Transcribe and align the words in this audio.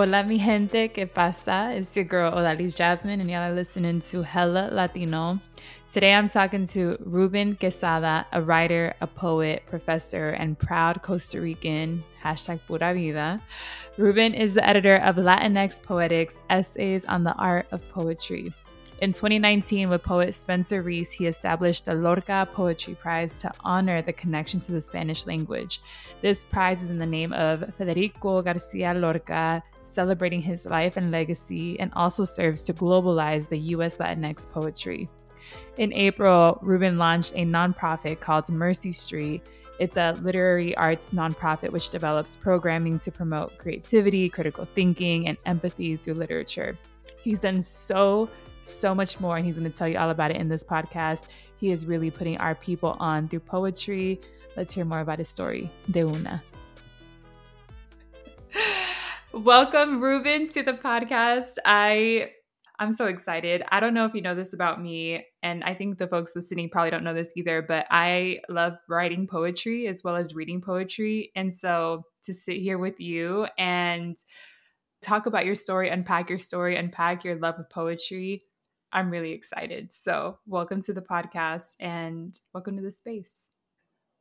Hola, 0.00 0.22
mi 0.22 0.38
gente, 0.38 0.92
¿qué 0.92 1.12
pasa? 1.12 1.72
It's 1.74 1.96
your 1.96 2.04
girl 2.04 2.30
Odalys 2.30 2.76
Jasmine, 2.76 3.20
and 3.20 3.28
y'all 3.28 3.50
are 3.50 3.52
listening 3.52 4.00
to 4.12 4.22
Hella 4.22 4.68
Latino. 4.70 5.40
Today 5.92 6.14
I'm 6.14 6.28
talking 6.28 6.66
to 6.66 6.96
Ruben 7.04 7.56
Quesada, 7.56 8.24
a 8.30 8.40
writer, 8.40 8.94
a 9.00 9.08
poet, 9.08 9.64
professor, 9.66 10.28
and 10.28 10.56
proud 10.56 11.02
Costa 11.02 11.40
Rican. 11.40 12.04
Hashtag 12.22 12.60
pura 12.68 12.94
vida. 12.94 13.42
Ruben 13.96 14.34
is 14.34 14.54
the 14.54 14.64
editor 14.64 14.98
of 14.98 15.16
Latinx 15.16 15.82
Poetics, 15.82 16.38
Essays 16.48 17.04
on 17.06 17.24
the 17.24 17.34
Art 17.34 17.66
of 17.72 17.82
Poetry. 17.88 18.54
In 19.00 19.12
2019, 19.12 19.90
with 19.90 20.02
poet 20.02 20.34
Spencer 20.34 20.82
Reece, 20.82 21.12
he 21.12 21.26
established 21.26 21.84
the 21.84 21.94
Lorca 21.94 22.48
Poetry 22.52 22.96
Prize 22.96 23.40
to 23.40 23.52
honor 23.60 24.02
the 24.02 24.12
connection 24.12 24.58
to 24.58 24.72
the 24.72 24.80
Spanish 24.80 25.24
language. 25.24 25.80
This 26.20 26.42
prize 26.42 26.82
is 26.82 26.90
in 26.90 26.98
the 26.98 27.06
name 27.06 27.32
of 27.32 27.72
Federico 27.76 28.42
Garcia 28.42 28.94
Lorca, 28.94 29.62
celebrating 29.80 30.42
his 30.42 30.66
life 30.66 30.96
and 30.96 31.12
legacy, 31.12 31.78
and 31.78 31.92
also 31.94 32.24
serves 32.24 32.62
to 32.62 32.74
globalize 32.74 33.48
the 33.48 33.58
U.S. 33.76 33.98
Latinx 33.98 34.50
poetry. 34.50 35.08
In 35.76 35.92
April, 35.92 36.58
Ruben 36.60 36.98
launched 36.98 37.34
a 37.36 37.46
nonprofit 37.46 38.18
called 38.18 38.50
Mercy 38.50 38.90
Street. 38.90 39.46
It's 39.78 39.96
a 39.96 40.18
literary 40.22 40.74
arts 40.74 41.10
nonprofit 41.10 41.70
which 41.70 41.90
develops 41.90 42.34
programming 42.34 42.98
to 42.98 43.12
promote 43.12 43.58
creativity, 43.58 44.28
critical 44.28 44.64
thinking, 44.64 45.28
and 45.28 45.38
empathy 45.46 45.96
through 45.96 46.14
literature. 46.14 46.76
He's 47.22 47.42
done 47.42 47.62
so 47.62 48.28
so 48.68 48.94
much 48.94 49.20
more, 49.20 49.36
and 49.36 49.44
he's 49.44 49.58
going 49.58 49.70
to 49.70 49.76
tell 49.76 49.88
you 49.88 49.98
all 49.98 50.10
about 50.10 50.30
it 50.30 50.36
in 50.36 50.48
this 50.48 50.62
podcast. 50.62 51.26
He 51.56 51.70
is 51.70 51.86
really 51.86 52.10
putting 52.10 52.38
our 52.38 52.54
people 52.54 52.96
on 53.00 53.28
through 53.28 53.40
poetry. 53.40 54.20
Let's 54.56 54.72
hear 54.72 54.84
more 54.84 55.00
about 55.00 55.18
his 55.18 55.28
story. 55.28 55.70
De 55.90 56.02
una. 56.02 56.42
Welcome, 59.32 60.00
Ruben, 60.00 60.48
to 60.50 60.62
the 60.62 60.72
podcast. 60.74 61.56
I 61.64 62.30
I'm 62.80 62.92
so 62.92 63.06
excited. 63.06 63.64
I 63.70 63.80
don't 63.80 63.92
know 63.92 64.04
if 64.04 64.14
you 64.14 64.22
know 64.22 64.36
this 64.36 64.52
about 64.52 64.80
me, 64.80 65.26
and 65.42 65.64
I 65.64 65.74
think 65.74 65.98
the 65.98 66.06
folks 66.06 66.36
listening 66.36 66.70
probably 66.70 66.90
don't 66.90 67.02
know 67.02 67.14
this 67.14 67.32
either, 67.36 67.60
but 67.60 67.86
I 67.90 68.38
love 68.48 68.74
writing 68.88 69.26
poetry 69.26 69.88
as 69.88 70.02
well 70.04 70.14
as 70.14 70.36
reading 70.36 70.60
poetry. 70.60 71.32
And 71.34 71.56
so 71.56 72.04
to 72.22 72.32
sit 72.32 72.58
here 72.58 72.78
with 72.78 73.00
you 73.00 73.48
and 73.58 74.16
talk 75.02 75.26
about 75.26 75.44
your 75.44 75.56
story, 75.56 75.88
unpack 75.88 76.30
your 76.30 76.38
story, 76.38 76.76
unpack 76.76 77.24
your 77.24 77.34
love 77.36 77.56
of 77.58 77.68
poetry, 77.68 78.44
I'm 78.92 79.10
really 79.10 79.32
excited. 79.32 79.92
So, 79.92 80.38
welcome 80.46 80.82
to 80.82 80.92
the 80.92 81.02
podcast 81.02 81.76
and 81.78 82.38
welcome 82.54 82.76
to 82.76 82.82
the 82.82 82.90
space. 82.90 83.48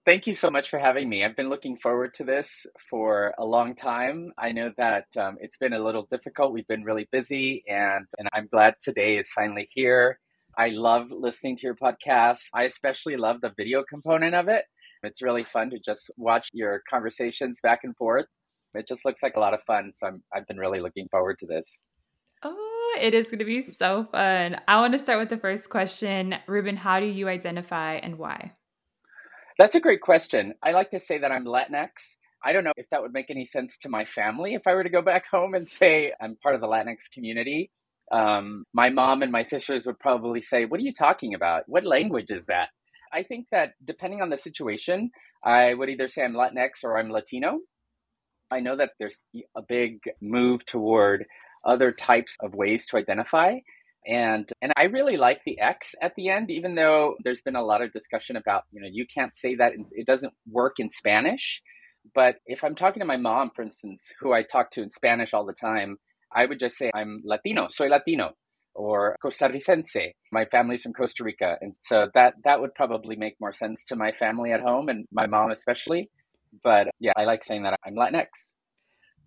Thank 0.06 0.28
you 0.28 0.34
so 0.34 0.50
much 0.50 0.69
for 0.69 0.80
having 0.80 1.09
me. 1.09 1.24
I've 1.24 1.36
been 1.36 1.50
looking 1.50 1.78
forward 1.78 2.14
to 2.16 2.24
this 2.24 2.66
for 2.90 3.34
a 3.38 3.46
long 3.46 3.75
time. 3.75 4.31
I 4.38 4.52
know 4.52 4.72
that 4.78 5.06
um, 5.18 5.38
it's 5.41 5.58
been 5.58 5.74
a 5.74 5.84
little 5.84 6.08
difficult. 6.09 6.53
We've 6.53 6.68
been 6.68 6.84
really 6.84 7.08
busy, 7.12 7.64
and, 7.68 8.06
and 8.18 8.28
I'm 8.34 8.47
glad 8.47 8.75
today 8.81 9.18
is 9.18 9.30
finally 9.31 9.69
here. 9.72 10.19
I 10.58 10.70
love 10.70 11.12
listening 11.12 11.58
to 11.58 11.68
your 11.68 11.75
podcast. 11.75 12.40
I 12.53 12.64
especially 12.64 13.16
love 13.16 13.41
the 13.41 13.53
video 13.58 13.84
component 13.84 14.34
of 14.34 14.47
it. 14.47 14.66
It's 15.03 15.22
really 15.22 15.44
fun 15.44 15.70
to 15.70 15.80
just 15.80 16.09
watch 16.18 16.50
your 16.53 16.81
conversations 16.90 17.59
back 17.62 17.81
and 17.84 17.96
forth. 17.96 18.25
It 18.74 18.88
just 18.88 19.06
looks 19.06 19.24
like 19.24 19.36
a 19.36 19.40
lot 19.40 19.53
of 19.53 19.62
fun. 19.64 19.91
So 19.94 20.08
I'm, 20.08 20.24
I've 20.34 20.47
been 20.47 20.58
really 20.58 20.80
looking 20.80 21.08
forward 21.09 21.38
to 21.40 21.46
this. 21.46 21.84
It 23.00 23.13
is 23.13 23.25
going 23.25 23.40
to 23.40 23.46
be 23.46 23.62
so 23.62 24.08
fun. 24.12 24.59
I 24.68 24.80
want 24.80 24.94
to 24.94 25.00
start 25.00 25.19
with 25.19 25.30
the 25.30 25.38
first 25.38 25.69
question. 25.69 26.35
Ruben, 26.47 26.75
how 26.75 27.00
do 27.00 27.06
you 27.06 27.28
identify 27.28 27.96
and 27.96 28.18
why? 28.18 28.53
That's 29.59 29.75
a 29.75 29.80
great 29.80 30.02
question. 30.02 30.53
I 30.63 30.72
like 30.72 30.90
to 30.91 31.00
say 31.00 31.18
that 31.19 31.31
I'm 31.31 31.46
Latinx. 31.46 31.90
I 32.44 32.53
don't 32.53 32.63
know 32.63 32.74
if 32.78 32.90
that 32.91 33.02
would 33.02 33.13
make 33.13 33.30
any 33.30 33.46
sense 33.46 33.78
to 33.80 33.90
my 33.90 34.06
family 34.06 34.53
if 34.53 34.68
I 34.68 34.74
were 34.74 34.84
to 34.84 34.90
go 34.90 35.02
back 35.02 35.25
home 35.31 35.53
and 35.53 35.68
say 35.68 36.13
I'm 36.22 36.38
part 36.41 36.56
of 36.56 36.62
the 36.62 36.68
Latinx 36.68 37.12
community. 37.13 37.72
Um, 38.12 38.63
my 38.74 38.90
mom 38.90 39.22
and 39.22 39.31
my 39.31 39.44
sisters 39.44 39.85
would 39.85 40.00
probably 40.00 40.41
say, 40.41 40.66
What 40.66 40.79
are 40.79 40.84
you 40.84 40.94
talking 40.94 41.34
about? 41.34 41.64
What 41.68 41.85
language 41.85 42.31
is 42.31 42.46
that? 42.46 42.69
I 43.14 43.24
think 43.24 43.47
that 43.52 43.74
depending 43.84 44.22
on 44.22 44.29
the 44.29 44.38
situation, 44.38 45.12
I 45.44 45.74
would 45.74 45.90
either 45.90 46.08
say 46.08 46.24
I'm 46.24 46.34
Latinx 46.34 46.84
or 46.84 46.97
I'm 46.97 47.09
Latino. 47.09 47.59
I 48.50 48.59
know 48.59 48.75
that 48.78 48.91
there's 49.00 49.19
a 49.56 49.62
big 49.62 50.00
move 50.22 50.66
toward 50.66 51.25
other 51.66 51.91
types 51.91 52.35
of 52.41 52.53
ways 52.53 52.85
to 52.88 52.97
identify. 52.97 53.56
And 54.07 54.50
and 54.62 54.72
I 54.78 54.84
really 54.84 55.18
like 55.18 55.41
the 55.45 55.59
X 55.59 55.94
at 56.01 56.13
the 56.16 56.29
end, 56.29 56.50
even 56.50 56.75
though 56.75 57.16
there's 57.23 57.41
been 57.41 57.57
a 57.57 57.63
lot 57.63 57.81
of 57.81 57.91
discussion 57.91 58.38
about, 58.38 58.63
you 58.72 58.81
know, 58.81 58.88
you 58.90 59.06
can't 59.06 59.35
say 59.35 59.56
that 59.56 59.73
in, 59.73 59.84
it 59.91 60.07
doesn't 60.07 60.34
work 60.50 60.75
in 60.79 60.90
Spanish. 60.90 61.62
But 62.16 62.38
if 62.46 62.63
I'm 62.63 62.75
talking 62.75 63.01
to 63.01 63.06
my 63.06 63.17
mom, 63.17 63.51
for 63.53 63.63
instance, 63.63 64.13
who 64.19 64.31
I 64.31 64.44
talk 64.44 64.72
to 64.72 64.81
in 64.81 64.91
Spanish 64.91 65.34
all 65.34 65.46
the 65.46 65.53
time, 65.53 65.97
I 66.34 66.46
would 66.46 66.59
just 66.59 66.78
say 66.78 66.90
I'm 66.94 67.22
Latino, 67.25 67.67
soy 67.69 67.88
Latino, 67.88 68.31
or 68.73 69.17
Costarricense. 69.23 70.12
My 70.31 70.46
family's 70.46 70.84
from 70.84 70.94
Costa 70.94 71.25
Rica, 71.25 71.57
and 71.59 71.75
so 71.84 72.07
that 72.13 72.35
that 72.46 72.62
would 72.62 72.75
probably 72.75 73.17
make 73.17 73.35
more 73.41 73.51
sense 73.51 73.84
to 73.85 73.97
my 73.97 74.13
family 74.13 74.51
at 74.51 74.62
home 74.62 74.88
and 74.88 75.06
my 75.12 75.25
mom 75.28 75.51
especially. 75.51 76.09
But 76.63 76.88
yeah, 77.00 77.13
I 77.17 77.25
like 77.25 77.44
saying 77.44 77.63
that 77.63 77.78
I'm 77.85 77.96
Latinx. 77.96 78.56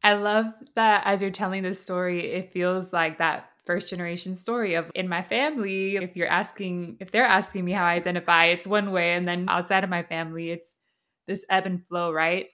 I 0.03 0.15
love 0.15 0.47
that 0.75 1.03
as 1.05 1.23
you're 1.23 1.31
telling 1.31 1.63
this 1.63 1.81
story, 1.81 2.33
it 2.33 2.53
feels 2.53 2.93
like 2.93 3.19
that 3.19 3.51
first 3.67 3.91
generation 3.91 4.35
story 4.35 4.75
of 4.75 4.91
in 4.95 5.09
my 5.09 5.23
family. 5.23 5.97
If 5.97 6.17
you're 6.17 6.27
asking, 6.27 6.97
if 7.01 7.11
they're 7.11 7.25
asking 7.25 7.65
me 7.65 7.73
how 7.73 7.85
I 7.85 7.95
identify, 7.95 8.47
it's 8.47 8.67
one 8.67 8.93
way. 8.93 9.13
And 9.13 9.29
then 9.29 9.49
outside 9.49 9.85
of 9.85 9.91
my 9.91 10.03
family, 10.03 10.51
it's 10.51 10.75
this 11.27 11.45
ebb 11.49 11.67
and 11.67 11.87
flow, 11.87 12.13
right? 12.13 12.49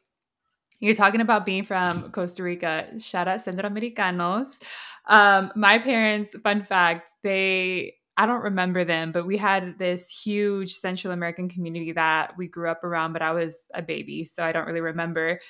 You're 0.81 0.95
talking 0.95 1.23
about 1.23 1.47
being 1.47 1.65
from 1.65 2.11
Costa 2.11 2.43
Rica. 2.43 2.89
Shout 2.99 3.29
out 3.29 3.41
Centroamericanos. 3.41 4.61
Um, 5.07 5.53
my 5.57 5.79
parents, 5.79 6.35
fun 6.43 6.63
fact, 6.63 7.11
they, 7.23 7.95
I 8.19 8.27
don't 8.27 8.43
remember 8.43 8.85
them, 8.85 9.13
but 9.13 9.27
we 9.27 9.37
had 9.37 9.79
this 9.79 10.09
huge 10.11 10.75
Central 10.75 11.13
American 11.13 11.49
community 11.49 11.93
that 11.93 12.37
we 12.37 12.49
grew 12.49 12.69
up 12.69 12.83
around, 12.85 13.13
but 13.13 13.23
I 13.23 13.33
was 13.33 13.63
a 13.73 13.83
baby, 13.83 14.25
so 14.25 14.43
I 14.43 14.53
don't 14.53 14.67
really 14.67 14.81
remember 14.81 15.41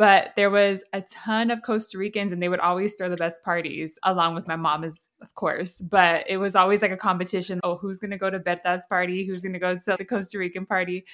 but 0.00 0.32
there 0.34 0.48
was 0.48 0.82
a 0.94 1.02
ton 1.02 1.50
of 1.50 1.60
Costa 1.60 1.98
Ricans 1.98 2.32
and 2.32 2.42
they 2.42 2.48
would 2.48 2.58
always 2.58 2.94
throw 2.94 3.10
the 3.10 3.18
best 3.18 3.44
parties 3.44 3.98
along 4.02 4.34
with 4.34 4.48
my 4.48 4.56
mom 4.56 4.82
is 4.82 5.02
of 5.20 5.34
course. 5.34 5.78
But 5.78 6.24
it 6.26 6.38
was 6.38 6.56
always 6.56 6.80
like 6.80 6.90
a 6.90 6.96
competition. 6.96 7.60
Oh 7.62 7.76
who's 7.76 7.98
going 7.98 8.10
to 8.10 8.16
go 8.16 8.30
to 8.30 8.40
Berta's 8.40 8.86
party? 8.88 9.26
Who's 9.26 9.42
going 9.42 9.52
to 9.52 9.58
go 9.58 9.76
to 9.76 9.96
the 9.98 10.04
Costa 10.06 10.38
Rican 10.38 10.64
party? 10.64 11.04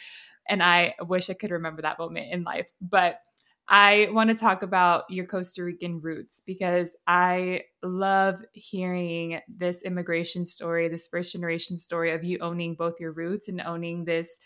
And 0.48 0.62
I 0.62 0.94
wish 1.00 1.28
I 1.28 1.34
could 1.34 1.50
remember 1.50 1.82
that 1.82 1.98
moment 1.98 2.32
in 2.32 2.44
life. 2.44 2.70
But 2.80 3.18
I 3.66 4.06
want 4.12 4.30
to 4.30 4.36
talk 4.36 4.62
about 4.62 5.10
your 5.10 5.26
Costa 5.26 5.64
Rican 5.64 6.00
roots 6.00 6.44
because 6.46 6.96
I 7.08 7.62
love 7.82 8.40
hearing 8.52 9.40
this 9.48 9.82
immigration 9.82 10.46
story, 10.46 10.86
this 10.86 11.08
first 11.08 11.32
generation 11.32 11.76
story 11.76 12.12
of 12.12 12.22
you 12.22 12.38
owning 12.38 12.76
both 12.76 13.00
your 13.00 13.10
roots 13.10 13.48
and 13.48 13.60
owning 13.62 14.04
this 14.04 14.38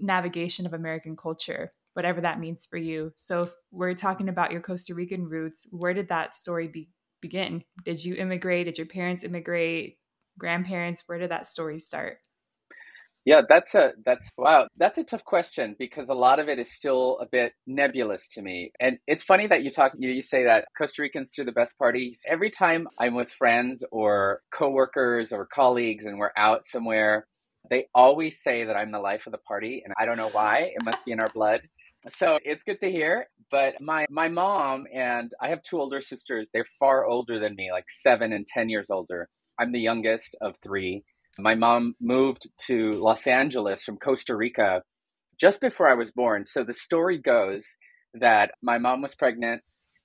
navigation 0.00 0.66
of 0.66 0.74
American 0.74 1.14
culture 1.14 1.70
whatever 1.94 2.20
that 2.20 2.38
means 2.38 2.66
for 2.66 2.76
you. 2.76 3.12
So 3.16 3.40
if 3.40 3.54
we're 3.70 3.94
talking 3.94 4.28
about 4.28 4.52
your 4.52 4.60
Costa 4.60 4.94
Rican 4.94 5.28
roots, 5.28 5.66
where 5.70 5.94
did 5.94 6.08
that 6.08 6.34
story 6.34 6.68
be, 6.68 6.90
begin? 7.20 7.64
Did 7.84 8.04
you 8.04 8.14
immigrate? 8.14 8.66
Did 8.66 8.78
your 8.78 8.86
parents 8.86 9.24
immigrate? 9.24 9.98
Grandparents? 10.38 11.04
Where 11.06 11.18
did 11.18 11.30
that 11.30 11.46
story 11.46 11.78
start? 11.78 12.18
Yeah, 13.24 13.40
that's 13.48 13.74
a 13.74 13.92
that's 14.04 14.28
wow, 14.36 14.68
that's 14.76 14.98
a 14.98 15.04
tough 15.04 15.24
question 15.24 15.76
because 15.78 16.10
a 16.10 16.14
lot 16.14 16.38
of 16.38 16.50
it 16.50 16.58
is 16.58 16.70
still 16.70 17.18
a 17.22 17.26
bit 17.26 17.54
nebulous 17.66 18.28
to 18.32 18.42
me. 18.42 18.70
And 18.80 18.98
it's 19.06 19.24
funny 19.24 19.46
that 19.46 19.62
you 19.62 19.70
talk 19.70 19.92
you, 19.96 20.10
you 20.10 20.20
say 20.20 20.44
that 20.44 20.66
Costa 20.76 21.00
Ricans 21.00 21.30
threw 21.34 21.46
the 21.46 21.52
best 21.52 21.78
parties. 21.78 22.20
Every 22.28 22.50
time 22.50 22.86
I'm 22.98 23.14
with 23.14 23.32
friends 23.32 23.82
or 23.90 24.42
coworkers 24.52 25.32
or 25.32 25.46
colleagues 25.46 26.04
and 26.04 26.18
we're 26.18 26.32
out 26.36 26.66
somewhere, 26.66 27.26
they 27.70 27.86
always 27.94 28.42
say 28.42 28.64
that 28.64 28.76
I'm 28.76 28.92
the 28.92 28.98
life 28.98 29.26
of 29.26 29.32
the 29.32 29.38
party 29.38 29.82
and 29.82 29.94
I 29.98 30.04
don't 30.04 30.18
know 30.18 30.28
why. 30.28 30.72
It 30.74 30.84
must 30.84 31.02
be 31.06 31.12
in 31.12 31.20
our 31.20 31.30
blood. 31.30 31.62
So 32.10 32.38
it's 32.44 32.64
good 32.64 32.80
to 32.80 32.90
hear. 32.90 33.26
But 33.50 33.80
my 33.80 34.06
my 34.10 34.28
mom 34.28 34.86
and 34.92 35.32
I 35.40 35.48
have 35.48 35.62
two 35.62 35.80
older 35.80 36.00
sisters. 36.00 36.48
They're 36.52 36.66
far 36.78 37.06
older 37.06 37.38
than 37.38 37.54
me, 37.56 37.70
like 37.72 37.88
seven 37.88 38.32
and 38.32 38.46
ten 38.46 38.68
years 38.68 38.90
older. 38.90 39.28
I'm 39.58 39.72
the 39.72 39.80
youngest 39.80 40.36
of 40.40 40.56
three. 40.62 41.04
My 41.38 41.54
mom 41.54 41.94
moved 42.00 42.48
to 42.66 42.92
Los 42.92 43.26
Angeles 43.26 43.84
from 43.84 43.96
Costa 43.98 44.36
Rica 44.36 44.82
just 45.40 45.60
before 45.60 45.90
I 45.90 45.94
was 45.94 46.10
born. 46.10 46.46
So 46.46 46.64
the 46.64 46.74
story 46.74 47.18
goes 47.18 47.76
that 48.14 48.52
my 48.62 48.78
mom 48.78 49.02
was 49.02 49.14
pregnant 49.14 49.62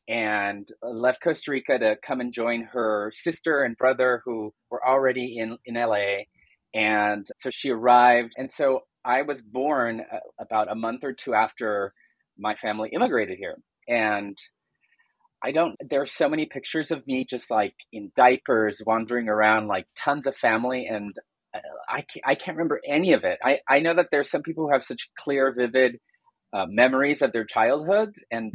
and 0.07 0.67
left 0.81 1.21
Costa 1.21 1.51
Rica 1.51 1.77
to 1.77 1.97
come 2.03 2.19
and 2.19 2.33
join 2.33 2.63
her 2.73 3.11
sister 3.13 3.63
and 3.63 3.77
brother 3.77 4.21
who 4.25 4.53
were 4.71 4.85
already 4.85 5.37
in, 5.37 5.57
in 5.65 5.75
LA. 5.75 6.23
And 6.73 7.27
so 7.37 7.51
she 7.51 7.69
arrived. 7.69 8.33
And 8.37 8.51
so 8.51 8.81
I 9.05 9.23
was 9.23 9.41
born 9.41 10.01
uh, 10.01 10.19
about 10.39 10.71
a 10.71 10.75
month 10.75 11.03
or 11.03 11.13
two 11.13 11.33
after 11.33 11.93
my 12.37 12.55
family 12.55 12.89
immigrated 12.93 13.37
here. 13.37 13.55
And 13.87 14.37
I 15.43 15.51
don't, 15.51 15.75
there 15.89 16.01
are 16.01 16.07
so 16.07 16.27
many 16.29 16.45
pictures 16.45 16.91
of 16.91 17.05
me 17.07 17.25
just 17.25 17.49
like 17.49 17.75
in 17.93 18.11
diapers, 18.15 18.81
wandering 18.85 19.29
around, 19.29 19.67
like 19.67 19.87
tons 19.95 20.27
of 20.27 20.35
family. 20.35 20.85
And 20.85 21.15
uh, 21.53 21.59
I 21.87 22.01
can't, 22.01 22.25
I 22.25 22.35
can't 22.35 22.57
remember 22.57 22.81
any 22.85 23.13
of 23.13 23.23
it. 23.23 23.39
I, 23.43 23.59
I 23.67 23.79
know 23.79 23.93
that 23.95 24.07
there's 24.11 24.29
some 24.29 24.43
people 24.43 24.65
who 24.65 24.73
have 24.73 24.83
such 24.83 25.09
clear, 25.17 25.53
vivid 25.53 25.99
uh, 26.51 26.65
memories 26.67 27.21
of 27.21 27.31
their 27.31 27.45
childhood, 27.45 28.15
and 28.31 28.53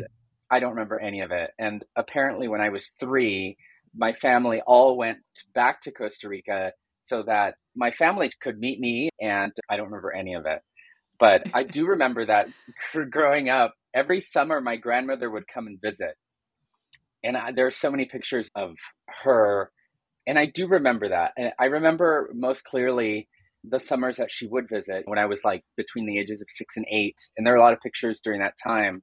I 0.50 0.60
don't 0.60 0.70
remember 0.70 1.00
any 1.00 1.20
of 1.20 1.30
it. 1.30 1.50
And 1.58 1.84
apparently, 1.96 2.48
when 2.48 2.60
I 2.60 2.68
was 2.68 2.92
three, 3.00 3.56
my 3.96 4.12
family 4.12 4.60
all 4.66 4.96
went 4.96 5.18
back 5.54 5.80
to 5.82 5.92
Costa 5.92 6.28
Rica 6.28 6.72
so 7.04 7.22
that 7.22 7.54
my 7.76 7.90
family 7.90 8.30
could 8.40 8.58
meet 8.58 8.80
me, 8.80 9.10
and 9.20 9.52
I 9.68 9.76
don't 9.76 9.86
remember 9.86 10.12
any 10.12 10.34
of 10.34 10.46
it. 10.46 10.60
But 11.18 11.48
I 11.54 11.62
do 11.62 11.86
remember 11.94 12.26
that 12.26 12.48
growing 13.10 13.48
up, 13.48 13.74
every 13.94 14.20
summer 14.20 14.60
my 14.60 14.76
grandmother 14.76 15.30
would 15.30 15.46
come 15.46 15.66
and 15.66 15.80
visit. 15.80 16.14
And 17.22 17.36
I, 17.36 17.52
there 17.52 17.66
are 17.66 17.70
so 17.70 17.90
many 17.90 18.06
pictures 18.06 18.50
of 18.54 18.74
her. 19.22 19.70
And 20.26 20.38
I 20.38 20.46
do 20.46 20.66
remember 20.66 21.10
that. 21.10 21.32
And 21.36 21.52
I 21.58 21.66
remember 21.66 22.30
most 22.34 22.64
clearly 22.64 23.28
the 23.62 23.78
summers 23.78 24.16
that 24.16 24.30
she 24.30 24.46
would 24.46 24.68
visit 24.68 25.04
when 25.06 25.18
I 25.18 25.26
was 25.26 25.44
like 25.44 25.62
between 25.76 26.06
the 26.06 26.18
ages 26.18 26.40
of 26.42 26.48
six 26.50 26.76
and 26.76 26.86
eight. 26.90 27.16
And 27.36 27.46
there 27.46 27.54
are 27.54 27.58
a 27.58 27.62
lot 27.62 27.72
of 27.72 27.80
pictures 27.80 28.20
during 28.22 28.40
that 28.40 28.54
time. 28.62 29.02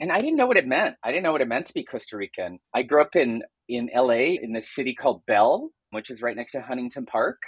And 0.00 0.10
I 0.10 0.20
didn't 0.20 0.36
know 0.36 0.46
what 0.46 0.56
it 0.56 0.66
meant. 0.66 0.96
I 1.02 1.10
didn't 1.10 1.24
know 1.24 1.32
what 1.32 1.40
it 1.40 1.48
meant 1.48 1.66
to 1.66 1.74
be 1.74 1.84
Costa 1.84 2.16
Rican. 2.16 2.58
I 2.74 2.82
grew 2.82 3.00
up 3.00 3.14
in, 3.14 3.42
in 3.68 3.88
LA 3.94 4.36
in 4.42 4.52
this 4.52 4.72
city 4.72 4.94
called 4.94 5.24
Bell, 5.26 5.70
which 5.92 6.10
is 6.10 6.22
right 6.22 6.36
next 6.36 6.52
to 6.52 6.60
Huntington 6.60 7.06
Park. 7.06 7.42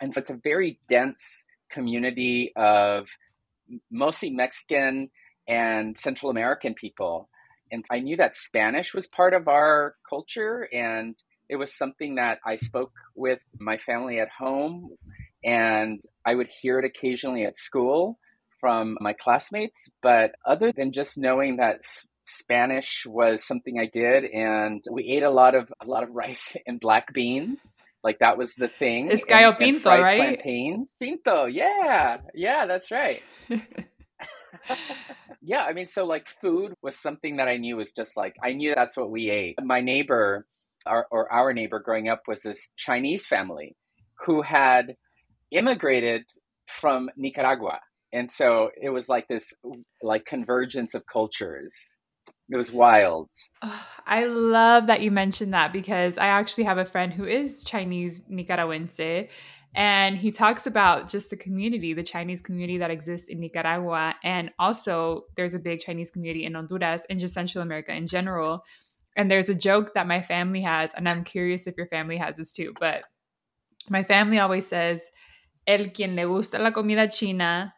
And 0.00 0.14
so 0.14 0.20
it's 0.20 0.30
a 0.30 0.40
very 0.42 0.78
dense 0.88 1.44
community 1.70 2.52
of 2.56 3.06
mostly 3.90 4.30
Mexican 4.30 5.10
and 5.46 5.98
Central 5.98 6.30
American 6.30 6.74
people. 6.74 7.28
And 7.70 7.84
I 7.90 8.00
knew 8.00 8.16
that 8.16 8.36
Spanish 8.36 8.94
was 8.94 9.06
part 9.06 9.34
of 9.34 9.48
our 9.48 9.96
culture 10.08 10.68
and 10.72 11.14
it 11.48 11.56
was 11.56 11.76
something 11.76 12.14
that 12.14 12.38
I 12.46 12.56
spoke 12.56 12.92
with 13.14 13.40
my 13.58 13.76
family 13.76 14.20
at 14.20 14.28
home 14.30 14.96
and 15.44 16.00
I 16.24 16.34
would 16.34 16.48
hear 16.48 16.78
it 16.78 16.84
occasionally 16.84 17.44
at 17.44 17.58
school 17.58 18.18
from 18.60 18.96
my 19.00 19.14
classmates. 19.14 19.88
But 20.02 20.32
other 20.46 20.72
than 20.72 20.92
just 20.92 21.18
knowing 21.18 21.56
that 21.56 21.80
Spanish 22.28 23.06
was 23.06 23.44
something 23.44 23.78
I 23.78 23.86
did, 23.86 24.24
and 24.24 24.84
we 24.90 25.04
ate 25.08 25.22
a 25.22 25.30
lot 25.30 25.54
of 25.54 25.72
a 25.80 25.86
lot 25.86 26.02
of 26.02 26.10
rice 26.14 26.56
and 26.66 26.80
black 26.80 27.12
beans. 27.12 27.78
Like 28.04 28.20
that 28.20 28.38
was 28.38 28.54
the 28.54 28.68
thing. 28.68 29.10
It's 29.10 29.24
gallo 29.24 29.50
and, 29.50 29.58
pinto, 29.58 29.90
and 29.90 30.02
right? 30.02 30.18
Plantains, 30.18 30.94
pinto. 30.98 31.46
Yeah, 31.46 32.18
yeah, 32.34 32.66
that's 32.66 32.90
right. 32.90 33.22
yeah, 35.42 35.64
I 35.64 35.72
mean, 35.72 35.86
so 35.86 36.04
like 36.04 36.28
food 36.40 36.74
was 36.82 36.96
something 36.96 37.36
that 37.36 37.48
I 37.48 37.56
knew 37.56 37.76
was 37.76 37.92
just 37.92 38.16
like 38.16 38.36
I 38.42 38.52
knew 38.52 38.74
that's 38.74 38.96
what 38.96 39.10
we 39.10 39.30
ate. 39.30 39.56
My 39.62 39.80
neighbor, 39.80 40.46
our, 40.86 41.06
or 41.10 41.32
our 41.32 41.52
neighbor 41.52 41.80
growing 41.80 42.08
up, 42.08 42.22
was 42.28 42.42
this 42.42 42.70
Chinese 42.76 43.26
family 43.26 43.74
who 44.24 44.42
had 44.42 44.94
immigrated 45.50 46.24
from 46.66 47.10
Nicaragua. 47.16 47.80
And 48.12 48.30
so 48.30 48.70
it 48.80 48.90
was 48.90 49.08
like 49.08 49.28
this 49.28 49.52
like 50.02 50.24
convergence 50.24 50.94
of 50.94 51.04
cultures. 51.06 51.96
It 52.50 52.56
was 52.56 52.72
wild. 52.72 53.28
I 54.06 54.24
love 54.24 54.86
that 54.86 55.02
you 55.02 55.10
mentioned 55.10 55.52
that 55.52 55.72
because 55.72 56.16
I 56.16 56.28
actually 56.28 56.64
have 56.64 56.78
a 56.78 56.86
friend 56.86 57.12
who 57.12 57.24
is 57.24 57.62
Chinese 57.62 58.22
Nicaraguense 58.28 59.28
and 59.74 60.16
he 60.16 60.30
talks 60.30 60.66
about 60.66 61.10
just 61.10 61.28
the 61.28 61.36
community, 61.36 61.92
the 61.92 62.02
Chinese 62.02 62.40
community 62.40 62.78
that 62.78 62.90
exists 62.90 63.28
in 63.28 63.38
Nicaragua 63.40 64.14
and 64.24 64.50
also 64.58 65.24
there's 65.36 65.52
a 65.52 65.58
big 65.58 65.80
Chinese 65.80 66.10
community 66.10 66.44
in 66.46 66.54
Honduras 66.54 67.02
and 67.10 67.20
just 67.20 67.34
Central 67.34 67.62
America 67.62 67.94
in 67.94 68.06
general. 68.06 68.64
And 69.14 69.30
there's 69.30 69.50
a 69.50 69.54
joke 69.54 69.92
that 69.94 70.06
my 70.06 70.22
family 70.22 70.62
has 70.62 70.92
and 70.94 71.06
I'm 71.06 71.24
curious 71.24 71.66
if 71.66 71.76
your 71.76 71.88
family 71.88 72.16
has 72.16 72.38
this 72.38 72.54
too, 72.54 72.72
but 72.80 73.02
my 73.90 74.04
family 74.04 74.38
always 74.38 74.66
says 74.66 75.10
el 75.66 75.90
quien 75.90 76.16
le 76.16 76.26
gusta 76.26 76.58
la 76.58 76.70
comida 76.70 77.08
china 77.08 77.74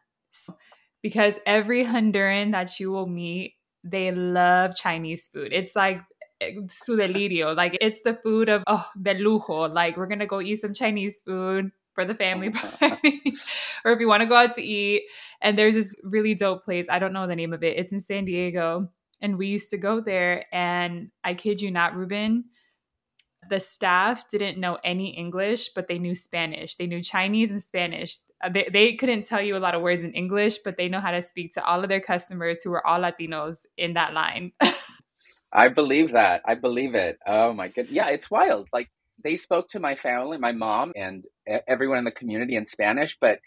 because 1.02 1.38
every 1.44 1.84
Honduran 1.84 2.52
that 2.52 2.78
you 2.78 2.92
will 2.92 3.08
meet, 3.08 3.54
they 3.84 4.12
love 4.12 4.76
Chinese 4.76 5.28
food. 5.28 5.52
It's 5.52 5.74
like 5.74 6.02
eh, 6.40 6.52
su 6.68 6.96
delirio. 6.96 7.56
Like 7.56 7.78
it's 7.80 8.02
the 8.02 8.14
food 8.14 8.48
of 8.48 8.62
oh 8.66 8.86
de 9.00 9.14
lujo. 9.14 9.72
Like 9.72 9.96
we're 9.96 10.06
gonna 10.06 10.26
go 10.26 10.40
eat 10.40 10.60
some 10.60 10.74
Chinese 10.74 11.20
food 11.20 11.70
for 11.94 12.04
the 12.04 12.14
family 12.14 12.50
party, 12.80 13.22
or 13.84 13.92
if 13.92 14.00
you 14.00 14.08
want 14.08 14.22
to 14.22 14.28
go 14.28 14.36
out 14.36 14.54
to 14.54 14.62
eat. 14.62 15.04
And 15.40 15.58
there's 15.58 15.74
this 15.74 15.94
really 16.02 16.34
dope 16.34 16.64
place. 16.64 16.88
I 16.88 16.98
don't 16.98 17.12
know 17.12 17.26
the 17.26 17.36
name 17.36 17.52
of 17.52 17.62
it. 17.62 17.78
It's 17.78 17.92
in 17.92 18.00
San 18.00 18.24
Diego, 18.24 18.90
and 19.20 19.36
we 19.38 19.48
used 19.48 19.70
to 19.70 19.78
go 19.78 20.00
there. 20.00 20.44
And 20.52 21.10
I 21.24 21.34
kid 21.34 21.60
you 21.60 21.70
not, 21.70 21.96
Ruben 21.96 22.44
the 23.48 23.60
staff 23.60 24.28
didn't 24.28 24.58
know 24.58 24.78
any 24.84 25.10
English, 25.16 25.70
but 25.70 25.88
they 25.88 25.98
knew 25.98 26.14
Spanish. 26.14 26.76
They 26.76 26.86
knew 26.86 27.02
Chinese 27.02 27.50
and 27.50 27.62
Spanish. 27.62 28.18
Uh, 28.42 28.50
they, 28.50 28.68
they 28.72 28.94
couldn't 28.94 29.24
tell 29.24 29.40
you 29.40 29.56
a 29.56 29.58
lot 29.58 29.74
of 29.74 29.82
words 29.82 30.02
in 30.02 30.12
English, 30.12 30.58
but 30.58 30.76
they 30.76 30.88
know 30.88 31.00
how 31.00 31.10
to 31.10 31.22
speak 31.22 31.52
to 31.54 31.64
all 31.64 31.82
of 31.82 31.88
their 31.88 32.00
customers 32.00 32.62
who 32.62 32.70
were 32.70 32.86
all 32.86 33.00
Latinos 33.00 33.66
in 33.76 33.94
that 33.94 34.12
line. 34.12 34.52
I 35.52 35.68
believe 35.68 36.12
that. 36.12 36.42
I 36.44 36.54
believe 36.54 36.94
it. 36.94 37.18
Oh 37.26 37.52
my 37.52 37.68
god. 37.68 37.86
Yeah, 37.90 38.08
it's 38.08 38.30
wild. 38.30 38.68
Like 38.72 38.88
they 39.22 39.36
spoke 39.36 39.68
to 39.70 39.80
my 39.80 39.96
family, 39.96 40.38
my 40.38 40.52
mom, 40.52 40.92
and 40.94 41.26
everyone 41.66 41.98
in 41.98 42.04
the 42.04 42.12
community 42.12 42.56
in 42.56 42.66
Spanish, 42.66 43.16
but 43.20 43.40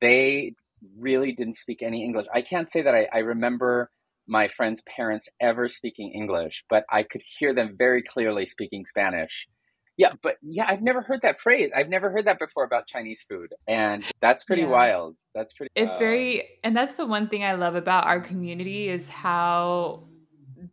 they 0.00 0.54
really 0.96 1.32
didn't 1.32 1.54
speak 1.54 1.82
any 1.82 2.04
English. 2.04 2.26
I 2.32 2.42
can't 2.42 2.70
say 2.70 2.82
that 2.82 2.94
I, 2.94 3.08
I 3.12 3.18
remember 3.18 3.90
my 4.26 4.48
friends' 4.48 4.82
parents 4.86 5.28
ever 5.40 5.68
speaking 5.68 6.12
English, 6.12 6.64
but 6.68 6.84
I 6.90 7.02
could 7.02 7.22
hear 7.38 7.54
them 7.54 7.74
very 7.76 8.02
clearly 8.02 8.46
speaking 8.46 8.86
Spanish. 8.86 9.48
Yeah, 9.96 10.12
but 10.22 10.36
yeah, 10.42 10.64
I've 10.66 10.82
never 10.82 11.02
heard 11.02 11.20
that 11.22 11.40
phrase. 11.40 11.70
I've 11.76 11.88
never 11.88 12.10
heard 12.10 12.26
that 12.26 12.38
before 12.38 12.64
about 12.64 12.86
Chinese 12.86 13.24
food. 13.28 13.52
And 13.68 14.04
that's 14.20 14.42
pretty 14.44 14.62
yeah. 14.62 14.68
wild. 14.68 15.16
That's 15.34 15.52
pretty 15.52 15.70
It's 15.76 15.98
very 15.98 16.48
and 16.64 16.74
that's 16.74 16.94
the 16.94 17.06
one 17.06 17.28
thing 17.28 17.44
I 17.44 17.52
love 17.52 17.74
about 17.74 18.06
our 18.06 18.20
community 18.20 18.88
is 18.88 19.08
how 19.08 20.08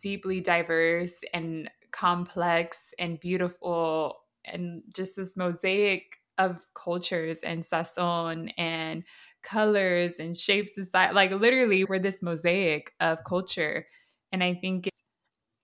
deeply 0.01 0.39
diverse 0.39 1.21
and 1.33 1.69
complex 1.91 2.93
and 2.97 3.19
beautiful 3.19 4.15
and 4.45 4.83
just 4.93 5.15
this 5.17 5.35
mosaic 5.35 6.03
of 6.37 6.65
cultures 6.73 7.41
and 7.41 7.63
sazon 7.63 8.53
and 8.57 9.03
colors 9.43 10.19
and 10.19 10.35
shapes 10.35 10.77
and 10.77 10.87
size. 10.87 11.13
Like 11.13 11.31
literally, 11.31 11.83
we're 11.83 11.99
this 11.99 12.21
mosaic 12.21 12.93
of 12.99 13.23
culture. 13.23 13.87
And 14.31 14.43
I 14.43 14.53
think 14.53 14.87
it's, 14.87 15.01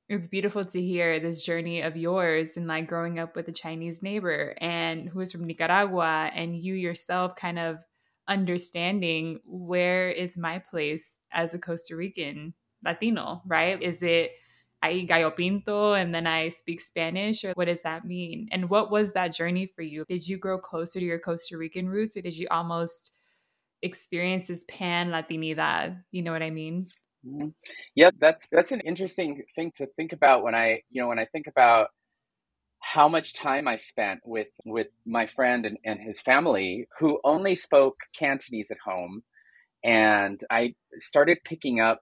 it's 0.09 0.27
beautiful 0.27 0.63
to 0.65 0.81
hear 0.81 1.19
this 1.19 1.43
journey 1.43 1.81
of 1.81 1.97
yours 1.97 2.57
and 2.57 2.67
like 2.67 2.87
growing 2.87 3.19
up 3.19 3.35
with 3.35 3.47
a 3.47 3.53
Chinese 3.53 4.03
neighbor 4.03 4.55
and 4.59 5.09
who 5.09 5.19
is 5.19 5.31
from 5.31 5.45
Nicaragua 5.45 6.29
and 6.33 6.61
you 6.61 6.73
yourself 6.73 7.35
kind 7.35 7.59
of 7.59 7.77
understanding 8.27 9.39
where 9.45 10.09
is 10.09 10.37
my 10.37 10.59
place 10.59 11.17
as 11.31 11.53
a 11.53 11.59
Costa 11.59 11.95
Rican 11.95 12.53
Latino, 12.83 13.41
right? 13.45 13.81
Is 13.81 14.03
it 14.03 14.31
I 14.81 14.91
eat 14.91 15.07
gallo 15.07 15.31
pinto 15.31 15.93
and 15.93 16.13
then 16.13 16.27
I 16.27 16.49
speak 16.49 16.79
Spanish 16.79 17.43
or 17.43 17.53
what 17.53 17.65
does 17.65 17.81
that 17.81 18.05
mean? 18.05 18.47
And 18.51 18.69
what 18.69 18.91
was 18.91 19.13
that 19.13 19.33
journey 19.33 19.65
for 19.65 19.81
you? 19.81 20.05
Did 20.07 20.27
you 20.27 20.37
grow 20.37 20.59
closer 20.59 20.99
to 20.99 21.05
your 21.05 21.17
Costa 21.17 21.57
Rican 21.57 21.89
roots 21.89 22.15
or 22.15 22.21
did 22.21 22.37
you 22.37 22.47
almost 22.51 23.14
experiences 23.81 24.63
pan 24.65 25.09
Latinidad. 25.09 26.01
You 26.11 26.23
know 26.23 26.31
what 26.31 26.43
I 26.43 26.49
mean? 26.49 26.87
Mm-hmm. 27.25 27.49
Yeah, 27.95 28.11
that's 28.19 28.47
that's 28.51 28.71
an 28.71 28.81
interesting 28.81 29.43
thing 29.55 29.71
to 29.75 29.87
think 29.95 30.13
about 30.13 30.43
when 30.43 30.55
I, 30.55 30.81
you 30.91 31.01
know, 31.01 31.07
when 31.07 31.19
I 31.19 31.25
think 31.25 31.47
about 31.47 31.89
how 32.79 33.09
much 33.09 33.33
time 33.33 33.67
I 33.67 33.77
spent 33.77 34.19
with 34.25 34.47
with 34.63 34.87
my 35.05 35.25
friend 35.25 35.65
and, 35.65 35.77
and 35.83 35.99
his 35.99 36.21
family 36.21 36.87
who 36.99 37.19
only 37.23 37.55
spoke 37.55 37.95
Cantonese 38.17 38.69
at 38.71 38.77
home. 38.85 39.23
And 39.83 40.41
I 40.49 40.73
started 40.99 41.39
picking 41.43 41.79
up 41.79 42.01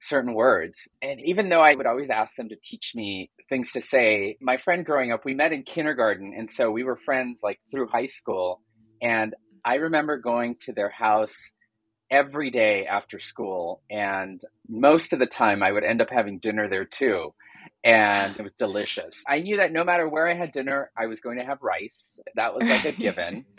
certain 0.00 0.34
words. 0.34 0.88
And 1.00 1.20
even 1.24 1.48
though 1.48 1.60
I 1.60 1.74
would 1.74 1.86
always 1.86 2.10
ask 2.10 2.34
them 2.34 2.48
to 2.48 2.56
teach 2.62 2.92
me 2.94 3.30
things 3.48 3.72
to 3.72 3.80
say, 3.80 4.36
my 4.40 4.56
friend 4.56 4.84
growing 4.84 5.12
up, 5.12 5.24
we 5.24 5.34
met 5.34 5.52
in 5.52 5.62
kindergarten. 5.62 6.34
And 6.36 6.50
so 6.50 6.70
we 6.70 6.82
were 6.82 6.96
friends 6.96 7.40
like 7.42 7.60
through 7.70 7.86
high 7.86 8.06
school. 8.06 8.60
And 9.00 9.34
I 9.64 9.76
remember 9.76 10.16
going 10.18 10.56
to 10.62 10.72
their 10.72 10.90
house 10.90 11.52
every 12.10 12.50
day 12.50 12.86
after 12.86 13.18
school. 13.18 13.80
And 13.90 14.40
most 14.68 15.12
of 15.12 15.18
the 15.18 15.26
time, 15.26 15.62
I 15.62 15.72
would 15.72 15.84
end 15.84 16.02
up 16.02 16.10
having 16.10 16.38
dinner 16.38 16.68
there 16.68 16.84
too. 16.84 17.32
And 17.82 18.36
it 18.36 18.42
was 18.42 18.52
delicious. 18.58 19.22
I 19.26 19.40
knew 19.40 19.56
that 19.56 19.72
no 19.72 19.82
matter 19.82 20.08
where 20.08 20.28
I 20.28 20.34
had 20.34 20.52
dinner, 20.52 20.90
I 20.96 21.06
was 21.06 21.20
going 21.20 21.38
to 21.38 21.44
have 21.44 21.62
rice. 21.62 22.20
That 22.36 22.54
was 22.54 22.68
like 22.68 22.84
a 22.84 22.92
given. 22.92 23.46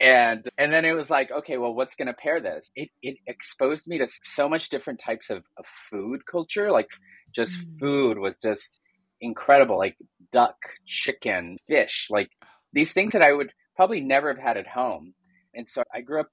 and 0.00 0.48
and 0.58 0.72
then 0.72 0.84
it 0.84 0.92
was 0.92 1.10
like 1.10 1.30
okay 1.30 1.56
well 1.56 1.72
what's 1.72 1.94
going 1.94 2.06
to 2.06 2.12
pair 2.12 2.40
this 2.40 2.70
it 2.74 2.90
it 3.02 3.16
exposed 3.26 3.86
me 3.86 3.98
to 3.98 4.06
so 4.24 4.48
much 4.48 4.68
different 4.68 5.00
types 5.00 5.30
of, 5.30 5.38
of 5.58 5.64
food 5.90 6.20
culture 6.30 6.70
like 6.70 6.88
just 7.34 7.60
mm. 7.60 7.80
food 7.80 8.18
was 8.18 8.36
just 8.36 8.80
incredible 9.20 9.78
like 9.78 9.96
duck 10.32 10.56
chicken 10.86 11.56
fish 11.66 12.08
like 12.10 12.28
these 12.72 12.92
things 12.92 13.12
that 13.12 13.22
i 13.22 13.32
would 13.32 13.52
probably 13.74 14.00
never 14.00 14.28
have 14.28 14.42
had 14.42 14.56
at 14.56 14.66
home 14.66 15.14
and 15.56 15.68
so 15.68 15.82
i 15.94 16.00
grew 16.00 16.20
up 16.20 16.30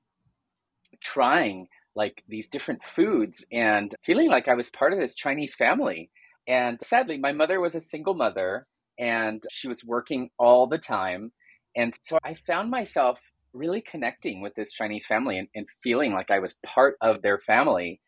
trying 1.02 1.68
like 1.96 2.24
these 2.28 2.48
different 2.48 2.84
foods 2.84 3.44
and 3.52 3.96
feeling 4.04 4.30
like 4.30 4.48
i 4.48 4.54
was 4.54 4.70
part 4.70 4.94
of 4.94 5.00
this 5.00 5.14
chinese 5.14 5.56
family 5.56 6.10
and 6.48 6.80
sadly 6.82 7.18
my 7.18 7.32
mother 7.32 7.60
was 7.60 7.76
a 7.76 7.82
single 7.82 8.14
mother 8.14 8.68
and 9.00 9.44
she 9.50 9.68
was 9.68 9.84
working 9.84 10.30
all 10.38 10.68
the 10.68 10.78
time 10.78 11.32
and 11.76 11.98
so 12.04 12.20
i 12.24 12.34
found 12.34 12.70
myself 12.70 13.22
really 13.54 13.82
connecting 13.82 14.42
with 14.42 14.56
this 14.56 14.72
Chinese 14.72 15.06
family 15.06 15.38
and, 15.38 15.48
and 15.56 15.68
feeling 15.82 16.14
like 16.14 16.32
I 16.32 16.40
was 16.40 16.56
part 16.64 16.98
of 17.02 17.22
their 17.22 17.40
family. 17.40 18.02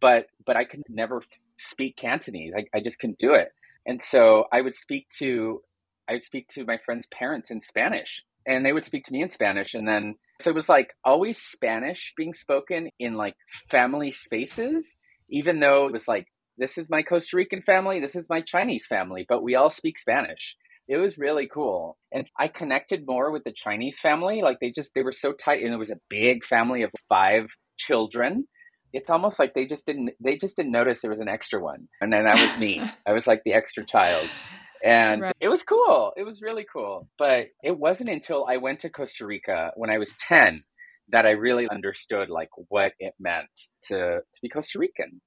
But 0.00 0.26
but 0.44 0.56
I 0.56 0.64
could 0.64 0.82
never 0.88 1.22
speak 1.58 1.96
Cantonese. 1.96 2.52
I, 2.56 2.64
I 2.76 2.80
just 2.80 2.98
couldn't 2.98 3.18
do 3.18 3.34
it. 3.34 3.52
And 3.86 4.00
so 4.02 4.44
I 4.52 4.60
would 4.60 4.74
speak 4.74 5.08
to 5.18 5.62
I 6.08 6.12
would 6.12 6.22
speak 6.22 6.48
to 6.50 6.64
my 6.64 6.78
friends' 6.78 7.06
parents 7.06 7.50
in 7.50 7.60
Spanish 7.60 8.22
and 8.46 8.64
they 8.64 8.72
would 8.72 8.84
speak 8.84 9.04
to 9.04 9.12
me 9.12 9.22
in 9.22 9.30
Spanish. 9.30 9.74
And 9.74 9.86
then 9.86 10.16
so 10.40 10.50
it 10.50 10.56
was 10.56 10.68
like 10.68 10.94
always 11.04 11.38
Spanish 11.38 12.12
being 12.16 12.32
spoken 12.32 12.90
in 12.98 13.14
like 13.14 13.34
family 13.70 14.10
spaces, 14.10 14.96
even 15.30 15.60
though 15.60 15.86
it 15.86 15.92
was 15.92 16.06
like, 16.06 16.26
this 16.56 16.78
is 16.78 16.88
my 16.90 17.02
Costa 17.02 17.36
Rican 17.36 17.62
family, 17.62 18.00
this 18.00 18.16
is 18.16 18.28
my 18.30 18.40
Chinese 18.40 18.86
family, 18.86 19.24
but 19.28 19.42
we 19.42 19.54
all 19.54 19.70
speak 19.70 19.98
Spanish. 19.98 20.56
It 20.88 20.96
was 20.96 21.18
really 21.18 21.46
cool. 21.46 21.98
And 22.12 22.26
i 22.38 22.48
connected 22.48 23.06
more 23.06 23.30
with 23.30 23.44
the 23.44 23.52
chinese 23.52 24.00
family 24.00 24.40
like 24.40 24.58
they 24.60 24.70
just 24.70 24.92
they 24.94 25.02
were 25.02 25.12
so 25.12 25.32
tight 25.32 25.62
and 25.62 25.74
it 25.74 25.76
was 25.76 25.90
a 25.90 26.00
big 26.08 26.44
family 26.44 26.82
of 26.82 26.90
five 27.08 27.48
children. 27.76 28.46
It's 28.92 29.10
almost 29.10 29.38
like 29.38 29.52
they 29.54 29.66
just 29.66 29.86
didn't 29.86 30.10
they 30.18 30.36
just 30.36 30.56
didn't 30.56 30.72
notice 30.72 31.02
there 31.02 31.10
was 31.10 31.20
an 31.20 31.28
extra 31.28 31.60
one. 31.60 31.88
And 32.00 32.12
then 32.12 32.24
that 32.24 32.40
was 32.40 32.58
me. 32.58 32.80
I 33.06 33.12
was 33.12 33.26
like 33.26 33.42
the 33.44 33.52
extra 33.52 33.84
child 33.84 34.26
and 34.84 35.22
right. 35.22 35.32
it 35.40 35.48
was 35.48 35.62
cool 35.62 36.12
it 36.16 36.24
was 36.24 36.42
really 36.42 36.66
cool 36.72 37.08
but 37.18 37.48
it 37.62 37.76
wasn't 37.78 38.08
until 38.08 38.46
i 38.48 38.56
went 38.56 38.80
to 38.80 38.90
costa 38.90 39.26
rica 39.26 39.72
when 39.76 39.90
i 39.90 39.98
was 39.98 40.14
10 40.18 40.62
that 41.08 41.26
i 41.26 41.30
really 41.30 41.68
understood 41.68 42.28
like 42.28 42.50
what 42.68 42.92
it 42.98 43.14
meant 43.18 43.46
to 43.82 43.96
to 43.98 44.40
be 44.42 44.48
costa 44.48 44.78
rican 44.78 45.20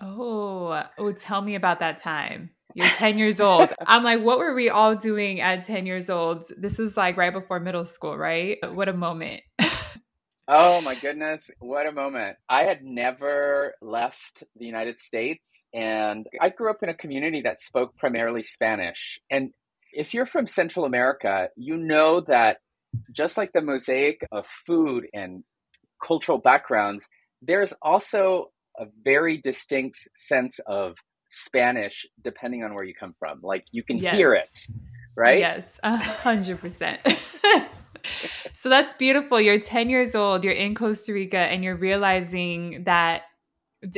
oh 0.00 0.78
oh 0.98 1.12
tell 1.12 1.42
me 1.42 1.54
about 1.54 1.80
that 1.80 1.98
time 1.98 2.50
you're 2.74 2.86
10 2.86 3.18
years 3.18 3.40
old. 3.40 3.72
I'm 3.86 4.02
like, 4.02 4.20
what 4.20 4.38
were 4.38 4.52
we 4.52 4.68
all 4.68 4.96
doing 4.96 5.40
at 5.40 5.62
10 5.62 5.86
years 5.86 6.10
old? 6.10 6.46
This 6.58 6.78
is 6.78 6.96
like 6.96 7.16
right 7.16 7.32
before 7.32 7.60
middle 7.60 7.84
school, 7.84 8.18
right? 8.18 8.58
What 8.74 8.88
a 8.88 8.92
moment. 8.92 9.42
Oh 10.48 10.80
my 10.80 10.94
goodness, 10.94 11.50
what 11.58 11.86
a 11.86 11.92
moment. 11.92 12.36
I 12.48 12.62
had 12.62 12.84
never 12.84 13.74
left 13.80 14.44
the 14.56 14.66
United 14.66 15.00
States 15.00 15.64
and 15.72 16.26
I 16.40 16.50
grew 16.50 16.70
up 16.70 16.82
in 16.82 16.88
a 16.88 16.94
community 16.94 17.42
that 17.42 17.60
spoke 17.60 17.96
primarily 17.96 18.42
Spanish. 18.42 19.18
And 19.30 19.50
if 19.92 20.12
you're 20.12 20.26
from 20.26 20.46
Central 20.46 20.84
America, 20.84 21.48
you 21.56 21.76
know 21.76 22.20
that 22.22 22.58
just 23.12 23.36
like 23.36 23.52
the 23.52 23.62
mosaic 23.62 24.26
of 24.32 24.46
food 24.66 25.06
and 25.14 25.44
cultural 26.04 26.38
backgrounds, 26.38 27.08
there's 27.40 27.72
also 27.82 28.50
a 28.78 28.86
very 29.04 29.38
distinct 29.38 30.08
sense 30.16 30.58
of 30.66 30.96
Spanish 31.30 32.06
depending 32.22 32.62
on 32.64 32.74
where 32.74 32.84
you 32.84 32.94
come 32.94 33.14
from. 33.18 33.40
Like 33.42 33.64
you 33.72 33.82
can 33.82 33.98
yes. 33.98 34.14
hear 34.14 34.34
it, 34.34 34.66
right? 35.16 35.38
Yes, 35.38 35.80
a 35.82 35.96
hundred 35.96 36.60
percent. 36.60 37.00
So 38.52 38.68
that's 38.68 38.92
beautiful. 38.94 39.40
You're 39.40 39.60
10 39.60 39.90
years 39.90 40.14
old, 40.14 40.44
you're 40.44 40.52
in 40.52 40.74
Costa 40.74 41.12
Rica, 41.12 41.38
and 41.38 41.64
you're 41.64 41.76
realizing 41.76 42.84
that. 42.84 43.22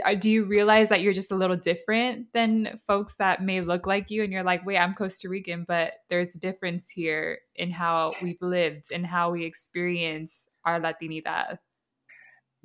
Uh, 0.05 0.15
do 0.15 0.29
you 0.29 0.43
realize 0.43 0.89
that 0.89 1.01
you're 1.01 1.13
just 1.13 1.31
a 1.31 1.37
little 1.37 1.55
different 1.55 2.27
than 2.35 2.81
folks 2.89 3.15
that 3.21 3.41
may 3.41 3.61
look 3.61 3.87
like 3.87 4.11
you? 4.11 4.25
And 4.25 4.33
you're 4.33 4.43
like, 4.43 4.67
wait, 4.67 4.79
I'm 4.79 4.95
Costa 4.95 5.29
Rican, 5.29 5.65
but 5.69 5.93
there's 6.11 6.35
a 6.35 6.41
difference 6.41 6.91
here 6.91 7.39
in 7.55 7.71
how 7.71 8.15
we've 8.21 8.43
lived 8.43 8.87
and 8.93 9.07
how 9.07 9.31
we 9.31 9.45
experience 9.45 10.49
our 10.65 10.81
Latinidad. 10.81 11.59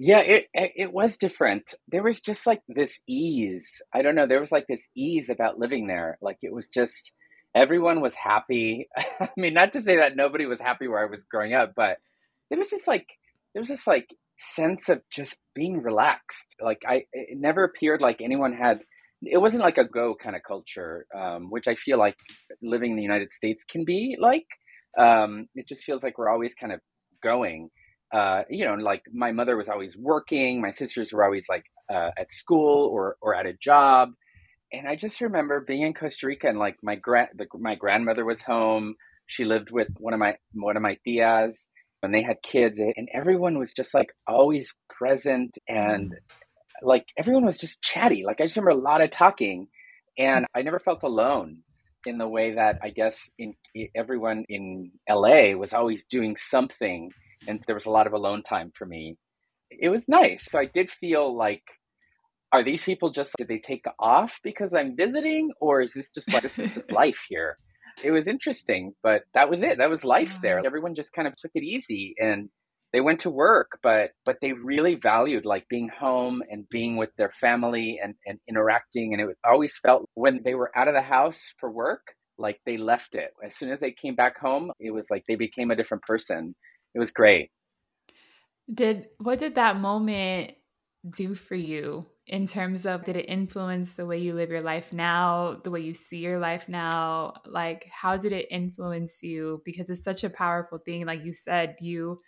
Yeah, 0.03 0.21
it 0.21 0.47
it 0.53 0.91
was 0.91 1.15
different. 1.15 1.75
There 1.87 2.01
was 2.01 2.21
just 2.21 2.47
like 2.47 2.61
this 2.67 3.01
ease. 3.07 3.83
I 3.93 4.01
don't 4.01 4.15
know. 4.15 4.25
There 4.25 4.39
was 4.39 4.51
like 4.51 4.65
this 4.67 4.87
ease 4.95 5.29
about 5.29 5.59
living 5.59 5.85
there. 5.85 6.17
Like 6.21 6.39
it 6.41 6.51
was 6.51 6.67
just 6.67 7.11
everyone 7.55 8.01
was 8.01 8.15
happy. 8.15 8.87
I 9.19 9.29
mean, 9.37 9.53
not 9.53 9.73
to 9.73 9.83
say 9.83 9.97
that 9.97 10.15
nobody 10.15 10.45
was 10.45 10.61
happy 10.61 10.87
where 10.87 11.01
I 11.01 11.09
was 11.09 11.23
growing 11.23 11.53
up, 11.53 11.73
but 11.75 11.97
there 12.49 12.59
was 12.59 12.69
just 12.69 12.87
like 12.87 13.07
there 13.53 13.61
was 13.61 13.69
this 13.69 13.87
like 13.87 14.13
sense 14.37 14.89
of 14.89 15.01
just 15.11 15.37
being 15.53 15.81
relaxed. 15.81 16.55
Like 16.61 16.83
I, 16.87 17.05
it 17.13 17.37
never 17.39 17.63
appeared 17.63 18.01
like 18.01 18.21
anyone 18.21 18.53
had. 18.53 18.81
It 19.23 19.37
wasn't 19.37 19.63
like 19.63 19.77
a 19.77 19.85
go 19.87 20.15
kind 20.15 20.35
of 20.35 20.41
culture, 20.41 21.05
um, 21.15 21.51
which 21.51 21.67
I 21.67 21.75
feel 21.75 21.99
like 21.99 22.15
living 22.63 22.91
in 22.91 22.97
the 22.97 23.03
United 23.03 23.31
States 23.31 23.63
can 23.63 23.85
be 23.85 24.17
like. 24.19 24.47
Um, 24.97 25.47
it 25.55 25.67
just 25.67 25.83
feels 25.83 26.03
like 26.03 26.17
we're 26.17 26.29
always 26.29 26.53
kind 26.53 26.73
of 26.73 26.81
going 27.23 27.69
uh, 28.11 28.43
you 28.49 28.65
know, 28.65 28.73
like 28.73 29.03
my 29.13 29.31
mother 29.31 29.55
was 29.55 29.69
always 29.69 29.95
working, 29.97 30.61
my 30.61 30.71
sisters 30.71 31.13
were 31.13 31.23
always 31.23 31.45
like 31.47 31.63
uh, 31.89 32.11
at 32.17 32.31
school 32.31 32.89
or 32.91 33.15
or 33.21 33.33
at 33.33 33.45
a 33.45 33.53
job, 33.53 34.09
and 34.73 34.87
I 34.87 34.95
just 34.95 35.21
remember 35.21 35.59
being 35.59 35.81
in 35.83 35.93
Costa 35.93 36.27
Rica 36.27 36.47
and 36.47 36.59
like 36.59 36.77
my 36.81 36.95
grand 36.95 37.29
my 37.59 37.75
grandmother 37.75 38.25
was 38.25 38.41
home. 38.41 38.95
She 39.27 39.45
lived 39.45 39.71
with 39.71 39.89
one 39.97 40.13
of 40.13 40.19
my 40.19 40.35
one 40.53 40.77
of 40.77 40.83
my 40.83 40.97
tias, 41.07 41.67
and 42.03 42.13
they 42.13 42.23
had 42.23 42.41
kids, 42.41 42.79
and 42.79 43.09
everyone 43.13 43.57
was 43.57 43.73
just 43.73 43.93
like 43.93 44.13
always 44.27 44.73
present 44.89 45.57
and 45.67 46.11
mm. 46.11 46.15
like 46.81 47.05
everyone 47.17 47.45
was 47.45 47.57
just 47.57 47.81
chatty. 47.81 48.23
Like 48.25 48.41
I 48.41 48.45
just 48.45 48.57
remember 48.57 48.79
a 48.79 48.83
lot 48.83 49.01
of 49.01 49.11
talking, 49.11 49.67
and 50.17 50.45
I 50.55 50.61
never 50.61 50.79
felt 50.79 51.03
alone 51.03 51.59
in 52.05 52.17
the 52.17 52.27
way 52.27 52.55
that 52.55 52.79
I 52.81 52.89
guess 52.89 53.29
in 53.37 53.53
everyone 53.95 54.45
in 54.49 54.91
LA 55.09 55.51
was 55.55 55.73
always 55.73 56.03
doing 56.05 56.35
something 56.35 57.11
and 57.47 57.63
there 57.65 57.75
was 57.75 57.85
a 57.85 57.91
lot 57.91 58.07
of 58.07 58.13
alone 58.13 58.43
time 58.43 58.71
for 58.75 58.85
me. 58.85 59.17
It 59.69 59.89
was 59.89 60.07
nice. 60.07 60.45
So 60.49 60.59
I 60.59 60.65
did 60.65 60.91
feel 60.91 61.35
like, 61.35 61.63
are 62.51 62.63
these 62.63 62.83
people 62.83 63.11
just 63.11 63.33
did 63.37 63.47
they 63.47 63.59
take 63.59 63.85
off 63.99 64.39
because 64.43 64.73
I'm 64.73 64.95
visiting, 64.95 65.51
or 65.59 65.81
is 65.81 65.93
this 65.93 66.09
just 66.09 66.31
like 66.31 66.43
this 66.43 66.59
is 66.59 66.73
just 66.73 66.91
life 67.03 67.25
here? 67.29 67.55
It 68.03 68.11
was 68.11 68.27
interesting, 68.27 68.93
but 69.03 69.23
that 69.33 69.49
was 69.49 69.63
it. 69.63 69.77
That 69.77 69.89
was 69.89 70.03
life 70.03 70.39
there. 70.41 70.61
Everyone 70.65 70.95
just 70.95 71.13
kind 71.13 71.27
of 71.27 71.35
took 71.35 71.51
it 71.53 71.63
easy 71.63 72.15
and 72.17 72.49
they 72.93 73.01
went 73.01 73.21
to 73.21 73.29
work, 73.29 73.79
but 73.81 74.11
but 74.25 74.37
they 74.41 74.53
really 74.53 74.95
valued 74.95 75.45
like 75.45 75.67
being 75.69 75.89
home 75.89 76.41
and 76.49 76.67
being 76.69 76.97
with 76.97 77.09
their 77.17 77.31
family 77.39 77.99
and, 78.03 78.15
and 78.25 78.39
interacting. 78.49 79.13
And 79.13 79.21
it 79.21 79.37
always 79.45 79.77
felt 79.77 80.05
when 80.15 80.41
they 80.43 80.55
were 80.55 80.71
out 80.75 80.87
of 80.87 80.93
the 80.93 81.01
house 81.01 81.41
for 81.59 81.71
work, 81.71 82.15
like 82.37 82.59
they 82.65 82.77
left 82.77 83.15
it. 83.15 83.31
As 83.45 83.55
soon 83.55 83.69
as 83.69 83.79
they 83.79 83.91
came 83.91 84.15
back 84.15 84.37
home, 84.37 84.71
it 84.79 84.91
was 84.91 85.07
like 85.09 85.23
they 85.27 85.35
became 85.35 85.71
a 85.71 85.75
different 85.75 86.03
person 86.03 86.55
it 86.93 86.99
was 86.99 87.11
great. 87.11 87.51
Did 88.73 89.07
what 89.17 89.39
did 89.39 89.55
that 89.55 89.77
moment 89.77 90.53
do 91.09 91.35
for 91.35 91.55
you 91.55 92.05
in 92.31 92.47
terms 92.47 92.85
of 92.85 93.03
did 93.03 93.17
it 93.17 93.25
influence 93.25 93.95
the 93.95 94.05
way 94.05 94.17
you 94.17 94.33
live 94.33 94.49
your 94.49 94.61
life 94.61 94.93
now, 94.93 95.59
the 95.65 95.69
way 95.69 95.81
you 95.81 95.93
see 95.93 96.19
your 96.19 96.39
life 96.39 96.69
now? 96.69 97.33
Like 97.45 97.85
how 97.91 98.15
did 98.15 98.31
it 98.31 98.47
influence 98.49 99.21
you 99.21 99.61
because 99.65 99.89
it's 99.89 100.03
such 100.03 100.23
a 100.23 100.29
powerful 100.29 100.77
thing 100.77 101.05
like 101.05 101.25
you 101.25 101.33
said 101.33 101.75
you 101.81 102.21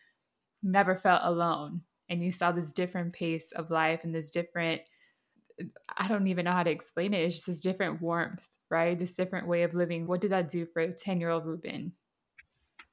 never 0.62 0.98
felt 0.98 1.22
alone 1.24 1.82
and 2.10 2.22
you 2.22 2.34
saw 2.34 2.52
this 2.52 2.74
different 2.74 3.14
pace 3.14 3.54
of 3.54 3.72
life 3.72 4.02
and 4.04 4.14
this 4.14 4.30
different 4.30 4.82
I 5.98 6.08
don't 6.10 6.28
even 6.28 6.46
know 6.46 6.52
how 6.52 6.64
to 6.64 6.72
explain 6.72 7.14
it. 7.14 7.22
It's 7.22 7.36
just 7.36 7.48
this 7.48 7.62
different 7.62 8.02
warmth, 8.02 8.50
right? 8.70 8.98
This 9.00 9.16
different 9.16 9.48
way 9.48 9.64
of 9.64 9.74
living. 9.74 10.06
What 10.06 10.20
did 10.20 10.32
that 10.32 10.50
do 10.50 10.66
for 10.66 10.86
10 10.86 11.22
year 11.22 11.30
old 11.30 11.46
Ruben? 11.46 11.94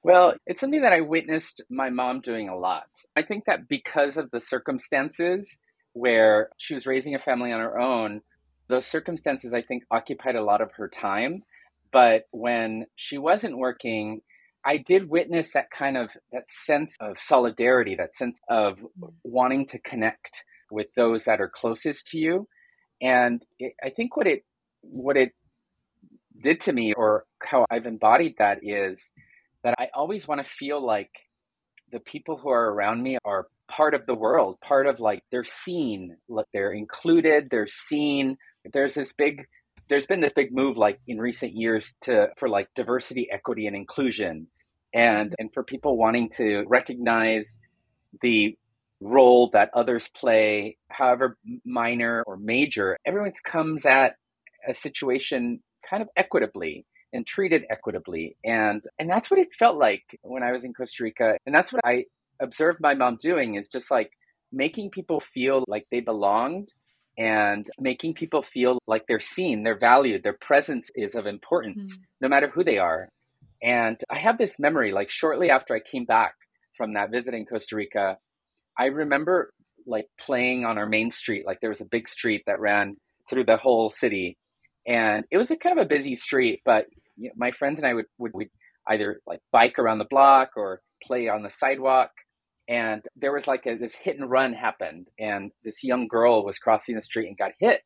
Well, 0.04 0.34
it's 0.46 0.60
something 0.60 0.82
that 0.82 0.92
I 0.92 1.00
witnessed 1.00 1.62
my 1.68 1.90
mom 1.90 2.20
doing 2.20 2.48
a 2.48 2.56
lot. 2.56 2.88
I 3.16 3.22
think 3.22 3.46
that 3.46 3.68
because 3.68 4.16
of 4.16 4.30
the 4.30 4.40
circumstances 4.40 5.58
where 5.92 6.50
she 6.56 6.74
was 6.74 6.86
raising 6.86 7.14
a 7.14 7.18
family 7.18 7.52
on 7.52 7.60
her 7.60 7.78
own, 7.78 8.22
those 8.68 8.86
circumstances, 8.86 9.52
I 9.52 9.62
think, 9.62 9.84
occupied 9.90 10.36
a 10.36 10.44
lot 10.44 10.60
of 10.60 10.72
her 10.72 10.88
time. 10.88 11.42
But 11.92 12.26
when 12.30 12.86
she 12.94 13.18
wasn't 13.18 13.58
working, 13.58 14.22
I 14.64 14.76
did 14.76 15.08
witness 15.08 15.52
that 15.52 15.70
kind 15.70 15.96
of 15.96 16.10
that 16.32 16.44
sense 16.48 16.96
of 17.00 17.18
solidarity, 17.18 17.96
that 17.96 18.14
sense 18.14 18.38
of 18.48 18.78
wanting 19.24 19.66
to 19.66 19.78
connect 19.78 20.44
with 20.70 20.86
those 20.94 21.24
that 21.24 21.40
are 21.40 21.48
closest 21.48 22.08
to 22.08 22.18
you. 22.18 22.46
And 23.00 23.44
it, 23.58 23.74
I 23.82 23.90
think 23.90 24.16
what 24.16 24.26
it 24.26 24.44
what 24.82 25.16
it 25.16 25.32
did 26.40 26.60
to 26.62 26.72
me, 26.72 26.92
or 26.94 27.24
how 27.42 27.66
I've 27.70 27.86
embodied 27.86 28.36
that, 28.38 28.60
is 28.62 29.10
that 29.64 29.74
I 29.78 29.88
always 29.94 30.28
want 30.28 30.44
to 30.44 30.50
feel 30.50 30.84
like 30.84 31.10
the 31.92 32.00
people 32.00 32.36
who 32.36 32.50
are 32.50 32.72
around 32.72 33.02
me 33.02 33.18
are 33.24 33.48
part 33.70 33.94
of 33.94 34.04
the 34.06 34.14
world, 34.14 34.60
part 34.60 34.86
of 34.86 35.00
like 35.00 35.22
they're 35.30 35.44
seen, 35.44 36.16
they're 36.52 36.72
included, 36.72 37.48
they're 37.50 37.68
seen. 37.68 38.36
There's 38.72 38.94
this 38.94 39.12
big 39.12 39.46
there's 39.88 40.06
been 40.06 40.20
this 40.20 40.32
big 40.32 40.54
move 40.54 40.76
like 40.76 41.00
in 41.08 41.18
recent 41.18 41.54
years 41.54 41.94
to 42.02 42.28
for 42.36 42.48
like 42.48 42.68
diversity, 42.74 43.28
equity 43.30 43.66
and 43.66 43.74
inclusion 43.74 44.48
and 44.92 45.30
mm-hmm. 45.30 45.34
and 45.38 45.52
for 45.52 45.62
people 45.62 45.96
wanting 45.96 46.30
to 46.30 46.64
recognize 46.66 47.58
the 48.22 48.56
role 49.00 49.50
that 49.52 49.70
others 49.74 50.08
play, 50.08 50.76
however 50.88 51.38
minor 51.64 52.22
or 52.26 52.36
major, 52.36 52.96
everyone 53.06 53.32
comes 53.44 53.86
at 53.86 54.14
a 54.68 54.74
situation 54.74 55.60
kind 55.88 56.02
of 56.02 56.08
equitably 56.16 56.84
and 57.12 57.26
treated 57.26 57.64
equitably. 57.70 58.36
And 58.44 58.82
and 58.98 59.08
that's 59.08 59.30
what 59.30 59.40
it 59.40 59.48
felt 59.58 59.76
like 59.76 60.02
when 60.22 60.42
I 60.42 60.52
was 60.52 60.64
in 60.64 60.74
Costa 60.74 61.04
Rica. 61.04 61.36
And 61.46 61.54
that's 61.54 61.72
what 61.72 61.82
I 61.84 62.04
observed 62.40 62.80
my 62.80 62.94
mom 62.94 63.16
doing 63.20 63.54
is 63.54 63.68
just 63.68 63.90
like 63.90 64.10
making 64.52 64.90
people 64.90 65.20
feel 65.20 65.64
like 65.68 65.86
they 65.90 66.00
belonged 66.00 66.72
and 67.18 67.68
making 67.78 68.14
people 68.14 68.42
feel 68.42 68.78
like 68.86 69.04
they're 69.06 69.20
seen, 69.20 69.62
they're 69.62 69.78
valued, 69.78 70.22
their 70.22 70.38
presence 70.40 70.90
is 70.94 71.14
of 71.14 71.26
importance, 71.26 71.94
mm-hmm. 71.94 72.04
no 72.22 72.28
matter 72.28 72.48
who 72.48 72.64
they 72.64 72.78
are. 72.78 73.08
And 73.62 74.00
I 74.08 74.18
have 74.18 74.38
this 74.38 74.58
memory 74.58 74.92
like 74.92 75.10
shortly 75.10 75.50
after 75.50 75.74
I 75.74 75.80
came 75.80 76.04
back 76.04 76.34
from 76.76 76.94
that 76.94 77.10
visit 77.10 77.34
in 77.34 77.44
Costa 77.44 77.76
Rica, 77.76 78.16
I 78.78 78.86
remember 78.86 79.52
like 79.86 80.06
playing 80.18 80.64
on 80.64 80.78
our 80.78 80.86
main 80.86 81.10
street. 81.10 81.44
Like 81.46 81.60
there 81.60 81.70
was 81.70 81.80
a 81.80 81.86
big 81.86 82.08
street 82.08 82.42
that 82.46 82.60
ran 82.60 82.96
through 83.28 83.44
the 83.44 83.56
whole 83.56 83.90
city. 83.90 84.38
And 84.86 85.24
it 85.30 85.36
was 85.36 85.50
a 85.50 85.56
kind 85.56 85.78
of 85.78 85.84
a 85.84 85.88
busy 85.88 86.14
street, 86.14 86.62
but 86.64 86.86
you 87.16 87.28
know, 87.28 87.34
my 87.36 87.50
friends 87.50 87.78
and 87.78 87.86
I 87.86 87.94
would, 87.94 88.06
would, 88.18 88.32
would 88.34 88.48
either 88.88 89.20
like 89.26 89.40
bike 89.52 89.78
around 89.78 89.98
the 89.98 90.06
block 90.08 90.50
or 90.56 90.80
play 91.02 91.28
on 91.28 91.42
the 91.42 91.50
sidewalk. 91.50 92.10
And 92.68 93.04
there 93.16 93.32
was 93.32 93.46
like 93.46 93.66
a, 93.66 93.76
this 93.76 93.94
hit 93.94 94.18
and 94.18 94.30
run 94.30 94.52
happened, 94.52 95.08
and 95.18 95.50
this 95.64 95.82
young 95.82 96.06
girl 96.06 96.44
was 96.44 96.58
crossing 96.58 96.94
the 96.94 97.02
street 97.02 97.26
and 97.26 97.36
got 97.36 97.52
hit. 97.58 97.82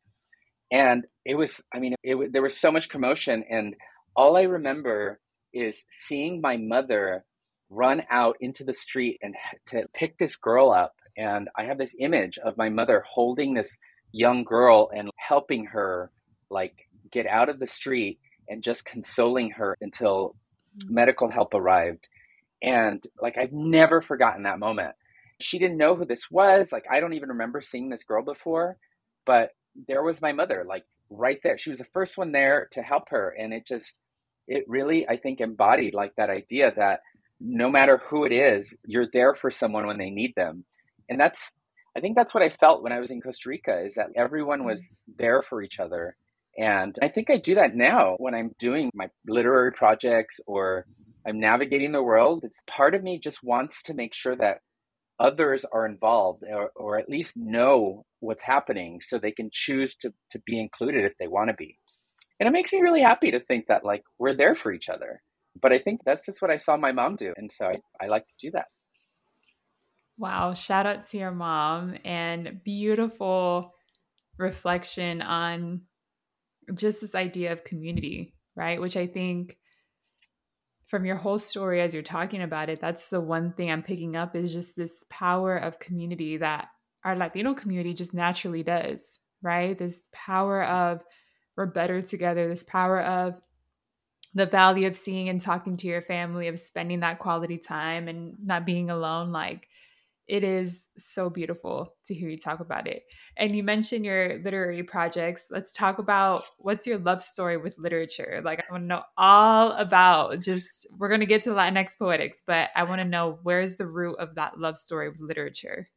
And 0.71 1.05
it 1.25 1.35
was, 1.35 1.61
I 1.73 1.79
mean, 1.79 1.95
it, 2.03 2.31
there 2.31 2.41
was 2.41 2.57
so 2.57 2.71
much 2.71 2.89
commotion. 2.89 3.43
And 3.49 3.75
all 4.15 4.37
I 4.37 4.43
remember 4.43 5.19
is 5.53 5.85
seeing 5.89 6.41
my 6.41 6.57
mother 6.57 7.23
run 7.69 8.03
out 8.09 8.37
into 8.41 8.63
the 8.63 8.73
street 8.73 9.19
and 9.21 9.35
to 9.67 9.87
pick 9.93 10.17
this 10.17 10.35
girl 10.35 10.71
up. 10.71 10.93
And 11.17 11.49
I 11.57 11.63
have 11.65 11.77
this 11.77 11.95
image 11.99 12.37
of 12.39 12.57
my 12.57 12.69
mother 12.69 13.03
holding 13.07 13.53
this 13.53 13.77
young 14.11 14.43
girl 14.43 14.89
and 14.95 15.09
helping 15.17 15.65
her 15.65 16.11
like 16.49 16.87
get 17.11 17.25
out 17.25 17.49
of 17.49 17.59
the 17.59 17.67
street 17.67 18.19
and 18.49 18.63
just 18.63 18.85
consoling 18.85 19.51
her 19.51 19.77
until 19.81 20.35
mm-hmm. 20.77 20.93
medical 20.93 21.29
help 21.29 21.53
arrived. 21.53 22.07
And 22.65 23.03
like 23.21 23.37
I've 23.37 23.53
never 23.53 24.01
forgotten 24.01 24.43
that 24.43 24.59
moment. 24.59 24.95
She 25.39 25.59
didn't 25.59 25.77
know 25.77 25.95
who 25.95 26.05
this 26.05 26.31
was. 26.31 26.71
Like 26.71 26.85
I 26.91 26.99
don't 26.99 27.13
even 27.13 27.29
remember 27.29 27.61
seeing 27.61 27.89
this 27.89 28.03
girl 28.03 28.23
before, 28.23 28.77
but 29.25 29.51
there 29.87 30.03
was 30.03 30.21
my 30.21 30.31
mother 30.31 30.65
like 30.67 30.83
right 31.09 31.39
there. 31.43 31.57
She 31.57 31.69
was 31.69 31.79
the 31.79 31.85
first 31.85 32.17
one 32.17 32.31
there 32.31 32.67
to 32.71 32.81
help 32.81 33.09
her 33.09 33.35
and 33.37 33.53
it 33.53 33.67
just 33.67 33.99
it 34.47 34.63
really 34.67 35.07
I 35.07 35.17
think 35.17 35.41
embodied 35.41 35.93
like 35.93 36.13
that 36.17 36.29
idea 36.29 36.73
that 36.75 37.01
no 37.39 37.69
matter 37.69 38.01
who 38.09 38.25
it 38.25 38.31
is, 38.31 38.75
you're 38.85 39.09
there 39.11 39.35
for 39.35 39.51
someone 39.51 39.87
when 39.87 39.97
they 39.97 40.09
need 40.09 40.33
them. 40.35 40.65
And 41.09 41.19
that's, 41.19 41.51
I 41.95 41.99
think 41.99 42.15
that's 42.15 42.33
what 42.33 42.43
I 42.43 42.49
felt 42.49 42.83
when 42.83 42.91
I 42.91 42.99
was 42.99 43.11
in 43.11 43.21
Costa 43.21 43.49
Rica 43.49 43.83
is 43.85 43.95
that 43.95 44.07
everyone 44.15 44.65
was 44.65 44.81
mm. 44.81 45.17
there 45.17 45.41
for 45.41 45.61
each 45.61 45.79
other. 45.79 46.15
And 46.57 46.97
I 47.01 47.09
think 47.09 47.29
I 47.29 47.37
do 47.37 47.55
that 47.55 47.75
now 47.75 48.15
when 48.17 48.33
I'm 48.33 48.51
doing 48.59 48.89
my 48.93 49.09
literary 49.27 49.73
projects 49.73 50.39
or 50.47 50.85
I'm 51.27 51.39
navigating 51.39 51.91
the 51.91 52.03
world. 52.03 52.43
It's 52.43 52.61
part 52.67 52.95
of 52.95 53.03
me 53.03 53.19
just 53.19 53.43
wants 53.43 53.83
to 53.83 53.93
make 53.93 54.13
sure 54.13 54.35
that 54.35 54.59
others 55.19 55.65
are 55.71 55.85
involved 55.85 56.43
or, 56.49 56.71
or 56.75 56.99
at 56.99 57.09
least 57.09 57.37
know 57.37 58.05
what's 58.19 58.43
happening 58.43 58.99
so 59.01 59.17
they 59.17 59.31
can 59.31 59.49
choose 59.51 59.95
to, 59.95 60.13
to 60.31 60.39
be 60.45 60.59
included 60.59 61.05
if 61.05 61.13
they 61.19 61.27
want 61.27 61.49
to 61.49 61.55
be. 61.55 61.77
And 62.39 62.47
it 62.47 62.51
makes 62.51 62.73
me 62.73 62.81
really 62.81 63.01
happy 63.01 63.31
to 63.31 63.39
think 63.39 63.67
that 63.67 63.85
like 63.85 64.03
we're 64.19 64.35
there 64.35 64.55
for 64.55 64.73
each 64.73 64.89
other 64.89 65.21
but 65.61 65.71
I 65.71 65.79
think 65.79 66.01
that's 66.05 66.25
just 66.25 66.41
what 66.41 66.51
I 66.51 66.57
saw 66.57 66.77
my 66.77 66.91
mom 66.91 67.15
do. 67.15 67.33
And 67.37 67.51
so 67.51 67.65
I, 67.65 67.77
I 68.01 68.07
like 68.07 68.27
to 68.27 68.35
do 68.39 68.51
that. 68.51 68.65
Wow. 70.17 70.53
Shout 70.53 70.85
out 70.85 71.07
to 71.09 71.17
your 71.17 71.31
mom 71.31 71.95
and 72.05 72.61
beautiful 72.63 73.73
reflection 74.37 75.21
on 75.21 75.81
just 76.73 77.01
this 77.01 77.15
idea 77.15 77.51
of 77.51 77.63
community, 77.63 78.33
right? 78.55 78.79
Which 78.79 78.97
I 78.97 79.07
think 79.07 79.57
from 80.87 81.05
your 81.05 81.15
whole 81.15 81.39
story 81.39 81.81
as 81.81 81.93
you're 81.93 82.03
talking 82.03 82.41
about 82.41 82.69
it, 82.69 82.79
that's 82.79 83.09
the 83.09 83.21
one 83.21 83.53
thing 83.53 83.71
I'm 83.71 83.83
picking 83.83 84.15
up 84.15 84.35
is 84.35 84.53
just 84.53 84.75
this 84.75 85.03
power 85.09 85.55
of 85.55 85.79
community 85.79 86.37
that 86.37 86.69
our 87.03 87.15
Latino 87.15 87.53
community 87.53 87.93
just 87.93 88.13
naturally 88.13 88.63
does, 88.63 89.19
right? 89.41 89.77
This 89.77 90.01
power 90.11 90.63
of 90.63 91.03
we're 91.55 91.65
better 91.65 92.01
together, 92.01 92.47
this 92.47 92.63
power 92.63 92.99
of 92.99 93.35
the 94.33 94.45
value 94.45 94.87
of 94.87 94.95
seeing 94.95 95.29
and 95.29 95.39
talking 95.39 95.77
to 95.77 95.87
your 95.87 96.01
family, 96.01 96.49
of 96.49 96.59
spending 96.59 96.99
that 96.99 97.19
quality 97.19 97.57
time 97.57 98.07
and 98.07 98.35
not 98.43 98.65
being 98.65 98.89
alone, 98.89 99.31
like 99.31 99.67
it 100.27 100.43
is 100.43 100.87
so 100.97 101.29
beautiful 101.29 101.93
to 102.05 102.13
hear 102.13 102.29
you 102.29 102.37
talk 102.37 102.59
about 102.59 102.87
it. 102.87 103.03
And 103.37 103.55
you 103.55 103.63
mentioned 103.63 104.05
your 104.05 104.39
literary 104.39 104.83
projects. 104.83 105.47
Let's 105.51 105.73
talk 105.73 105.99
about 105.99 106.43
what's 106.57 106.87
your 106.87 106.97
love 106.97 107.21
story 107.21 107.57
with 107.57 107.77
literature. 107.77 108.41
Like, 108.43 108.59
I 108.67 108.71
want 108.71 108.83
to 108.83 108.87
know 108.87 109.03
all 109.17 109.71
about 109.73 110.41
just, 110.41 110.87
we're 110.97 111.09
going 111.09 111.19
to 111.19 111.25
get 111.25 111.43
to 111.43 111.51
Latinx 111.51 111.97
poetics, 111.97 112.41
but 112.45 112.69
I 112.75 112.83
want 112.83 112.99
to 113.01 113.05
know 113.05 113.39
where's 113.43 113.75
the 113.75 113.87
root 113.87 114.15
of 114.19 114.35
that 114.35 114.59
love 114.59 114.77
story 114.77 115.09
with 115.09 115.19
literature? 115.19 115.87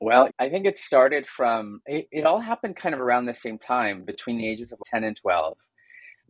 Well, 0.00 0.30
I 0.38 0.48
think 0.48 0.66
it 0.66 0.78
started 0.78 1.26
from, 1.26 1.82
it, 1.86 2.08
it 2.10 2.24
all 2.24 2.40
happened 2.40 2.76
kind 2.76 2.94
of 2.94 3.00
around 3.00 3.26
the 3.26 3.34
same 3.34 3.58
time 3.58 4.04
between 4.04 4.38
the 4.38 4.48
ages 4.48 4.72
of 4.72 4.78
10 4.86 5.04
and 5.04 5.16
12 5.16 5.56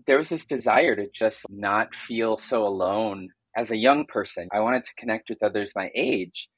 there 0.07 0.19
was 0.19 0.29
this 0.29 0.47
desire 0.47 0.97
to 0.97 1.09
just 1.13 1.45
not 1.51 1.95
feel 1.95 2.39
so 2.39 2.67
alone 2.67 3.29
as 3.57 3.71
a 3.71 3.77
young 3.77 4.07
person. 4.07 4.49
I 4.53 4.61
wanted 4.61 4.85
to 4.85 4.95
connect 4.95 5.29
with 5.29 5.43
others 5.43 5.73
my 5.75 5.91
age. 5.95 6.49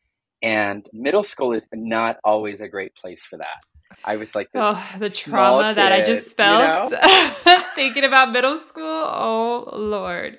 And 0.43 0.87
middle 0.93 1.23
school 1.23 1.53
is 1.53 1.67
not 1.73 2.17
always 2.25 2.61
a 2.61 2.69
great 2.69 2.95
place 2.95 3.25
for 3.25 3.39
that. 3.39 3.63
I 4.05 4.17
was 4.17 4.35
like, 4.35 4.49
oh, 4.55 4.93
the 4.99 5.11
trauma 5.11 5.71
kid, 5.71 5.77
that 5.77 5.93
I 5.93 6.03
just 6.03 6.37
felt 6.37 6.91
you 6.91 6.99
know? 6.99 7.65
thinking 7.75 8.05
about 8.05 8.33
middle 8.33 8.59
school. 8.59 8.83
Oh, 8.85 9.69
Lord. 9.73 10.39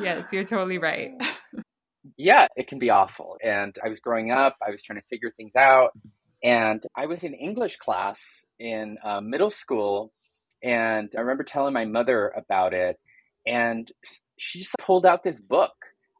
yes, 0.00 0.32
you're 0.32 0.44
totally 0.44 0.78
right. 0.78 1.10
yeah, 2.16 2.46
it 2.56 2.68
can 2.68 2.78
be 2.78 2.90
awful. 2.90 3.36
And 3.42 3.76
I 3.84 3.88
was 3.88 4.00
growing 4.00 4.30
up, 4.30 4.56
I 4.66 4.70
was 4.70 4.82
trying 4.82 5.00
to 5.00 5.06
figure 5.08 5.32
things 5.36 5.56
out. 5.56 5.90
And 6.42 6.82
I 6.96 7.06
was 7.06 7.24
in 7.24 7.34
English 7.34 7.76
class 7.76 8.44
in 8.58 8.98
uh, 9.04 9.20
middle 9.20 9.50
school 9.50 10.12
and 10.64 11.12
I 11.16 11.20
remember 11.20 11.44
telling 11.44 11.74
my 11.74 11.84
mother 11.84 12.32
about 12.34 12.72
it, 12.72 12.98
and 13.46 13.90
she 14.38 14.60
just 14.60 14.74
pulled 14.80 15.04
out 15.04 15.22
this 15.22 15.38
book 15.38 15.74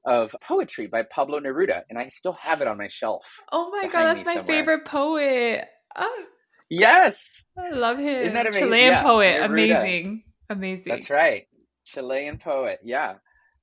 of 0.04 0.34
poetry 0.42 0.86
by 0.86 1.02
Pablo 1.02 1.40
Neruda, 1.40 1.82
and 1.88 1.98
I 1.98 2.08
still 2.08 2.34
have 2.34 2.60
it 2.60 2.68
on 2.68 2.78
my 2.78 2.88
shelf. 2.88 3.26
Oh 3.52 3.70
my 3.70 3.88
god, 3.88 4.04
that's 4.14 4.26
my 4.26 4.34
somewhere. 4.34 4.46
favorite 4.46 4.84
poet. 4.84 5.68
Oh. 5.96 6.24
Yes, 6.70 7.22
I 7.58 7.70
love 7.70 7.98
him. 7.98 8.06
Isn't 8.06 8.34
that 8.34 8.46
amazing? 8.46 8.68
Chilean 8.68 8.92
yeah, 8.92 9.02
poet, 9.02 9.40
Neruda. 9.40 9.44
amazing, 9.44 10.24
amazing. 10.50 10.92
That's 10.92 11.10
right, 11.10 11.46
Chilean 11.84 12.38
poet. 12.38 12.80
Yeah, 12.82 13.14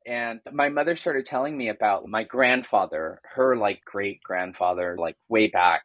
and 0.05 0.39
my 0.51 0.69
mother 0.69 0.95
started 0.95 1.25
telling 1.25 1.57
me 1.57 1.69
about 1.69 2.07
my 2.07 2.23
grandfather, 2.23 3.21
her 3.35 3.55
like 3.55 3.83
great 3.85 4.21
grandfather, 4.23 4.95
like 4.99 5.17
way 5.29 5.47
back. 5.47 5.83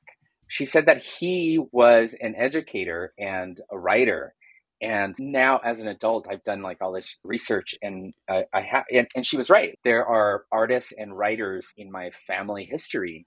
She 0.49 0.65
said 0.65 0.87
that 0.87 1.03
he 1.03 1.61
was 1.73 2.15
an 2.21 2.37
educator 2.37 3.13
and 3.19 3.61
a 3.71 3.77
writer 3.77 4.35
and 4.83 5.15
now, 5.19 5.59
as 5.65 5.79
an 5.79 5.89
adult, 5.89 6.27
I've 6.31 6.45
done 6.45 6.63
like 6.63 6.79
all 6.83 6.93
this 6.93 7.17
research, 7.25 7.75
and 7.83 8.13
I, 8.29 8.45
I 8.53 8.61
have, 8.61 8.85
and, 8.91 9.07
and 9.15 9.27
she 9.27 9.39
was 9.39 9.49
right. 9.49 9.79
There 9.85 10.05
are 10.07 10.45
artists 10.53 10.93
and 10.97 11.17
writers 11.17 11.69
in 11.79 11.91
my 11.91 12.11
family 12.27 12.67
history, 12.71 13.27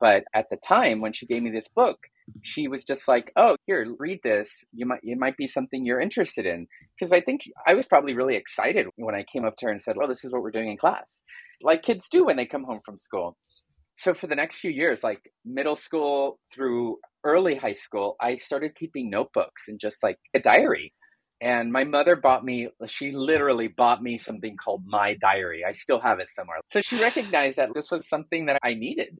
but 0.00 0.24
at 0.34 0.46
the 0.50 0.56
time 0.56 1.00
when 1.00 1.12
she 1.12 1.26
gave 1.26 1.42
me 1.42 1.50
this 1.50 1.68
book, 1.68 1.98
she 2.42 2.68
was 2.68 2.84
just 2.84 3.06
like, 3.06 3.32
"Oh, 3.36 3.56
here, 3.66 3.94
read 3.98 4.20
this. 4.24 4.64
You 4.72 4.86
might, 4.86 5.00
it 5.02 5.18
might 5.18 5.36
be 5.36 5.46
something 5.46 5.84
you're 5.84 6.00
interested 6.00 6.46
in." 6.46 6.66
Because 6.98 7.12
I 7.12 7.20
think 7.20 7.42
I 7.66 7.74
was 7.74 7.86
probably 7.86 8.14
really 8.14 8.36
excited 8.36 8.86
when 8.96 9.14
I 9.14 9.24
came 9.30 9.44
up 9.44 9.56
to 9.58 9.66
her 9.66 9.72
and 9.72 9.82
said, 9.82 9.96
"Well, 9.98 10.08
this 10.08 10.24
is 10.24 10.32
what 10.32 10.42
we're 10.42 10.50
doing 10.50 10.70
in 10.70 10.78
class," 10.78 11.22
like 11.62 11.82
kids 11.82 12.08
do 12.08 12.24
when 12.24 12.36
they 12.36 12.46
come 12.46 12.64
home 12.64 12.80
from 12.84 12.96
school. 12.98 13.36
So 13.98 14.14
for 14.14 14.28
the 14.28 14.36
next 14.36 14.58
few 14.58 14.70
years, 14.70 15.02
like 15.02 15.32
middle 15.44 15.74
school 15.74 16.38
through 16.54 16.98
early 17.24 17.56
high 17.56 17.72
school, 17.72 18.14
I 18.20 18.36
started 18.36 18.76
keeping 18.76 19.10
notebooks 19.10 19.66
and 19.66 19.80
just 19.80 20.04
like 20.04 20.18
a 20.34 20.38
diary. 20.38 20.94
And 21.40 21.72
my 21.72 21.82
mother 21.82 22.14
bought 22.14 22.44
me, 22.44 22.68
she 22.86 23.10
literally 23.10 23.66
bought 23.66 24.00
me 24.00 24.16
something 24.16 24.56
called 24.56 24.84
My 24.86 25.16
Diary. 25.20 25.64
I 25.68 25.72
still 25.72 26.00
have 26.00 26.20
it 26.20 26.28
somewhere. 26.30 26.58
So 26.70 26.80
she 26.80 27.00
recognized 27.00 27.58
that 27.58 27.70
this 27.74 27.90
was 27.90 28.08
something 28.08 28.46
that 28.46 28.60
I 28.62 28.74
needed. 28.74 29.18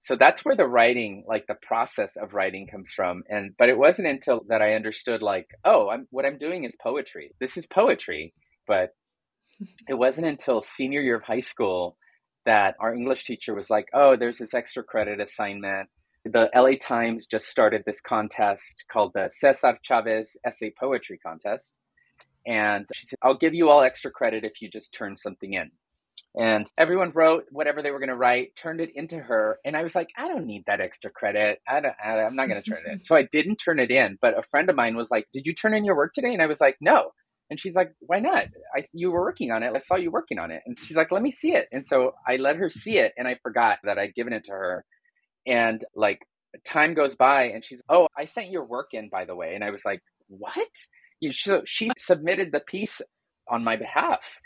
So 0.00 0.16
that's 0.16 0.44
where 0.44 0.56
the 0.56 0.66
writing, 0.66 1.24
like 1.28 1.46
the 1.46 1.56
process 1.62 2.16
of 2.16 2.34
writing 2.34 2.66
comes 2.66 2.90
from. 2.90 3.22
And, 3.28 3.52
but 3.56 3.68
it 3.68 3.78
wasn't 3.78 4.08
until 4.08 4.42
that 4.48 4.62
I 4.62 4.74
understood, 4.74 5.22
like, 5.22 5.46
oh, 5.64 5.90
I'm, 5.90 6.08
what 6.10 6.26
I'm 6.26 6.38
doing 6.38 6.64
is 6.64 6.74
poetry. 6.82 7.34
This 7.40 7.56
is 7.56 7.68
poetry. 7.68 8.34
But 8.66 8.90
it 9.88 9.94
wasn't 9.94 10.26
until 10.26 10.60
senior 10.60 11.02
year 11.02 11.16
of 11.16 11.22
high 11.22 11.40
school 11.40 11.96
that 12.48 12.74
our 12.80 12.94
English 12.94 13.24
teacher 13.24 13.54
was 13.54 13.68
like, 13.70 13.88
"Oh, 13.92 14.16
there's 14.16 14.38
this 14.38 14.54
extra 14.54 14.82
credit 14.82 15.20
assignment." 15.20 15.88
The 16.24 16.50
LA 16.54 16.76
Times 16.80 17.26
just 17.26 17.48
started 17.48 17.82
this 17.84 18.00
contest 18.00 18.84
called 18.90 19.12
the 19.14 19.28
Cesar 19.30 19.78
Chavez 19.82 20.36
Essay 20.44 20.72
Poetry 20.78 21.18
Contest. 21.18 21.78
And 22.46 22.86
she 22.94 23.06
said, 23.06 23.18
I'll 23.22 23.36
give 23.36 23.54
you 23.54 23.68
all 23.68 23.82
extra 23.82 24.10
credit 24.10 24.44
if 24.44 24.62
you 24.62 24.70
just 24.70 24.92
turn 24.92 25.16
something 25.16 25.52
in. 25.52 25.70
And 26.34 26.66
everyone 26.78 27.10
wrote 27.14 27.44
whatever 27.50 27.82
they 27.82 27.90
were 27.90 27.98
going 27.98 28.08
to 28.10 28.16
write, 28.16 28.54
turned 28.56 28.80
it 28.80 28.90
into 28.94 29.18
her. 29.18 29.58
And 29.64 29.76
I 29.76 29.82
was 29.82 29.94
like, 29.94 30.10
I 30.16 30.28
don't 30.28 30.46
need 30.46 30.64
that 30.66 30.80
extra 30.80 31.10
credit. 31.10 31.60
I 31.68 31.80
don't, 31.80 31.94
I, 32.02 32.20
am 32.20 32.36
not 32.36 32.48
going 32.48 32.62
to 32.62 32.70
turn 32.70 32.82
it 32.86 32.92
in. 32.92 33.00
So 33.04 33.16
I 33.16 33.24
didn't 33.30 33.56
turn 33.56 33.78
it 33.78 33.90
in. 33.90 34.18
But 34.20 34.38
a 34.38 34.42
friend 34.42 34.70
of 34.70 34.76
mine 34.76 34.96
was 34.96 35.10
like, 35.10 35.26
Did 35.32 35.46
you 35.46 35.54
turn 35.54 35.74
in 35.74 35.84
your 35.84 35.96
work 35.96 36.12
today? 36.12 36.32
And 36.32 36.42
I 36.42 36.46
was 36.46 36.60
like, 36.60 36.76
No. 36.80 37.10
And 37.50 37.58
she's 37.58 37.74
like, 37.74 37.92
Why 38.00 38.20
not? 38.20 38.46
I, 38.76 38.84
you 38.92 39.10
were 39.10 39.20
working 39.20 39.50
on 39.50 39.62
it. 39.62 39.72
I 39.74 39.78
saw 39.78 39.96
you 39.96 40.10
working 40.10 40.38
on 40.38 40.50
it. 40.50 40.62
And 40.66 40.78
she's 40.78 40.96
like, 40.96 41.10
Let 41.10 41.22
me 41.22 41.30
see 41.30 41.52
it. 41.52 41.68
And 41.72 41.86
so 41.86 42.12
I 42.26 42.36
let 42.36 42.56
her 42.56 42.68
see 42.68 42.98
it. 42.98 43.12
And 43.16 43.26
I 43.26 43.36
forgot 43.42 43.78
that 43.84 43.98
I'd 43.98 44.14
given 44.14 44.32
it 44.32 44.44
to 44.44 44.52
her. 44.52 44.84
And 45.46 45.84
like 45.94 46.20
time 46.64 46.94
goes 46.94 47.16
by 47.16 47.44
and 47.44 47.64
she's, 47.64 47.82
Oh, 47.88 48.06
I 48.16 48.24
sent 48.24 48.50
your 48.50 48.64
work 48.64 48.88
in, 48.92 49.08
by 49.08 49.24
the 49.24 49.34
way. 49.34 49.54
And 49.54 49.64
I 49.64 49.70
was 49.70 49.84
like, 49.84 50.00
What? 50.28 50.68
You, 51.20 51.32
so 51.32 51.62
she 51.64 51.90
submitted 51.98 52.52
the 52.52 52.60
piece 52.60 53.00
on 53.48 53.64
my 53.64 53.76
behalf. 53.76 54.40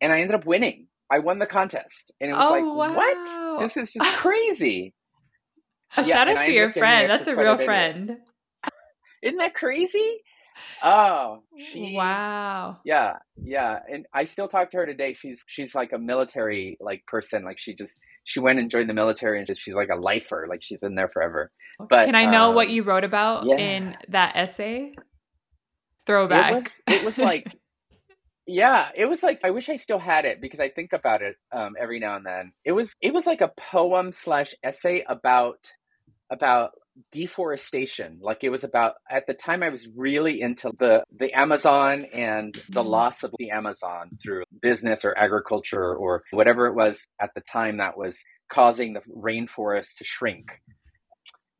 And 0.00 0.12
I 0.12 0.20
ended 0.20 0.34
up 0.34 0.46
winning. 0.46 0.88
I 1.10 1.20
won 1.20 1.38
the 1.38 1.46
contest. 1.46 2.12
And 2.20 2.30
it 2.30 2.34
was 2.34 2.46
oh, 2.46 2.52
like, 2.52 2.64
wow. 2.64 2.96
What? 2.96 3.60
This 3.60 3.76
is 3.76 3.92
just 3.92 4.12
crazy. 4.16 4.94
yeah, 5.96 6.02
Shout 6.02 6.28
out 6.28 6.44
to 6.44 6.52
your 6.52 6.72
friend. 6.72 7.10
That's 7.10 7.26
a 7.26 7.36
real 7.36 7.56
friend. 7.56 8.18
Isn't 9.22 9.38
that 9.38 9.54
crazy? 9.54 10.20
Oh, 10.82 11.42
she 11.56 11.94
wow. 11.96 12.78
Yeah, 12.84 13.16
yeah, 13.36 13.78
and 13.90 14.06
I 14.12 14.24
still 14.24 14.48
talk 14.48 14.70
to 14.70 14.78
her 14.78 14.86
today. 14.86 15.12
She's 15.12 15.44
she's 15.46 15.74
like 15.74 15.92
a 15.92 15.98
military 15.98 16.76
like 16.80 17.04
person. 17.06 17.44
Like 17.44 17.58
she 17.58 17.74
just 17.74 17.96
she 18.24 18.40
went 18.40 18.58
and 18.58 18.70
joined 18.70 18.88
the 18.88 18.94
military, 18.94 19.38
and 19.38 19.58
she's 19.58 19.74
like 19.74 19.88
a 19.92 19.98
lifer. 19.98 20.46
Like 20.48 20.60
she's 20.62 20.82
in 20.82 20.94
there 20.94 21.08
forever. 21.08 21.50
But 21.88 22.06
can 22.06 22.14
I 22.14 22.26
know 22.26 22.50
um, 22.50 22.54
what 22.54 22.70
you 22.70 22.82
wrote 22.82 23.04
about 23.04 23.46
yeah. 23.46 23.56
in 23.56 23.96
that 24.08 24.36
essay? 24.36 24.94
Throwback. 26.06 26.52
It 26.52 26.54
was, 26.54 26.80
it 26.86 27.04
was 27.04 27.18
like. 27.18 27.56
yeah, 28.46 28.88
it 28.96 29.06
was 29.06 29.22
like 29.22 29.40
I 29.44 29.50
wish 29.50 29.68
I 29.68 29.76
still 29.76 29.98
had 29.98 30.24
it 30.24 30.40
because 30.40 30.60
I 30.60 30.70
think 30.70 30.92
about 30.92 31.22
it 31.22 31.36
um, 31.52 31.74
every 31.78 32.00
now 32.00 32.16
and 32.16 32.24
then. 32.24 32.52
It 32.64 32.72
was 32.72 32.94
it 33.00 33.12
was 33.12 33.26
like 33.26 33.40
a 33.40 33.52
poem 33.56 34.12
slash 34.12 34.54
essay 34.62 35.04
about 35.08 35.72
about 36.30 36.72
deforestation 37.12 38.18
like 38.20 38.42
it 38.42 38.50
was 38.50 38.64
about 38.64 38.94
at 39.10 39.26
the 39.26 39.34
time 39.34 39.62
i 39.62 39.68
was 39.68 39.88
really 39.96 40.40
into 40.40 40.70
the 40.78 41.02
the 41.18 41.32
amazon 41.32 42.04
and 42.12 42.54
the 42.54 42.80
mm-hmm. 42.80 42.88
loss 42.88 43.22
of 43.22 43.32
the 43.38 43.50
amazon 43.50 44.10
through 44.22 44.42
business 44.60 45.04
or 45.04 45.16
agriculture 45.16 45.94
or 45.94 46.22
whatever 46.32 46.66
it 46.66 46.74
was 46.74 47.06
at 47.20 47.30
the 47.34 47.40
time 47.40 47.78
that 47.78 47.96
was 47.96 48.22
causing 48.48 48.92
the 48.94 49.00
rainforest 49.16 49.96
to 49.96 50.04
shrink 50.04 50.60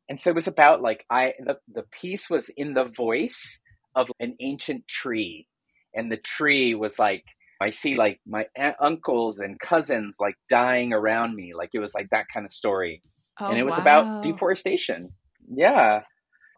and 0.09 0.19
so 0.19 0.29
it 0.29 0.35
was 0.35 0.47
about 0.47 0.81
like 0.81 1.05
i 1.09 1.33
the, 1.45 1.57
the 1.73 1.83
piece 1.91 2.29
was 2.29 2.49
in 2.57 2.73
the 2.73 2.89
voice 2.95 3.59
of 3.95 4.09
an 4.19 4.35
ancient 4.39 4.87
tree 4.87 5.47
and 5.93 6.11
the 6.11 6.17
tree 6.17 6.75
was 6.75 6.99
like 6.99 7.23
I 7.61 7.71
see 7.71 7.95
like 7.95 8.21
my 8.25 8.45
uncles 8.79 9.39
and 9.39 9.59
cousins 9.59 10.15
like 10.19 10.35
dying 10.49 10.93
around 10.93 11.35
me. 11.35 11.53
Like 11.53 11.71
it 11.73 11.79
was 11.79 11.93
like 11.93 12.07
that 12.11 12.27
kind 12.33 12.45
of 12.45 12.51
story. 12.51 13.01
Oh, 13.39 13.47
and 13.47 13.57
it 13.57 13.63
was 13.63 13.75
wow. 13.75 13.81
about 13.81 14.23
deforestation. 14.23 15.09
Yeah. 15.53 16.01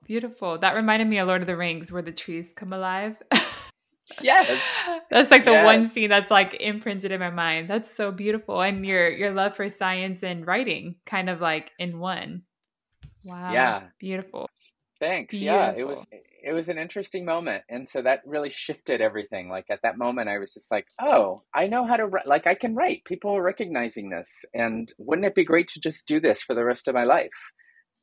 Beautiful. 0.05 0.57
That 0.57 0.75
reminded 0.75 1.07
me 1.07 1.19
of 1.19 1.27
Lord 1.27 1.41
of 1.41 1.47
the 1.47 1.57
Rings 1.57 1.91
where 1.91 2.01
the 2.01 2.11
trees 2.11 2.53
come 2.53 2.73
alive. 2.73 3.15
yes. 4.21 4.61
That's 5.09 5.31
like 5.31 5.45
the 5.45 5.51
yes. 5.51 5.65
one 5.65 5.85
scene 5.85 6.09
that's 6.09 6.31
like 6.31 6.55
imprinted 6.55 7.11
in 7.11 7.19
my 7.19 7.29
mind. 7.29 7.69
That's 7.69 7.93
so 7.93 8.11
beautiful. 8.11 8.61
And 8.61 8.85
your 8.85 9.09
your 9.09 9.31
love 9.31 9.55
for 9.55 9.69
science 9.69 10.23
and 10.23 10.45
writing 10.45 10.95
kind 11.05 11.29
of 11.29 11.39
like 11.39 11.71
in 11.79 11.99
one. 11.99 12.43
Wow. 13.23 13.53
Yeah. 13.53 13.83
Beautiful. 13.99 14.49
Thanks. 14.99 15.35
Beautiful. 15.35 15.59
Yeah, 15.59 15.73
it 15.75 15.87
was 15.87 16.05
it 16.43 16.53
was 16.53 16.69
an 16.69 16.77
interesting 16.77 17.23
moment 17.23 17.63
and 17.69 17.87
so 17.87 18.01
that 18.01 18.21
really 18.25 18.49
shifted 18.49 18.99
everything 18.99 19.47
like 19.47 19.65
at 19.69 19.79
that 19.83 19.97
moment 19.97 20.27
i 20.27 20.39
was 20.39 20.53
just 20.53 20.71
like 20.71 20.87
oh 20.99 21.43
i 21.53 21.67
know 21.67 21.85
how 21.85 21.95
to 21.95 22.07
write 22.07 22.27
like 22.27 22.47
i 22.47 22.55
can 22.55 22.75
write 22.75 23.03
people 23.05 23.31
are 23.35 23.43
recognizing 23.43 24.09
this 24.09 24.43
and 24.53 24.91
wouldn't 24.97 25.27
it 25.27 25.35
be 25.35 25.45
great 25.45 25.67
to 25.67 25.79
just 25.79 26.07
do 26.07 26.19
this 26.19 26.41
for 26.41 26.55
the 26.55 26.63
rest 26.63 26.87
of 26.87 26.95
my 26.95 27.03
life 27.03 27.29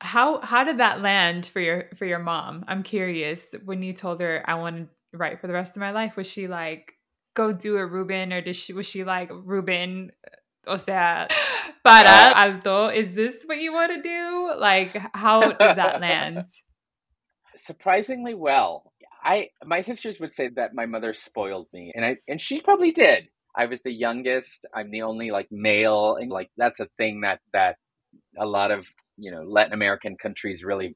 how 0.01 0.39
how 0.39 0.63
did 0.63 0.77
that 0.77 1.01
land 1.01 1.47
for 1.47 1.59
your 1.59 1.89
for 1.95 2.05
your 2.05 2.19
mom? 2.19 2.63
I'm 2.67 2.83
curious. 2.83 3.53
When 3.65 3.83
you 3.83 3.93
told 3.93 4.21
her 4.21 4.43
I 4.45 4.55
want 4.55 4.77
to 4.77 5.17
write 5.17 5.41
for 5.41 5.47
the 5.47 5.53
rest 5.53 5.75
of 5.75 5.81
my 5.81 5.91
life, 5.91 6.15
was 6.15 6.27
she 6.27 6.47
like, 6.47 6.93
"Go 7.33 7.51
do 7.51 7.77
a 7.77 7.85
Ruben," 7.85 8.31
or 8.31 8.41
did 8.41 8.55
she 8.55 8.73
was 8.73 8.87
she 8.87 9.03
like, 9.03 9.29
"Ruben, 9.31 10.11
o 10.67 10.77
sea, 10.77 11.27
para 11.83 12.31
alto, 12.35 12.87
is 12.87 13.13
this 13.13 13.43
what 13.45 13.59
you 13.59 13.73
want 13.73 13.91
to 13.91 14.01
do?" 14.01 14.53
Like, 14.57 14.95
how 15.13 15.41
did 15.41 15.57
that 15.59 15.99
land? 16.01 16.45
Surprisingly 17.57 18.33
well. 18.33 18.93
I 19.21 19.49
my 19.65 19.81
sisters 19.81 20.19
would 20.21 20.33
say 20.33 20.49
that 20.55 20.73
my 20.73 20.85
mother 20.85 21.13
spoiled 21.13 21.67
me, 21.73 21.91
and 21.93 22.05
I 22.05 22.17
and 22.27 22.39
she 22.39 22.61
probably 22.61 22.91
did. 22.91 23.27
I 23.53 23.65
was 23.65 23.81
the 23.81 23.91
youngest. 23.91 24.65
I'm 24.73 24.91
the 24.91 25.01
only 25.01 25.31
like 25.31 25.47
male, 25.51 26.15
and 26.15 26.31
like 26.31 26.51
that's 26.55 26.79
a 26.79 26.87
thing 26.97 27.21
that 27.21 27.41
that 27.51 27.75
a 28.37 28.45
lot 28.45 28.71
of 28.71 28.85
you 29.19 29.31
know 29.31 29.41
Latin 29.41 29.73
American 29.73 30.15
countries 30.15 30.63
really 30.63 30.95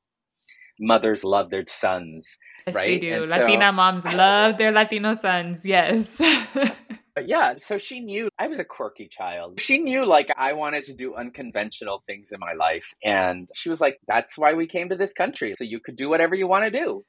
mothers 0.79 1.23
love 1.23 1.49
their 1.49 1.65
sons. 1.67 2.37
Yes, 2.65 2.75
right? 2.75 2.87
they 2.87 2.99
do. 2.99 3.23
And 3.23 3.29
Latina 3.29 3.67
so, 3.67 3.71
moms 3.73 4.05
love 4.05 4.57
their 4.57 4.71
Latino 4.71 5.13
sons. 5.15 5.65
Yes. 5.65 6.21
but 7.15 7.27
yeah, 7.27 7.55
so 7.57 7.77
she 7.77 7.99
knew 7.99 8.29
I 8.39 8.47
was 8.47 8.59
a 8.59 8.63
quirky 8.63 9.07
child. 9.07 9.59
She 9.59 9.77
knew 9.77 10.05
like 10.05 10.29
I 10.37 10.53
wanted 10.53 10.85
to 10.85 10.93
do 10.93 11.15
unconventional 11.15 12.03
things 12.07 12.31
in 12.31 12.39
my 12.39 12.53
life. 12.53 12.93
And 13.03 13.49
she 13.53 13.69
was 13.69 13.81
like, 13.81 13.97
that's 14.07 14.37
why 14.37 14.53
we 14.53 14.67
came 14.67 14.89
to 14.89 14.95
this 14.95 15.13
country. 15.13 15.53
So 15.55 15.63
you 15.63 15.79
could 15.79 15.95
do 15.95 16.09
whatever 16.09 16.35
you 16.35 16.47
want 16.47 16.65
to 16.65 16.71
do. 16.71 17.03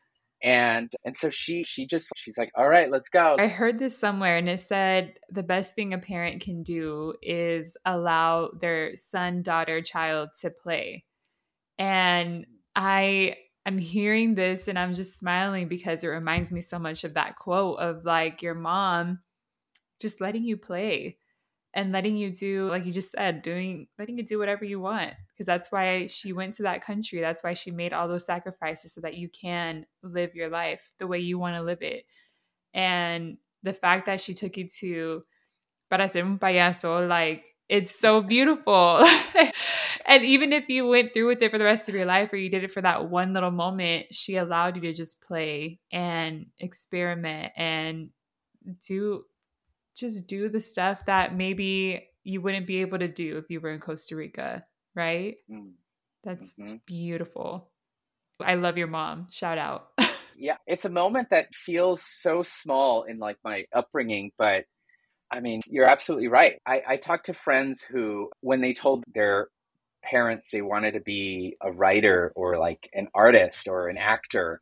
And 0.44 0.92
and 1.06 1.16
so 1.16 1.30
she 1.30 1.64
she 1.64 1.86
just 1.86 2.12
she's 2.16 2.36
like, 2.36 2.52
all 2.54 2.68
right, 2.68 2.90
let's 2.90 3.08
go. 3.08 3.36
I 3.38 3.46
heard 3.46 3.78
this 3.78 3.98
somewhere 3.98 4.36
and 4.36 4.46
it 4.46 4.60
said 4.60 5.14
the 5.30 5.42
best 5.42 5.74
thing 5.74 5.94
a 5.94 5.98
parent 5.98 6.42
can 6.42 6.62
do 6.62 7.14
is 7.22 7.78
allow 7.86 8.50
their 8.60 8.94
son, 8.94 9.42
daughter, 9.42 9.80
child 9.80 10.28
to 10.42 10.50
play. 10.50 11.04
And 11.78 12.44
I 12.76 13.36
am 13.64 13.78
hearing 13.78 14.34
this 14.34 14.68
and 14.68 14.78
I'm 14.78 14.92
just 14.92 15.18
smiling 15.18 15.66
because 15.66 16.04
it 16.04 16.08
reminds 16.08 16.52
me 16.52 16.60
so 16.60 16.78
much 16.78 17.04
of 17.04 17.14
that 17.14 17.36
quote 17.36 17.78
of 17.78 18.04
like 18.04 18.42
your 18.42 18.54
mom 18.54 19.20
just 19.98 20.20
letting 20.20 20.44
you 20.44 20.58
play 20.58 21.16
and 21.74 21.92
letting 21.92 22.16
you 22.16 22.30
do 22.30 22.68
like 22.68 22.86
you 22.86 22.92
just 22.92 23.10
said 23.10 23.42
doing 23.42 23.86
letting 23.98 24.16
you 24.16 24.24
do 24.24 24.38
whatever 24.38 24.64
you 24.64 24.80
want 24.80 25.12
because 25.32 25.46
that's 25.46 25.72
why 25.72 26.06
she 26.06 26.32
went 26.32 26.54
to 26.54 26.62
that 26.62 26.84
country 26.84 27.20
that's 27.20 27.42
why 27.42 27.52
she 27.52 27.70
made 27.70 27.92
all 27.92 28.08
those 28.08 28.24
sacrifices 28.24 28.94
so 28.94 29.00
that 29.00 29.14
you 29.14 29.28
can 29.28 29.84
live 30.02 30.34
your 30.34 30.48
life 30.48 30.90
the 30.98 31.06
way 31.06 31.18
you 31.18 31.38
want 31.38 31.56
to 31.56 31.62
live 31.62 31.82
it. 31.82 32.04
And 32.72 33.38
the 33.62 33.72
fact 33.72 34.06
that 34.06 34.20
she 34.20 34.34
took 34.34 34.56
you 34.56 34.68
to 34.80 35.24
para 35.90 36.08
ser 36.08 36.22
un 36.22 36.38
payaso 36.38 37.08
like 37.08 37.48
it's 37.68 37.98
so 37.98 38.20
beautiful. 38.20 39.04
And 40.06 40.22
even 40.22 40.52
if 40.52 40.68
you 40.68 40.86
went 40.86 41.14
through 41.14 41.28
with 41.28 41.42
it 41.42 41.50
for 41.50 41.56
the 41.56 41.64
rest 41.64 41.88
of 41.88 41.94
your 41.94 42.04
life 42.04 42.30
or 42.30 42.36
you 42.36 42.50
did 42.50 42.62
it 42.62 42.70
for 42.70 42.82
that 42.82 43.08
one 43.08 43.32
little 43.32 43.50
moment 43.50 44.12
she 44.12 44.36
allowed 44.36 44.76
you 44.76 44.82
to 44.82 44.92
just 44.92 45.22
play 45.22 45.80
and 45.90 46.46
experiment 46.58 47.52
and 47.56 48.10
do 48.86 49.24
just 49.96 50.28
do 50.28 50.48
the 50.48 50.60
stuff 50.60 51.06
that 51.06 51.34
maybe 51.34 52.08
you 52.22 52.40
wouldn't 52.40 52.66
be 52.66 52.80
able 52.80 52.98
to 52.98 53.08
do 53.08 53.38
if 53.38 53.50
you 53.50 53.60
were 53.60 53.70
in 53.70 53.80
Costa 53.80 54.16
Rica, 54.16 54.64
right? 54.94 55.36
Mm. 55.50 55.72
That's 56.24 56.54
mm-hmm. 56.54 56.76
beautiful. 56.86 57.70
I 58.40 58.54
love 58.54 58.78
your 58.78 58.86
mom. 58.86 59.28
Shout 59.30 59.58
out. 59.58 59.90
yeah, 60.36 60.56
it's 60.66 60.84
a 60.84 60.90
moment 60.90 61.30
that 61.30 61.54
feels 61.54 62.02
so 62.02 62.42
small 62.42 63.04
in 63.04 63.18
like 63.18 63.36
my 63.44 63.66
upbringing, 63.72 64.32
but 64.38 64.64
I 65.30 65.40
mean, 65.40 65.60
you're 65.66 65.88
absolutely 65.88 66.28
right. 66.28 66.60
I, 66.66 66.82
I 66.88 66.96
talked 66.96 67.26
to 67.26 67.34
friends 67.34 67.82
who, 67.82 68.30
when 68.40 68.60
they 68.60 68.72
told 68.72 69.04
their 69.12 69.48
parents 70.02 70.50
they 70.50 70.62
wanted 70.62 70.92
to 70.92 71.00
be 71.00 71.56
a 71.60 71.72
writer 71.72 72.32
or 72.36 72.58
like 72.58 72.88
an 72.92 73.08
artist 73.14 73.68
or 73.68 73.88
an 73.88 73.98
actor, 73.98 74.60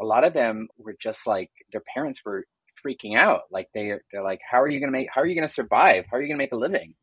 a 0.00 0.04
lot 0.04 0.24
of 0.24 0.32
them 0.32 0.68
were 0.78 0.96
just 0.98 1.26
like 1.26 1.50
their 1.72 1.82
parents 1.94 2.20
were 2.24 2.44
freaking 2.86 3.16
out. 3.16 3.42
Like 3.50 3.68
they 3.74 3.92
they're 4.12 4.22
like, 4.22 4.40
how 4.48 4.60
are 4.60 4.68
you 4.68 4.80
gonna 4.80 4.92
make? 4.92 5.08
How 5.12 5.22
are 5.22 5.26
you 5.26 5.34
gonna 5.34 5.48
survive? 5.48 6.04
How 6.10 6.16
are 6.18 6.22
you 6.22 6.28
gonna 6.28 6.38
make 6.38 6.52
a 6.52 6.56
living? 6.56 6.94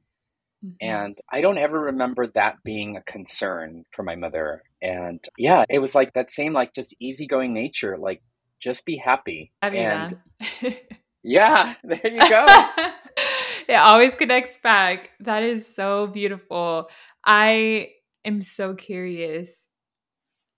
Mm-hmm. 0.65 0.75
And 0.87 1.17
I 1.31 1.41
don't 1.41 1.57
ever 1.57 1.79
remember 1.79 2.27
that 2.27 2.55
being 2.63 2.95
a 2.95 3.03
concern 3.03 3.83
for 3.95 4.03
my 4.03 4.15
mother. 4.15 4.61
And 4.81 5.23
yeah, 5.37 5.65
it 5.69 5.79
was 5.79 5.95
like 5.95 6.13
that 6.13 6.31
same 6.31 6.53
like 6.53 6.73
just 6.73 6.95
easygoing 6.99 7.53
nature. 7.53 7.97
Like 7.97 8.21
just 8.59 8.85
be 8.85 8.97
happy. 8.97 9.51
and 9.61 10.17
yeah, 11.23 11.75
there 11.83 12.07
you 12.07 12.29
go. 12.29 12.45
it 13.67 13.75
always 13.75 14.15
connects 14.15 14.59
back. 14.59 15.11
That 15.19 15.43
is 15.43 15.67
so 15.67 16.07
beautiful. 16.07 16.89
I 17.25 17.89
am 18.23 18.41
so 18.41 18.75
curious 18.75 19.69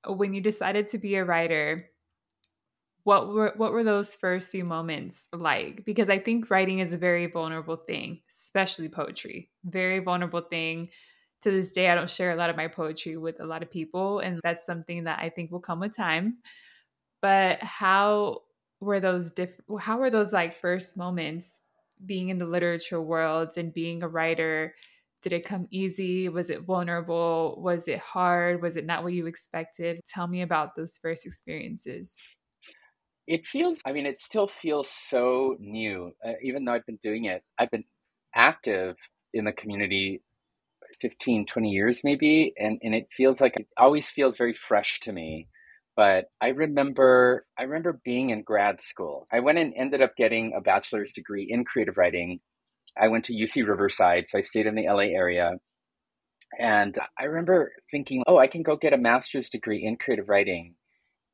when 0.06 0.34
you 0.34 0.42
decided 0.42 0.88
to 0.90 0.98
be 0.98 1.16
a 1.16 1.24
writer 1.24 1.86
what 3.04 3.34
were 3.34 3.54
what 3.58 3.74
were 3.74 3.84
those 3.84 4.16
first 4.16 4.52
few 4.52 4.64
moments 4.64 5.26
like? 5.34 5.86
Because 5.86 6.10
i 6.10 6.18
think 6.18 6.50
writing 6.50 6.80
is 6.80 6.94
a 6.94 6.98
very 6.98 7.28
vulnerable 7.28 7.76
thing 7.76 8.22
especially 8.30 8.90
poetry. 8.90 9.50
Very 9.64 10.00
vulnerable 10.00 10.42
thing. 10.42 10.90
To 11.42 11.52
this 11.52 11.74
day 11.74 11.90
i 11.90 11.96
don't 11.96 12.10
share 12.10 12.32
a 12.32 12.38
lot 12.38 12.50
of 12.50 12.56
my 12.56 12.68
poetry 12.68 13.18
with 13.18 13.42
a 13.42 13.46
lot 13.46 13.64
of 13.64 13.70
people 13.72 14.20
and 14.20 14.40
that's 14.44 14.66
something 14.66 15.04
that 15.04 15.20
i 15.20 15.30
think 15.30 15.52
will 15.52 15.60
come 15.60 15.80
with 15.82 15.96
time. 15.96 16.38
But 17.22 17.62
how 17.62 18.44
were 18.80 19.00
those 19.00 19.32
different 19.32 19.82
how 19.82 19.98
were 19.98 20.10
those 20.10 20.34
like 20.34 20.60
first 20.60 20.98
moments 20.98 21.62
being 22.06 22.30
in 22.30 22.38
the 22.38 22.46
literature 22.46 23.02
world 23.02 23.50
and 23.58 23.74
being 23.74 24.04
a 24.04 24.08
writer? 24.08 24.76
Did 25.22 25.34
it 25.34 25.46
come 25.46 25.68
easy? 25.72 26.28
Was 26.28 26.50
it 26.50 26.64
vulnerable? 26.64 27.58
Was 27.62 27.88
it 27.88 28.00
hard? 28.00 28.62
Was 28.62 28.76
it 28.76 28.86
not 28.86 29.04
what 29.04 29.14
you 29.14 29.26
expected? 29.26 30.02
Tell 30.06 30.28
me 30.28 30.42
about 30.42 30.76
those 30.76 30.98
first 30.98 31.26
experiences 31.26 32.18
it 33.28 33.48
feels, 33.48 33.82
I 33.86 33.94
mean, 33.94 34.06
it 34.06 34.22
still 34.22 34.48
feels 34.48 34.90
so 34.90 35.56
new, 35.60 36.12
uh, 36.26 36.34
even 36.44 36.66
though 36.66 36.74
I've 36.74 36.86
been 36.86 37.00
doing 37.02 37.26
it. 37.26 37.44
I've 37.58 37.72
been 37.72 37.86
active 38.36 38.96
in 39.34 39.46
the 39.46 39.54
community 39.54 40.22
15, 41.02 41.46
20 41.46 41.70
years 41.70 42.02
maybe. 42.04 42.54
And, 42.58 42.80
and 42.84 42.94
it 42.94 43.08
feels 43.16 43.42
like 43.42 43.56
it 43.56 43.68
always 43.78 44.10
feels 44.10 44.38
very 44.38 44.54
fresh 44.54 45.00
to 45.02 45.12
me. 45.12 45.48
But 45.96 46.26
I 46.42 46.50
remember, 46.50 47.46
I 47.58 47.64
remember 47.64 48.02
being 48.04 48.32
in 48.32 48.42
grad 48.42 48.82
school. 48.82 49.28
I 49.32 49.40
went 49.42 49.60
and 49.60 49.74
ended 49.78 50.02
up 50.02 50.16
getting 50.16 50.54
a 50.58 50.62
bachelor's 50.62 51.14
degree 51.14 51.48
in 51.50 51.66
creative 51.66 51.98
writing. 51.98 52.40
I 53.00 53.08
went 53.10 53.26
to 53.26 53.34
UC 53.34 53.68
Riverside, 53.68 54.28
so 54.28 54.40
I 54.40 54.42
stayed 54.42 54.66
in 54.66 54.76
the 54.76 54.88
LA 54.88 55.14
area. 55.16 55.52
And 56.60 56.98
I 57.20 57.26
remember 57.26 57.72
thinking, 57.92 58.24
oh, 58.28 58.38
I 58.38 58.48
can 58.48 58.64
go 58.64 58.76
get 58.76 58.94
a 58.94 58.98
master's 58.98 59.50
degree 59.50 59.84
in 59.84 59.98
creative 59.98 60.30
writing 60.30 60.76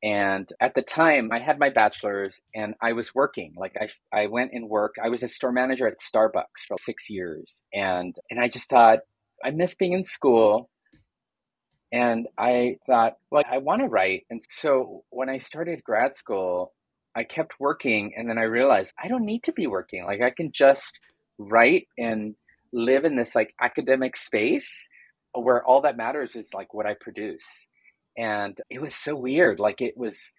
and 0.02 0.50
at 0.60 0.74
the 0.74 0.82
time, 0.82 1.30
I 1.30 1.38
had 1.38 1.58
my 1.58 1.68
bachelor's 1.68 2.40
and 2.54 2.74
I 2.80 2.94
was 2.94 3.14
working. 3.14 3.54
Like 3.56 3.76
I, 3.78 3.88
I 4.16 4.26
went 4.28 4.52
and 4.54 4.68
worked. 4.68 4.98
I 5.02 5.10
was 5.10 5.22
a 5.22 5.28
store 5.28 5.52
manager 5.52 5.86
at 5.86 6.00
Starbucks 6.00 6.66
for 6.66 6.78
six 6.78 7.10
years, 7.10 7.62
and 7.74 8.16
and 8.30 8.40
I 8.40 8.48
just 8.48 8.70
thought 8.70 9.00
I 9.44 9.50
miss 9.50 9.74
being 9.74 9.92
in 9.92 10.04
school. 10.04 10.70
And 11.92 12.28
I 12.38 12.78
thought, 12.86 13.16
well, 13.30 13.42
I 13.50 13.58
want 13.58 13.82
to 13.82 13.88
write. 13.88 14.24
And 14.30 14.40
so 14.52 15.02
when 15.10 15.28
I 15.28 15.38
started 15.38 15.82
grad 15.82 16.16
school, 16.16 16.72
I 17.16 17.24
kept 17.24 17.58
working, 17.58 18.14
and 18.16 18.28
then 18.28 18.38
I 18.38 18.44
realized 18.44 18.94
I 19.02 19.08
don't 19.08 19.26
need 19.26 19.42
to 19.44 19.52
be 19.52 19.66
working. 19.66 20.04
Like 20.04 20.22
I 20.22 20.30
can 20.30 20.52
just 20.52 21.00
write 21.36 21.88
and 21.98 22.36
live 22.72 23.04
in 23.04 23.16
this 23.16 23.34
like 23.34 23.54
academic 23.60 24.16
space 24.16 24.88
where 25.34 25.62
all 25.64 25.82
that 25.82 25.96
matters 25.96 26.36
is 26.36 26.54
like 26.54 26.72
what 26.72 26.86
I 26.86 26.94
produce 26.94 27.68
and 28.16 28.58
it 28.70 28.80
was 28.80 28.94
so 28.94 29.16
weird 29.16 29.58
like 29.58 29.80
it 29.80 29.96
was 29.96 30.32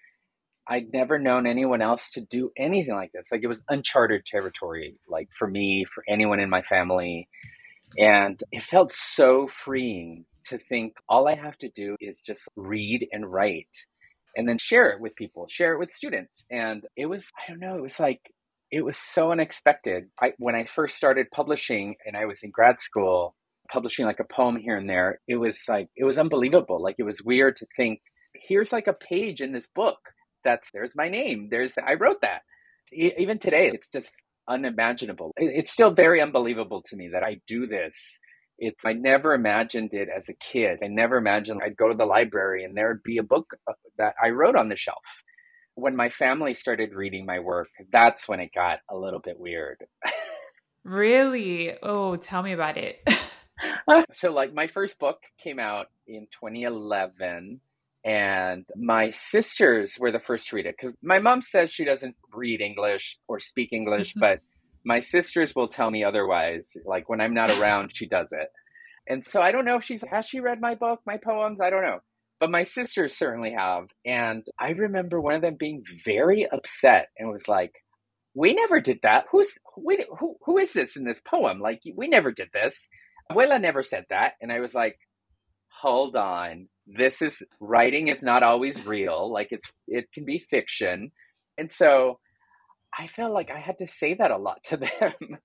i'd 0.70 0.92
never 0.94 1.18
known 1.20 1.46
anyone 1.48 1.82
else 1.82 2.10
to 2.10 2.22
do 2.22 2.52
anything 2.58 2.96
like 2.96 3.12
this 3.14 3.28
like 3.32 3.44
it 3.44 3.48
was 3.48 3.64
uncharted 3.70 4.26
territory 4.26 4.96
like 5.08 5.30
for 5.38 5.48
me 5.48 5.86
for 5.86 6.04
anyone 6.08 6.40
in 6.40 6.50
my 6.50 6.62
family 6.62 7.28
and 7.98 8.42
it 8.52 8.64
felt 8.64 8.92
so 8.92 9.48
freeing 9.48 10.26
to 10.46 10.58
think 10.58 10.96
all 11.10 11.28
i 11.28 11.36
have 11.36 11.58
to 11.58 11.70
do 11.70 11.96
is 12.00 12.22
just 12.22 12.48
read 12.56 13.08
and 13.12 13.32
write 13.32 13.86
and 14.38 14.48
then 14.48 14.58
share 14.58 14.90
it 14.92 15.02
with 15.02 15.16
people 15.16 15.48
share 15.50 15.74
it 15.74 15.80
with 15.80 15.92
students 15.92 16.46
and 16.52 16.86
it 16.96 17.06
was 17.06 17.32
i 17.40 17.50
don't 17.50 17.60
know 17.60 17.76
it 17.78 17.82
was 17.82 18.00
like 18.00 18.32
it 18.72 18.86
was 18.86 18.98
so 18.98 19.32
unexpected. 19.32 20.06
I, 20.22 20.34
when 20.38 20.56
i 20.56 20.64
first 20.64 20.96
started 20.96 21.28
publishing 21.32 21.96
and 22.06 22.16
i 22.16 22.26
was 22.26 22.44
in 22.44 22.52
grad 22.52 22.80
school 22.80 23.36
publishing 23.72 24.06
like 24.06 24.20
a 24.20 24.34
poem 24.34 24.58
here 24.58 24.78
and 24.78 24.90
there, 24.90 25.20
it 25.28 25.38
was 25.38 25.60
like 25.68 25.88
it 25.96 26.04
was 26.04 26.18
unbelievable. 26.18 26.82
Like 26.82 26.96
it 26.98 27.04
was 27.04 27.24
weird 27.24 27.56
to 27.58 27.68
think, 27.76 28.02
here's 28.36 28.72
like 28.72 28.88
a 28.88 28.94
page 28.94 29.42
in 29.42 29.52
this 29.54 29.68
book 29.74 30.00
that's 30.44 30.70
there's 30.72 30.96
my 30.96 31.10
name. 31.10 31.48
There's 31.50 31.76
I 31.86 31.96
wrote 31.96 32.22
that. 32.22 32.42
Even 32.92 33.40
today, 33.40 33.70
it's 33.74 33.90
just 33.90 34.22
unimaginable. 34.48 35.32
It's 35.38 35.72
still 35.72 35.92
very 35.92 36.22
unbelievable 36.22 36.82
to 36.88 36.96
me 36.96 37.10
that 37.14 37.24
I 37.24 37.40
do 37.48 37.68
this. 37.68 38.20
It's 38.60 38.86
I 38.86 38.94
never 38.94 39.34
imagined 39.34 39.94
it 39.94 40.10
as 40.16 40.30
a 40.30 40.34
kid. 40.34 40.80
I 40.84 40.88
never 40.88 41.18
imagined 41.18 41.62
I'd 41.64 41.78
go 41.78 41.88
to 41.88 41.98
the 41.98 42.06
library 42.06 42.64
and 42.64 42.76
there'd 42.76 43.04
be 43.04 43.18
a 43.18 43.24
book 43.24 43.54
uh, 43.68 43.74
that 43.98 44.16
I 44.22 44.30
wrote 44.30 44.56
on 44.56 44.70
the 44.70 44.76
shelf. 44.76 45.04
When 45.76 45.96
my 45.96 46.10
family 46.10 46.54
started 46.54 46.94
reading 46.94 47.26
my 47.26 47.40
work, 47.40 47.70
that's 47.92 48.28
when 48.28 48.40
it 48.40 48.52
got 48.54 48.80
a 48.90 48.98
little 48.98 49.22
bit 49.22 49.40
weird. 49.40 49.78
really? 50.84 51.74
Oh, 51.82 52.18
tell 52.18 52.44
me 52.44 52.52
about 52.52 52.78
it. 52.78 53.00
so 54.14 54.32
like 54.32 54.54
my 54.54 54.68
first 54.68 55.00
book 55.00 55.22
came 55.38 55.60
out 55.60 55.88
in 56.08 56.28
2011 56.32 57.60
and 58.04 58.66
my 58.76 59.12
sisters 59.12 59.98
were 60.00 60.12
the 60.12 60.20
first 60.20 60.48
to 60.48 60.56
read 60.56 60.66
it 60.66 60.76
because 60.78 60.96
my 61.04 61.20
mom 61.20 61.42
says 61.42 61.72
she 61.72 61.86
doesn't 61.86 62.16
read 62.34 62.62
english 62.62 63.20
or 63.28 63.40
speak 63.40 63.72
english 63.72 64.12
mm-hmm. 64.12 64.22
but 64.22 64.40
my 64.84 65.00
sisters 65.00 65.54
will 65.56 65.68
tell 65.68 65.92
me 65.92 66.04
otherwise 66.04 66.76
like 66.86 67.08
when 67.10 67.22
i'm 67.22 67.34
not 67.34 67.52
around 67.52 67.96
she 67.96 68.08
does 68.08 68.32
it. 68.32 68.50
And 69.08 69.26
so 69.26 69.42
i 69.42 69.52
don't 69.52 69.66
know 69.66 69.78
if 69.78 69.84
she's 69.84 70.04
has 70.10 70.26
she 70.26 70.40
read 70.40 70.62
my 70.62 70.76
book 70.76 71.02
my 71.06 71.18
poems? 71.18 71.60
I 71.60 71.70
don't 71.70 71.84
know. 71.84 72.00
But 72.40 72.50
my 72.50 72.64
sisters 72.64 73.16
certainly 73.16 73.54
have 73.58 73.90
and 74.06 74.46
i 74.60 74.70
remember 74.70 75.22
one 75.22 75.36
of 75.36 75.42
them 75.42 75.56
being 75.56 75.84
very 76.04 76.48
upset 76.50 77.10
and 77.18 77.30
was 77.30 77.48
like 77.48 77.84
we 78.34 78.54
never 78.54 78.80
did 78.80 79.00
that. 79.04 79.26
Who's 79.32 79.58
we, 79.78 80.06
who, 80.20 80.36
who 80.46 80.58
is 80.58 80.74
this 80.74 80.96
in 80.96 81.04
this 81.04 81.20
poem? 81.20 81.60
Like 81.60 81.82
we 81.96 82.08
never 82.08 82.32
did 82.32 82.50
this 82.54 82.90
Abuela 83.32 83.60
never 83.60 83.84
said 83.84 84.06
that. 84.10 84.34
And 84.42 84.52
I 84.52 84.60
was 84.60 84.74
like, 84.74 84.98
hold 85.70 86.16
on. 86.16 86.68
This 86.88 87.22
is 87.22 87.42
writing 87.60 88.08
is 88.08 88.24
not 88.24 88.44
always 88.44 88.86
real. 88.86 89.32
Like 89.32 89.48
it's 89.52 89.72
it 89.88 90.12
can 90.14 90.26
be 90.26 90.40
fiction. 90.40 91.12
And 91.58 91.72
so 91.72 92.20
I 92.98 93.08
felt 93.08 93.34
like 93.34 93.50
I 93.50 93.60
had 93.60 93.78
to 93.80 93.88
say 93.88 94.16
that 94.16 94.32
a 94.32 94.38
lot 94.38 94.64
to 94.66 94.78
them. 95.00 95.38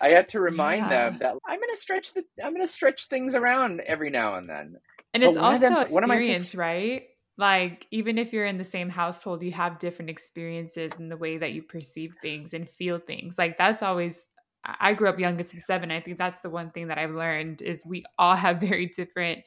I 0.00 0.10
had 0.10 0.28
to 0.28 0.40
remind 0.40 0.82
yeah. 0.82 1.10
them 1.10 1.18
that 1.20 1.34
I'm 1.46 1.60
gonna 1.60 1.76
stretch 1.76 2.14
the 2.14 2.24
I'm 2.42 2.52
gonna 2.52 2.66
stretch 2.66 3.06
things 3.08 3.34
around 3.34 3.80
every 3.80 4.10
now 4.10 4.36
and 4.36 4.44
then. 4.46 4.76
And 5.14 5.22
it's 5.22 5.36
also 5.36 5.68
them, 5.68 5.82
experience, 5.82 6.54
right? 6.54 7.04
Like 7.36 7.86
even 7.90 8.18
if 8.18 8.32
you're 8.32 8.46
in 8.46 8.58
the 8.58 8.64
same 8.64 8.88
household, 8.88 9.42
you 9.42 9.52
have 9.52 9.78
different 9.78 10.10
experiences 10.10 10.92
in 10.98 11.08
the 11.08 11.16
way 11.16 11.38
that 11.38 11.52
you 11.52 11.62
perceive 11.62 12.14
things 12.22 12.54
and 12.54 12.68
feel 12.68 12.98
things. 12.98 13.36
Like 13.38 13.58
that's 13.58 13.82
always 13.82 14.28
I 14.64 14.94
grew 14.94 15.08
up 15.08 15.18
youngest 15.18 15.54
of 15.54 15.60
seven. 15.60 15.90
I 15.90 16.00
think 16.00 16.18
that's 16.18 16.40
the 16.40 16.50
one 16.50 16.70
thing 16.70 16.88
that 16.88 16.98
I've 16.98 17.14
learned 17.14 17.62
is 17.62 17.84
we 17.84 18.04
all 18.18 18.36
have 18.36 18.60
very 18.60 18.86
different 18.86 19.40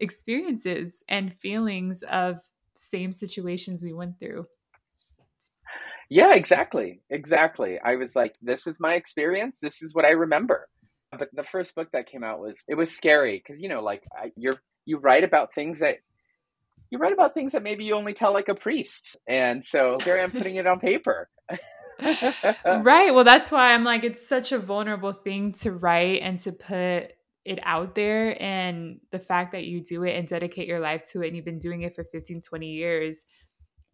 experiences 0.00 1.02
and 1.08 1.32
feelings 1.34 2.02
of 2.10 2.38
same 2.74 3.12
situations 3.12 3.84
we 3.84 3.92
went 3.92 4.18
through. 4.18 4.46
Yeah, 6.10 6.34
exactly. 6.34 7.00
Exactly. 7.10 7.78
I 7.82 7.96
was 7.96 8.14
like, 8.14 8.34
this 8.42 8.66
is 8.66 8.78
my 8.78 8.94
experience. 8.94 9.60
This 9.60 9.82
is 9.82 9.94
what 9.94 10.04
I 10.04 10.10
remember. 10.10 10.68
But 11.16 11.28
the 11.32 11.44
first 11.44 11.74
book 11.74 11.88
that 11.92 12.06
came 12.06 12.24
out 12.24 12.40
was 12.40 12.58
it 12.68 12.74
was 12.74 12.90
scary 12.90 13.38
because 13.38 13.60
you 13.60 13.68
know, 13.68 13.82
like 13.82 14.02
I, 14.16 14.32
you're 14.36 14.60
you 14.84 14.98
write 14.98 15.24
about 15.24 15.54
things 15.54 15.80
that 15.80 15.98
you 16.90 16.98
write 16.98 17.12
about 17.12 17.34
things 17.34 17.52
that 17.52 17.62
maybe 17.62 17.84
you 17.84 17.94
only 17.94 18.14
tell 18.14 18.32
like 18.32 18.48
a 18.48 18.54
priest, 18.54 19.16
and 19.28 19.64
so 19.64 19.98
here 20.04 20.16
I 20.16 20.20
am 20.20 20.32
putting 20.32 20.56
it 20.56 20.66
on 20.66 20.80
paper. 20.80 21.28
right. 22.00 23.14
Well, 23.14 23.24
that's 23.24 23.50
why 23.50 23.72
I'm 23.72 23.84
like, 23.84 24.04
it's 24.04 24.26
such 24.26 24.52
a 24.52 24.58
vulnerable 24.58 25.12
thing 25.12 25.52
to 25.52 25.72
write 25.72 26.22
and 26.22 26.40
to 26.40 26.52
put 26.52 27.12
it 27.44 27.58
out 27.62 27.94
there. 27.94 28.40
And 28.42 29.00
the 29.10 29.18
fact 29.18 29.52
that 29.52 29.64
you 29.64 29.80
do 29.80 30.04
it 30.04 30.16
and 30.16 30.26
dedicate 30.26 30.66
your 30.68 30.80
life 30.80 31.04
to 31.12 31.22
it, 31.22 31.28
and 31.28 31.36
you've 31.36 31.44
been 31.44 31.58
doing 31.58 31.82
it 31.82 31.94
for 31.94 32.04
15, 32.04 32.42
20 32.42 32.66
years. 32.66 33.26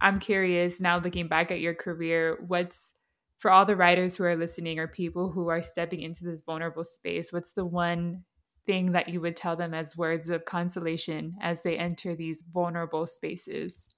I'm 0.00 0.18
curious 0.18 0.80
now, 0.80 0.98
looking 0.98 1.28
back 1.28 1.50
at 1.50 1.60
your 1.60 1.74
career, 1.74 2.38
what's 2.46 2.94
for 3.38 3.50
all 3.50 3.64
the 3.64 3.76
writers 3.76 4.16
who 4.16 4.24
are 4.24 4.36
listening 4.36 4.78
or 4.78 4.86
people 4.86 5.30
who 5.30 5.48
are 5.48 5.62
stepping 5.62 6.00
into 6.00 6.24
this 6.24 6.42
vulnerable 6.42 6.84
space, 6.84 7.32
what's 7.32 7.54
the 7.54 7.64
one 7.64 8.24
thing 8.66 8.92
that 8.92 9.08
you 9.08 9.20
would 9.20 9.34
tell 9.34 9.56
them 9.56 9.72
as 9.72 9.96
words 9.96 10.28
of 10.28 10.44
consolation 10.44 11.34
as 11.40 11.62
they 11.62 11.78
enter 11.78 12.14
these 12.14 12.44
vulnerable 12.52 13.06
spaces? 13.06 13.88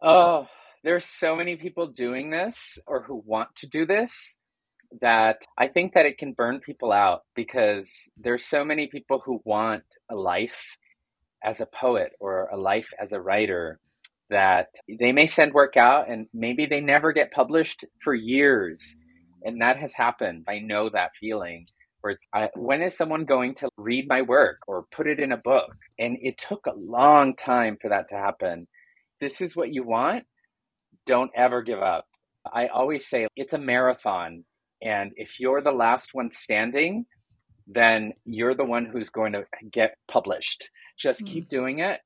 Oh, 0.00 0.46
there's 0.84 1.04
so 1.04 1.36
many 1.36 1.56
people 1.56 1.86
doing 1.86 2.30
this 2.30 2.78
or 2.86 3.02
who 3.02 3.22
want 3.24 3.54
to 3.56 3.68
do 3.68 3.86
this 3.86 4.36
that 5.00 5.44
I 5.56 5.68
think 5.68 5.94
that 5.94 6.06
it 6.06 6.18
can 6.18 6.32
burn 6.32 6.60
people 6.60 6.92
out 6.92 7.22
because 7.34 7.90
there's 8.16 8.44
so 8.44 8.64
many 8.64 8.88
people 8.88 9.22
who 9.24 9.40
want 9.44 9.84
a 10.10 10.14
life 10.14 10.76
as 11.42 11.60
a 11.60 11.66
poet 11.66 12.12
or 12.20 12.48
a 12.52 12.56
life 12.56 12.92
as 13.00 13.12
a 13.12 13.20
writer 13.20 13.78
that 14.28 14.68
they 15.00 15.12
may 15.12 15.26
send 15.26 15.52
work 15.52 15.76
out 15.76 16.10
and 16.10 16.26
maybe 16.34 16.66
they 16.66 16.80
never 16.80 17.12
get 17.12 17.32
published 17.32 17.84
for 18.02 18.14
years. 18.14 18.98
And 19.44 19.60
that 19.60 19.78
has 19.78 19.92
happened. 19.92 20.44
I 20.48 20.58
know 20.58 20.88
that 20.90 21.16
feeling 21.18 21.66
where 22.00 22.18
I, 22.34 22.50
when 22.54 22.82
is 22.82 22.96
someone 22.96 23.24
going 23.24 23.54
to 23.56 23.68
read 23.76 24.08
my 24.08 24.22
work 24.22 24.58
or 24.66 24.86
put 24.92 25.06
it 25.06 25.20
in 25.20 25.32
a 25.32 25.36
book? 25.36 25.74
And 25.98 26.18
it 26.20 26.38
took 26.38 26.66
a 26.66 26.74
long 26.76 27.34
time 27.36 27.78
for 27.80 27.88
that 27.88 28.08
to 28.08 28.16
happen. 28.16 28.66
This 29.20 29.40
is 29.40 29.56
what 29.56 29.72
you 29.72 29.84
want 29.84 30.24
don't 31.06 31.30
ever 31.34 31.62
give 31.62 31.80
up. 31.80 32.06
I 32.52 32.66
always 32.68 33.08
say 33.08 33.26
it's 33.36 33.54
a 33.54 33.58
marathon. 33.58 34.44
And 34.82 35.12
if 35.16 35.38
you're 35.38 35.62
the 35.62 35.72
last 35.72 36.10
one 36.12 36.30
standing, 36.32 37.06
then 37.66 38.12
you're 38.24 38.54
the 38.54 38.64
one 38.64 38.86
who's 38.86 39.10
going 39.10 39.32
to 39.32 39.44
get 39.70 39.96
published. 40.08 40.70
Just 40.98 41.22
mm. 41.22 41.26
keep 41.28 41.48
doing 41.48 41.78
it. 41.78 42.00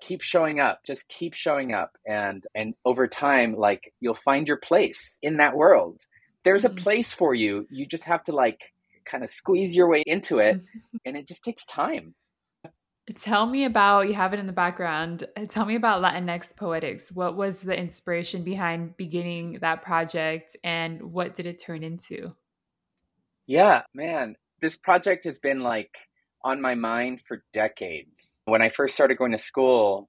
keep 0.00 0.22
showing 0.22 0.60
up 0.60 0.80
just 0.84 1.08
keep 1.08 1.34
showing 1.34 1.72
up 1.72 1.92
and 2.06 2.44
and 2.54 2.74
over 2.84 3.06
time 3.06 3.54
like 3.54 3.92
you'll 4.00 4.14
find 4.14 4.48
your 4.48 4.56
place 4.56 5.16
in 5.22 5.36
that 5.38 5.56
world 5.56 6.00
there's 6.42 6.64
mm-hmm. 6.64 6.76
a 6.78 6.80
place 6.80 7.12
for 7.12 7.34
you 7.34 7.66
you 7.70 7.86
just 7.86 8.04
have 8.04 8.22
to 8.24 8.32
like 8.32 8.60
kind 9.06 9.22
of 9.24 9.30
squeeze 9.30 9.74
your 9.74 9.88
way 9.88 10.02
into 10.06 10.38
it 10.38 10.60
and 11.06 11.16
it 11.16 11.26
just 11.26 11.44
takes 11.44 11.64
time 11.66 12.14
Tell 13.16 13.44
me 13.44 13.64
about, 13.64 14.08
you 14.08 14.14
have 14.14 14.32
it 14.32 14.40
in 14.40 14.46
the 14.46 14.52
background. 14.52 15.24
Tell 15.48 15.66
me 15.66 15.74
about 15.74 16.02
Latinx 16.02 16.56
Poetics. 16.56 17.12
What 17.12 17.36
was 17.36 17.60
the 17.60 17.78
inspiration 17.78 18.42
behind 18.42 18.96
beginning 18.96 19.58
that 19.60 19.82
project 19.82 20.56
and 20.64 21.12
what 21.12 21.34
did 21.34 21.46
it 21.46 21.58
turn 21.58 21.82
into? 21.82 22.34
Yeah, 23.46 23.82
man, 23.92 24.36
this 24.62 24.78
project 24.78 25.24
has 25.26 25.38
been 25.38 25.60
like 25.60 25.98
on 26.42 26.62
my 26.62 26.74
mind 26.74 27.20
for 27.28 27.44
decades. 27.52 28.38
When 28.46 28.62
I 28.62 28.70
first 28.70 28.94
started 28.94 29.18
going 29.18 29.32
to 29.32 29.38
school, 29.38 30.08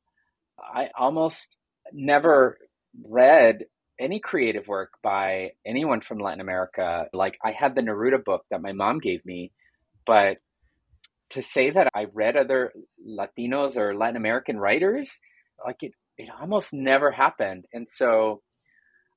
I 0.58 0.90
almost 0.98 1.58
never 1.92 2.58
read 3.04 3.66
any 4.00 4.20
creative 4.20 4.70
work 4.70 4.94
by 5.04 5.52
anyone 5.66 6.00
from 6.00 6.20
Latin 6.20 6.40
America. 6.40 7.08
Like 7.12 7.38
I 7.44 7.52
had 7.52 7.76
the 7.76 7.82
Neruda 7.82 8.24
book 8.24 8.46
that 8.52 8.62
my 8.62 8.72
mom 8.72 9.00
gave 9.00 9.26
me, 9.26 9.52
but 10.06 10.38
to 11.36 11.44
say 11.44 11.70
that 11.70 11.88
I 11.94 12.08
read 12.14 12.36
other 12.36 12.74
Latinos 13.08 13.78
or 13.78 13.96
Latin 13.96 14.18
American 14.18 14.58
writers, 14.58 15.20
like 15.66 15.78
it, 15.82 15.92
it 16.18 16.30
almost 16.42 16.74
never 16.74 17.12
happened. 17.12 17.66
And 17.74 17.88
so 17.90 18.42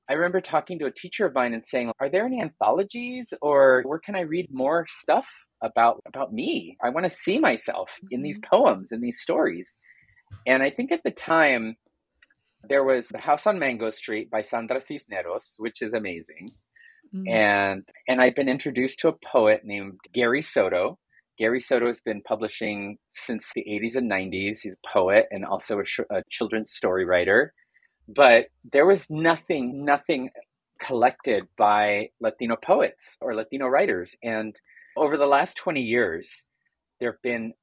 I 0.09 0.13
remember 0.13 0.41
talking 0.41 0.79
to 0.79 0.85
a 0.85 0.91
teacher 0.91 1.25
of 1.25 1.33
mine 1.33 1.53
and 1.53 1.65
saying, 1.65 1.91
"Are 1.99 2.09
there 2.09 2.25
any 2.25 2.41
anthologies, 2.41 3.33
or 3.41 3.83
where 3.85 3.99
can 3.99 4.15
I 4.15 4.21
read 4.21 4.47
more 4.51 4.85
stuff 4.87 5.27
about 5.61 6.01
about 6.05 6.33
me? 6.33 6.77
I 6.83 6.89
want 6.89 7.05
to 7.05 7.09
see 7.09 7.39
myself 7.39 7.91
in 8.11 8.23
these 8.23 8.39
mm-hmm. 8.39 8.55
poems 8.55 8.91
and 8.91 9.03
these 9.03 9.21
stories." 9.21 9.77
And 10.45 10.61
I 10.63 10.69
think 10.71 10.91
at 10.91 11.03
the 11.03 11.11
time 11.11 11.77
there 12.67 12.83
was 12.83 13.07
The 13.07 13.19
House 13.19 13.47
on 13.47 13.59
Mango 13.59 13.89
Street 13.91 14.29
by 14.29 14.41
Sandra 14.41 14.81
Cisneros, 14.81 15.55
which 15.57 15.81
is 15.81 15.93
amazing. 15.93 16.47
Mm-hmm. 17.15 17.27
And 17.27 17.89
and 18.07 18.21
I'd 18.21 18.35
been 18.35 18.49
introduced 18.49 18.99
to 18.99 19.09
a 19.09 19.17
poet 19.25 19.61
named 19.63 19.99
Gary 20.11 20.41
Soto, 20.41 20.99
Gary 21.39 21.61
Soto 21.61 21.87
has 21.87 22.01
been 22.01 22.21
publishing 22.21 22.97
since 23.15 23.47
the 23.55 23.63
80s 23.63 23.95
and 23.95 24.11
90s. 24.11 24.59
He's 24.61 24.75
a 24.75 24.87
poet 24.87 25.25
and 25.31 25.45
also 25.45 25.79
a, 25.79 25.85
sh- 25.85 26.01
a 26.11 26.21
children's 26.29 26.71
story 26.71 27.05
writer. 27.05 27.53
But 28.07 28.47
there 28.73 28.85
was 28.85 29.09
nothing, 29.09 29.85
nothing 29.85 30.31
collected 30.81 31.45
by 31.57 32.09
Latino 32.19 32.57
poets 32.57 33.17
or 33.21 33.33
Latino 33.33 33.67
writers. 33.67 34.15
And 34.21 34.59
over 34.97 35.15
the 35.15 35.27
last 35.27 35.55
20 35.55 35.81
years, 35.81 36.45
there 36.99 37.11
have 37.13 37.21
been 37.21 37.53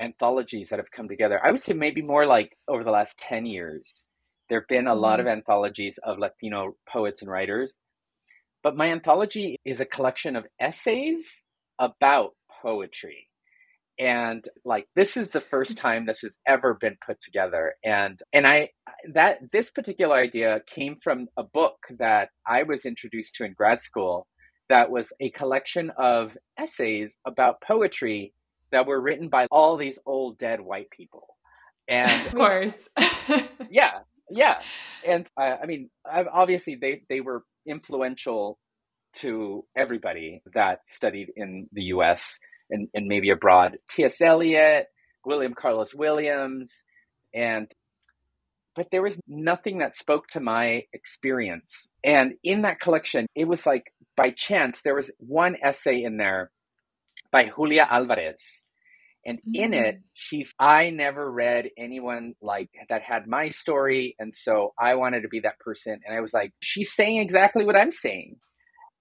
anthologies 0.00 0.68
that 0.68 0.78
have 0.78 0.90
come 0.92 1.08
together. 1.08 1.44
I 1.44 1.50
would 1.50 1.62
say 1.62 1.74
maybe 1.74 2.02
more 2.02 2.26
like 2.26 2.56
over 2.68 2.84
the 2.84 2.90
last 2.90 3.18
10 3.18 3.44
years. 3.46 4.06
There 4.48 4.60
have 4.60 4.68
been 4.68 4.86
a 4.86 4.90
mm-hmm. 4.90 5.00
lot 5.00 5.18
of 5.18 5.26
anthologies 5.26 5.98
of 6.04 6.18
Latino 6.18 6.76
poets 6.88 7.22
and 7.22 7.30
writers. 7.30 7.80
But 8.62 8.76
my 8.76 8.90
anthology 8.90 9.56
is 9.64 9.80
a 9.80 9.84
collection 9.84 10.36
of 10.36 10.46
essays 10.60 11.42
about 11.78 12.35
poetry. 12.62 13.28
And 13.98 14.46
like 14.64 14.86
this 14.94 15.16
is 15.16 15.30
the 15.30 15.40
first 15.40 15.78
time 15.84 16.06
this 16.06 16.20
has 16.20 16.38
ever 16.46 16.74
been 16.74 16.96
put 17.04 17.20
together. 17.20 17.74
And 17.84 18.20
and 18.32 18.46
i 18.46 18.70
that 19.14 19.38
this 19.52 19.70
particular 19.70 20.16
idea 20.16 20.60
came 20.66 20.96
from 21.02 21.28
a 21.36 21.42
book 21.42 21.78
that 21.98 22.30
i 22.46 22.62
was 22.62 22.86
introduced 22.86 23.34
to 23.36 23.44
in 23.44 23.52
grad 23.52 23.82
school 23.82 24.26
that 24.68 24.90
was 24.90 25.12
a 25.20 25.30
collection 25.30 25.92
of 25.96 26.36
essays 26.58 27.18
about 27.24 27.60
poetry 27.60 28.32
that 28.72 28.86
were 28.86 29.00
written 29.00 29.28
by 29.28 29.46
all 29.50 29.76
these 29.76 29.98
old 30.06 30.38
dead 30.38 30.60
white 30.60 30.90
people. 30.90 31.36
And 31.88 32.26
of 32.26 32.34
course. 32.34 32.88
Yeah 33.70 34.00
yeah. 34.30 34.60
And 35.06 35.26
uh, 35.36 35.56
i 35.62 35.66
mean 35.66 35.90
obviously 36.32 36.76
they 36.76 37.02
they 37.08 37.20
were 37.20 37.44
influential 37.66 38.58
to 39.16 39.64
everybody 39.76 40.42
that 40.54 40.80
studied 40.86 41.32
in 41.36 41.68
the 41.72 41.82
us 41.82 42.38
and, 42.70 42.88
and 42.94 43.06
maybe 43.06 43.30
abroad. 43.30 43.78
T.S. 43.88 44.20
Eliot, 44.20 44.86
William 45.24 45.54
Carlos 45.54 45.94
Williams, 45.94 46.84
and 47.34 47.70
but 48.74 48.90
there 48.90 49.02
was 49.02 49.18
nothing 49.26 49.78
that 49.78 49.96
spoke 49.96 50.28
to 50.28 50.40
my 50.40 50.82
experience. 50.92 51.88
And 52.04 52.34
in 52.44 52.62
that 52.62 52.78
collection, 52.78 53.26
it 53.34 53.48
was 53.48 53.64
like 53.64 53.92
by 54.16 54.30
chance, 54.30 54.82
there 54.82 54.94
was 54.94 55.10
one 55.18 55.56
essay 55.62 56.02
in 56.02 56.18
there 56.18 56.50
by 57.30 57.50
Julia 57.56 57.86
Alvarez. 57.88 58.64
And 59.24 59.38
mm-hmm. 59.38 59.54
in 59.54 59.74
it, 59.74 59.96
mm. 59.96 60.00
she's, 60.14 60.54
I 60.58 60.90
never 60.90 61.30
read 61.30 61.70
anyone 61.76 62.34
like 62.40 62.70
that 62.88 63.02
had 63.02 63.26
my 63.26 63.48
story. 63.48 64.14
And 64.18 64.34
so 64.36 64.72
I 64.78 64.94
wanted 64.94 65.22
to 65.22 65.28
be 65.28 65.40
that 65.40 65.58
person. 65.58 66.00
And 66.06 66.16
I 66.16 66.20
was 66.20 66.32
like, 66.32 66.52
she's 66.60 66.92
saying 66.92 67.18
exactly 67.18 67.64
what 67.64 67.76
I'm 67.76 67.90
saying. 67.90 68.36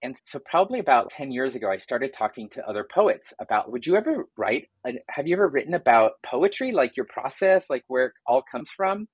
And 0.06 0.22
so, 0.24 0.38
probably 0.38 0.78
about 0.78 1.10
10 1.10 1.32
years 1.32 1.56
ago, 1.56 1.68
I 1.68 1.78
started 1.78 2.14
talking 2.14 2.48
to 2.50 2.70
other 2.70 2.84
poets 2.84 3.34
about 3.40 3.72
would 3.72 3.88
you 3.88 3.96
ever 3.96 4.28
write? 4.38 4.70
Have 5.10 5.26
you 5.26 5.36
ever 5.36 5.48
written 5.48 5.74
about 5.74 6.22
poetry, 6.22 6.72
like 6.72 6.96
your 6.96 7.08
process, 7.08 7.72
like 7.72 7.84
where 7.88 8.06
it 8.06 8.14
all 8.28 8.44
comes 8.44 8.70
from? 8.70 9.08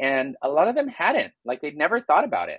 And 0.00 0.34
a 0.42 0.48
lot 0.48 0.66
of 0.66 0.74
them 0.74 0.88
hadn't, 0.88 1.32
like 1.44 1.60
they'd 1.60 1.76
never 1.76 2.00
thought 2.00 2.24
about 2.24 2.48
it. 2.48 2.58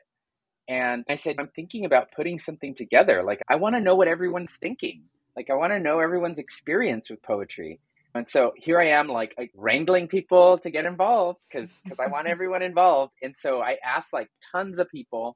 And 0.70 1.04
I 1.10 1.18
said, 1.18 1.36
I'm 1.38 1.50
thinking 1.54 1.84
about 1.84 2.14
putting 2.16 2.40
something 2.40 2.74
together. 2.74 3.22
Like, 3.22 3.42
I 3.50 3.58
want 3.58 3.76
to 3.76 3.82
know 3.82 3.96
what 3.96 4.08
everyone's 4.08 4.56
thinking. 4.56 5.04
Like, 5.36 5.50
I 5.50 5.56
want 5.56 5.74
to 5.74 5.80
know 5.82 6.00
everyone's 6.00 6.40
experience 6.40 7.10
with 7.10 7.22
poetry. 7.22 7.82
And 8.16 8.30
so 8.30 8.54
here 8.56 8.80
I 8.80 8.92
am, 8.92 9.10
like, 9.10 9.36
like 9.38 9.52
wrangling 9.54 10.08
people 10.08 10.58
to 10.60 10.70
get 10.70 10.86
involved 10.86 11.42
because 11.52 11.76
because 11.84 12.00
I 12.00 12.08
want 12.08 12.28
everyone 12.30 12.62
involved. 12.62 13.16
And 13.22 13.36
so 13.36 13.62
I 13.62 13.76
asked 13.84 14.14
like 14.14 14.30
tons 14.54 14.80
of 14.80 14.88
people 14.88 15.36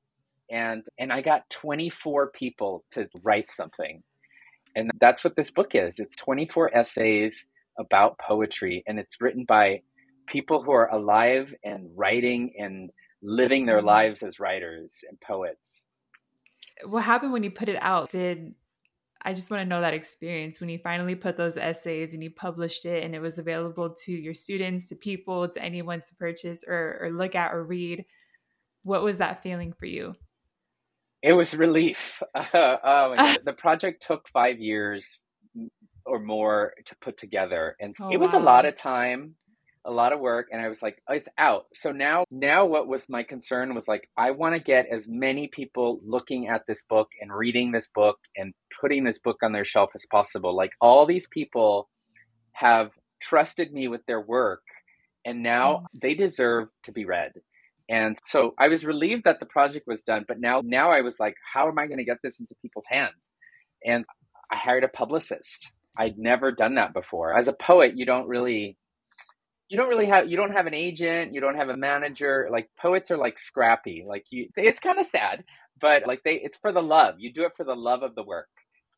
and 0.50 0.86
and 0.98 1.12
I 1.12 1.22
got 1.22 1.50
24 1.50 2.32
people 2.32 2.84
to 2.92 3.08
write 3.22 3.50
something. 3.52 4.04
And 4.76 4.92
that's 5.00 5.24
what 5.24 5.36
this 5.36 5.52
book 5.52 5.74
is. 5.74 6.00
It's 6.00 6.16
24 6.16 6.76
essays 6.76 7.48
about 7.80 8.20
poetry 8.20 8.84
and 8.88 9.00
it's 9.00 9.20
written 9.22 9.46
by 9.46 9.82
people 10.28 10.62
who 10.62 10.72
are 10.72 10.92
alive 10.92 11.54
and 11.64 11.90
writing 11.96 12.54
and 12.60 12.92
living 13.22 13.66
their 13.66 13.78
mm-hmm. 13.78 13.88
lives 13.88 14.24
as 14.24 14.40
writers 14.40 15.04
and 15.10 15.20
poets. 15.22 15.88
What 16.86 17.04
happened 17.04 17.34
when 17.34 17.44
you 17.44 17.52
put 17.52 17.70
it 17.70 17.82
out? 17.82 18.12
Did 18.12 18.54
I 19.24 19.34
just 19.34 19.50
want 19.50 19.62
to 19.62 19.70
know 19.70 19.82
that 19.82 19.96
experience 19.96 20.60
when 20.60 20.70
you 20.70 20.78
finally 20.78 21.16
put 21.16 21.38
those 21.38 21.58
essays 21.58 22.14
and 22.14 22.22
you 22.24 22.30
published 22.30 22.86
it 22.86 23.04
and 23.04 23.16
it 23.16 23.20
was 23.20 23.40
available 23.40 23.90
to 24.06 24.12
your 24.12 24.34
students, 24.34 24.88
to 24.90 24.96
people, 24.96 25.48
to 25.50 25.62
anyone 25.62 26.02
to 26.02 26.16
purchase 26.16 26.64
or, 26.68 27.00
or 27.02 27.12
look 27.12 27.34
at 27.36 27.54
or 27.54 27.64
read. 27.64 28.06
What 28.84 29.04
was 29.04 29.18
that 29.18 29.42
feeling 29.42 29.74
for 29.74 29.88
you? 29.88 30.16
It 31.22 31.34
was 31.34 31.56
relief. 31.56 32.22
Uh, 32.36 32.46
oh 32.84 33.36
the 33.46 33.54
project 33.54 34.06
took 34.06 34.28
five 34.30 34.60
years 34.60 35.20
or 36.06 36.20
more 36.20 36.74
to 36.86 36.96
put 36.98 37.18
together, 37.18 37.76
and 37.80 37.96
oh, 38.00 38.10
it 38.10 38.18
was 38.18 38.34
wow. 38.34 38.40
a 38.40 38.44
lot 38.44 38.66
of 38.66 38.76
time, 38.76 39.36
a 39.86 39.92
lot 39.92 40.14
of 40.14 40.20
work. 40.20 40.48
And 40.52 40.62
I 40.62 40.70
was 40.70 40.82
like, 40.82 41.02
oh, 41.10 41.14
"It's 41.14 41.28
out." 41.38 41.66
So 41.74 41.92
now, 41.92 42.26
now 42.32 42.66
what 42.66 42.88
was 42.88 43.10
my 43.10 43.24
concern 43.24 43.74
was 43.76 43.88
like, 43.88 44.10
I 44.16 44.32
want 44.32 44.56
to 44.56 44.62
get 44.62 44.88
as 44.92 45.08
many 45.08 45.48
people 45.48 46.00
looking 46.06 46.48
at 46.48 46.66
this 46.68 46.84
book 46.84 47.10
and 47.20 47.34
reading 47.34 47.72
this 47.72 47.88
book 47.94 48.20
and 48.36 48.54
putting 48.80 49.04
this 49.04 49.20
book 49.20 49.38
on 49.44 49.52
their 49.52 49.66
shelf 49.66 49.92
as 49.96 50.06
possible. 50.06 50.56
Like 50.56 50.72
all 50.80 51.06
these 51.06 51.28
people 51.28 51.90
have 52.54 52.92
trusted 53.20 53.74
me 53.74 53.88
with 53.88 54.06
their 54.06 54.22
work, 54.22 54.64
and 55.26 55.44
now 55.44 55.74
mm. 55.74 56.00
they 56.02 56.14
deserve 56.14 56.70
to 56.84 56.92
be 56.92 57.06
read. 57.06 57.34
And 57.90 58.18
so 58.26 58.54
I 58.60 58.68
was 58.68 58.84
relieved 58.84 59.24
that 59.24 59.40
the 59.40 59.46
project 59.46 59.88
was 59.88 60.02
done, 60.02 60.26
but 60.28 60.40
now 60.40 60.62
now 60.64 60.92
I 60.92 61.02
was 61.02 61.20
like, 61.20 61.36
how 61.54 61.68
am 61.68 61.80
I 61.80 61.88
going 61.88 62.00
to 62.00 62.04
get 62.04 62.18
this 62.24 62.40
into 62.40 62.56
people's 62.62 62.86
hands? 62.90 63.34
And 63.86 64.06
I 64.52 64.58
hired 64.58 64.84
a 64.84 64.90
publicist. 64.90 65.72
I'd 65.98 66.18
never 66.18 66.52
done 66.52 66.76
that 66.76 66.94
before. 66.94 67.38
As 67.38 67.48
a 67.48 67.54
poet, 67.54 67.94
you 67.96 68.06
don't 68.06 68.28
really 68.28 68.78
you 69.70 69.78
don't 69.78 69.90
really 69.90 70.06
have 70.06 70.30
you 70.30 70.38
don't 70.38 70.52
have 70.52 70.68
an 70.68 70.74
agent, 70.74 71.34
you 71.34 71.42
don't 71.42 71.56
have 71.56 71.70
a 71.70 71.78
manager. 71.78 72.48
Like 72.52 72.70
poets 72.80 73.12
are 73.12 73.18
like 73.18 73.40
scrappy. 73.40 74.06
Like 74.08 74.26
you 74.32 74.50
it's 74.56 74.80
kind 74.80 75.00
of 75.00 75.06
sad, 75.06 75.44
but 75.80 76.06
like 76.08 76.22
they 76.24 76.36
it's 76.36 76.58
for 76.58 76.72
the 76.72 76.84
love. 76.84 77.16
You 77.20 77.34
do 77.34 77.46
it 77.46 77.54
for 77.56 77.64
the 77.64 77.76
love 77.76 78.04
of 78.04 78.16
the 78.16 78.24
work. 78.24 78.50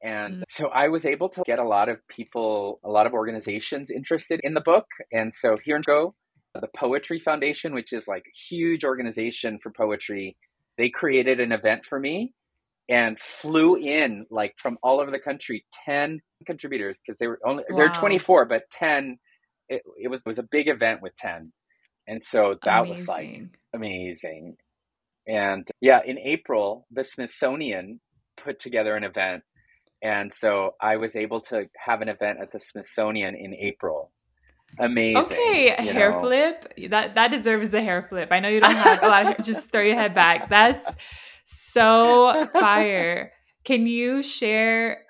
And 0.04 0.36
mm-hmm. 0.36 0.44
so 0.50 0.68
I 0.70 0.88
was 0.88 1.06
able 1.06 1.30
to 1.30 1.44
get 1.46 1.60
a 1.60 1.68
lot 1.68 1.90
of 1.90 2.06
people, 2.08 2.80
a 2.84 2.90
lot 2.90 3.06
of 3.06 3.14
organizations 3.14 3.92
interested 3.92 4.40
in 4.44 4.54
the 4.54 4.62
book. 4.62 4.86
And 5.12 5.34
so 5.36 5.56
here 5.64 5.76
and 5.76 5.86
go, 5.86 6.16
the 6.54 6.68
Poetry 6.76 7.20
Foundation, 7.20 7.74
which 7.74 7.94
is 7.94 8.08
like 8.08 8.24
a 8.28 8.56
huge 8.56 8.84
organization 8.84 9.60
for 9.62 9.72
poetry, 9.72 10.36
they 10.78 10.90
created 10.90 11.40
an 11.40 11.52
event 11.52 11.86
for 11.86 12.00
me 12.00 12.34
and 12.90 13.20
flew 13.20 13.76
in 13.76 14.26
like 14.32 14.56
from 14.58 14.78
all 14.82 15.00
over 15.00 15.12
the 15.12 15.20
country 15.20 15.64
10 15.86 16.20
contributors 16.46 17.00
because 17.00 17.18
they 17.20 17.28
were 17.28 17.40
only 17.46 17.64
wow. 17.70 17.78
they're 17.78 17.90
24 17.90 18.46
but 18.46 18.64
10 18.72 19.18
it, 19.70 19.84
it 19.98 20.08
was 20.10 20.20
it 20.26 20.28
was 20.28 20.40
a 20.40 20.44
big 20.44 20.68
event 20.68 21.02
with 21.02 21.16
10 21.18 21.52
and 22.08 22.24
so 22.24 22.56
that 22.64 22.80
amazing. 22.80 22.98
was 22.98 23.08
like 23.08 23.42
amazing 23.74 24.56
and 25.28 25.68
yeah 25.80 26.00
in 26.06 26.18
april 26.18 26.88
the 26.92 27.04
smithsonian 27.04 28.00
put 28.38 28.60
together 28.60 28.96
an 28.96 29.04
event 29.04 29.44
and 30.02 30.34
so 30.34 30.72
i 30.82 30.96
was 30.96 31.16
able 31.16 31.40
to 31.40 31.70
have 31.78 32.02
an 32.02 32.10
event 32.10 32.40
at 32.42 32.52
the 32.52 32.60
smithsonian 32.60 33.36
in 33.36 33.54
april 33.54 34.12
amazing. 34.78 35.24
Okay, 35.24 35.70
a 35.70 35.82
hair 35.82 36.12
know. 36.12 36.22
flip. 36.22 36.74
That 36.90 37.16
that 37.16 37.32
deserves 37.32 37.74
a 37.74 37.82
hair 37.82 38.04
flip. 38.04 38.30
I 38.32 38.40
know 38.40 38.50
you 38.50 38.62
don't 38.62 38.76
have 38.76 39.04
a 39.04 39.08
lot 39.08 39.22
of 39.22 39.28
hair. 39.28 39.38
Just 39.44 39.72
throw 39.72 39.82
your 39.82 39.96
head 39.96 40.14
back. 40.14 40.50
That's 40.50 40.96
so 41.46 42.48
fire. 42.54 43.32
Can 43.64 43.88
you 43.88 44.24
share 44.24 45.06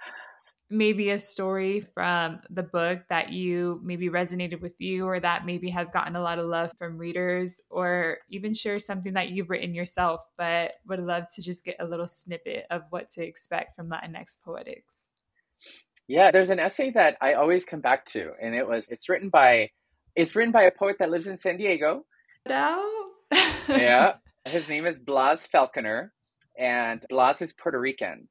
maybe 0.70 1.10
a 1.10 1.18
story 1.18 1.82
from 1.94 2.40
the 2.52 2.64
book 2.64 3.00
that 3.10 3.32
you 3.32 3.82
maybe 3.84 4.10
resonated 4.10 4.62
with 4.62 4.76
you 4.80 5.06
or 5.06 5.20
that 5.20 5.46
maybe 5.46 5.70
has 5.70 5.90
gotten 5.90 6.16
a 6.16 6.22
lot 6.22 6.38
of 6.38 6.46
love 6.46 6.72
from 6.78 6.98
readers 6.98 7.60
or 7.70 8.18
even 8.30 8.54
share 8.54 8.78
something 8.78 9.14
that 9.14 9.30
you've 9.30 9.50
written 9.50 9.74
yourself 9.74 10.24
but 10.38 10.74
would 10.88 11.00
love 11.00 11.26
to 11.34 11.42
just 11.42 11.66
get 11.66 11.76
a 11.80 11.86
little 11.86 12.06
snippet 12.06 12.66
of 12.70 12.84
what 12.92 13.10
to 13.10 13.26
expect 13.26 13.76
from 13.76 13.90
latinx 13.90 14.38
poetics 14.44 15.09
yeah 16.10 16.32
there's 16.32 16.50
an 16.50 16.60
essay 16.60 16.92
that 16.92 17.16
i 17.22 17.34
always 17.34 17.64
come 17.64 17.80
back 17.80 18.06
to 18.06 18.32
and 18.42 18.54
it 18.54 18.68
was 18.68 18.90
it's 18.90 19.08
written 19.08 19.30
by 19.30 19.70
it's 20.16 20.36
written 20.36 20.52
by 20.52 20.64
a 20.64 20.72
poet 20.72 20.98
that 21.00 21.10
lives 21.10 21.28
in 21.28 21.38
san 21.38 21.56
diego 21.56 22.04
no 22.48 22.86
yeah 23.70 24.14
his 24.46 24.68
name 24.68 24.86
is 24.86 25.00
blas 25.00 25.48
falconer 25.48 26.12
and 26.58 27.06
blas 27.10 27.42
is 27.42 27.54
puerto 27.54 27.80
rican 27.80 28.28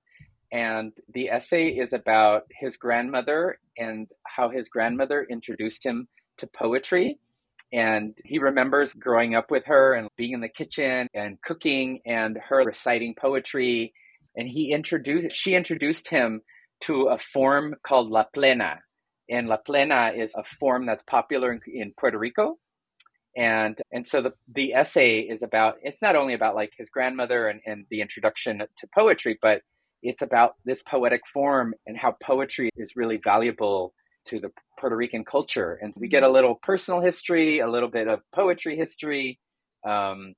and 0.51 0.93
the 1.13 1.31
essay 1.31 1.69
is 1.69 1.93
about 1.93 2.45
his 2.51 2.77
grandmother 2.77 3.59
and 3.77 4.11
how 4.27 4.49
his 4.49 4.69
grandmother 4.69 5.27
introduced 5.29 5.85
him 5.85 6.09
to 6.39 6.47
poetry. 6.47 7.19
And 7.73 8.17
he 8.25 8.39
remembers 8.39 8.95
growing 8.95 9.35
up 9.35 9.51
with 9.51 9.67
her 9.67 9.93
and 9.93 10.09
being 10.17 10.33
in 10.33 10.41
the 10.41 10.49
kitchen 10.49 11.07
and 11.13 11.41
cooking 11.43 12.01
and 12.07 12.39
her 12.49 12.65
reciting 12.65 13.15
poetry. 13.15 13.93
And 14.37 14.49
he 14.49 14.73
introduced, 14.73 15.37
she 15.37 15.55
introduced 15.55 16.09
him 16.09 16.41
to 16.83 17.09
a 17.09 17.19
form 17.19 17.75
called 17.83 18.11
La 18.11 18.25
Plena. 18.25 18.81
And 19.31 19.49
La 19.49 19.59
Plena 19.59 20.13
is 20.17 20.35
a 20.35 20.45
form 20.45 20.87
that's 20.87 21.03
popular 21.05 21.53
in, 21.53 21.61
in 21.67 21.93
Puerto 21.99 22.19
Rico. 22.19 22.59
And 23.37 23.81
and 23.93 24.07
so 24.07 24.23
the, 24.23 24.33
the 24.53 24.75
essay 24.75 25.21
is 25.21 25.43
about 25.43 25.77
it's 25.83 26.03
not 26.03 26.17
only 26.17 26.35
about 26.35 26.55
like 26.55 26.73
his 26.77 26.91
grandmother 26.91 27.49
and, 27.49 27.61
and 27.67 27.85
the 27.91 28.01
introduction 28.01 28.59
to 28.59 28.89
poetry, 28.95 29.39
but 29.41 29.61
it's 30.03 30.23
about 30.23 30.55
this 30.65 30.83
poetic 30.83 31.23
form 31.33 31.75
and 31.87 31.97
how 31.97 32.17
poetry 32.23 32.71
is 32.77 32.97
really 32.97 33.19
valuable 33.23 33.93
to 34.27 34.41
the 34.41 34.51
Puerto 34.79 34.97
Rican 34.97 35.25
culture. 35.25 35.79
And 35.81 35.95
so 35.95 36.01
we 36.01 36.09
get 36.09 36.23
a 36.23 36.31
little 36.31 36.57
personal 36.63 37.01
history, 37.01 37.61
a 37.61 37.69
little 37.69 37.89
bit 37.89 38.09
of 38.09 38.21
poetry 38.35 38.77
history. 38.77 39.39
Um, 39.87 40.35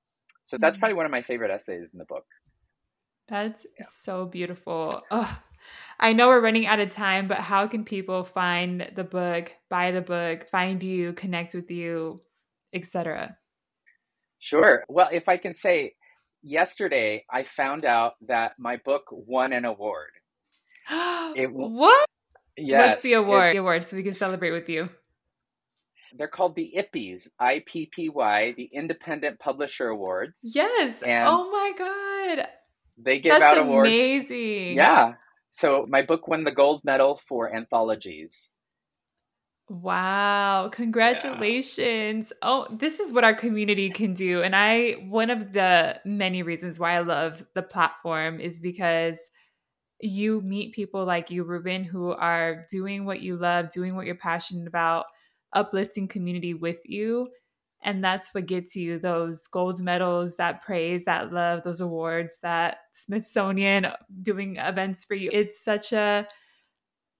so 0.46 0.56
that's 0.58 0.74
mm-hmm. 0.74 0.80
probably 0.80 0.96
one 0.96 1.06
of 1.06 1.12
my 1.12 1.22
favorite 1.22 1.50
essays 1.50 1.90
in 1.92 1.98
the 1.98 2.04
book. 2.06 2.24
That's 3.28 3.64
yeah. 3.78 3.86
so 3.88 4.26
beautiful. 4.26 5.02
Oh, 5.10 5.38
I 5.98 6.12
know 6.12 6.28
we're 6.28 6.40
running 6.40 6.66
out 6.66 6.80
of 6.80 6.90
time, 6.90 7.28
but 7.28 7.38
how 7.38 7.66
can 7.66 7.84
people 7.84 8.24
find 8.24 8.90
the 8.94 9.04
book, 9.04 9.52
buy 9.68 9.90
the 9.90 10.00
book, 10.00 10.48
find 10.48 10.82
you, 10.82 11.12
connect 11.12 11.54
with 11.54 11.70
you, 11.70 12.20
etc.? 12.72 13.36
Sure. 14.38 14.84
Well, 14.88 15.08
if 15.12 15.28
I 15.28 15.36
can 15.36 15.54
say, 15.54 15.94
yesterday 16.42 17.24
I 17.30 17.42
found 17.42 17.84
out 17.84 18.14
that 18.28 18.52
my 18.58 18.78
book 18.78 19.04
won 19.10 19.52
an 19.52 19.64
award. 19.64 20.10
it, 20.90 21.52
what? 21.52 22.06
Yes. 22.56 22.88
What's 22.88 23.02
the 23.02 23.12
award? 23.14 23.52
The 23.52 23.58
award, 23.58 23.84
so 23.84 23.96
we 23.96 24.02
can 24.02 24.14
celebrate 24.14 24.52
with 24.52 24.68
you. 24.68 24.88
They're 26.16 26.28
called 26.28 26.56
the 26.56 26.74
IPPYs, 26.76 27.28
I 27.38 27.62
P 27.64 27.86
P 27.86 28.08
Y, 28.08 28.54
the 28.56 28.68
Independent 28.72 29.38
Publisher 29.38 29.88
Awards. 29.88 30.40
Yes. 30.42 31.02
And 31.02 31.28
oh 31.28 31.50
my 31.50 31.72
god. 31.78 32.48
They 32.98 33.20
give 33.20 33.38
That's 33.38 33.58
out 33.58 33.64
awards. 33.64 33.88
Amazing. 33.88 34.76
Yeah. 34.76 35.14
So 35.50 35.86
my 35.88 36.02
book 36.02 36.28
won 36.28 36.44
the 36.44 36.52
gold 36.52 36.82
medal 36.84 37.20
for 37.28 37.54
anthologies. 37.54 38.54
Wow, 39.68 40.68
congratulations. 40.72 42.32
Yeah. 42.32 42.48
Oh, 42.48 42.66
this 42.76 42.98
is 42.98 43.12
what 43.12 43.22
our 43.22 43.34
community 43.34 43.90
can 43.90 44.14
do. 44.14 44.42
And 44.42 44.56
I, 44.56 44.92
one 45.08 45.30
of 45.30 45.52
the 45.52 46.00
many 46.04 46.42
reasons 46.42 46.80
why 46.80 46.96
I 46.96 47.00
love 47.00 47.46
the 47.54 47.62
platform 47.62 48.40
is 48.40 48.60
because 48.60 49.30
you 50.00 50.40
meet 50.40 50.74
people 50.74 51.04
like 51.04 51.30
you, 51.30 51.44
Ruben, 51.44 51.84
who 51.84 52.10
are 52.10 52.66
doing 52.68 53.04
what 53.04 53.20
you 53.20 53.36
love, 53.36 53.70
doing 53.70 53.94
what 53.94 54.06
you're 54.06 54.16
passionate 54.16 54.66
about, 54.66 55.06
uplifting 55.52 56.08
community 56.08 56.52
with 56.52 56.78
you. 56.84 57.28
And 57.82 58.04
that's 58.04 58.34
what 58.34 58.46
gets 58.46 58.76
you 58.76 58.98
those 58.98 59.46
gold 59.46 59.80
medals, 59.82 60.36
that 60.36 60.62
praise, 60.62 61.06
that 61.06 61.32
love, 61.32 61.62
those 61.64 61.80
awards, 61.80 62.38
that 62.42 62.78
Smithsonian 62.92 63.86
uh, 63.86 63.96
doing 64.22 64.56
events 64.56 65.04
for 65.04 65.14
you. 65.14 65.30
It's 65.32 65.62
such 65.62 65.92
a, 65.92 66.28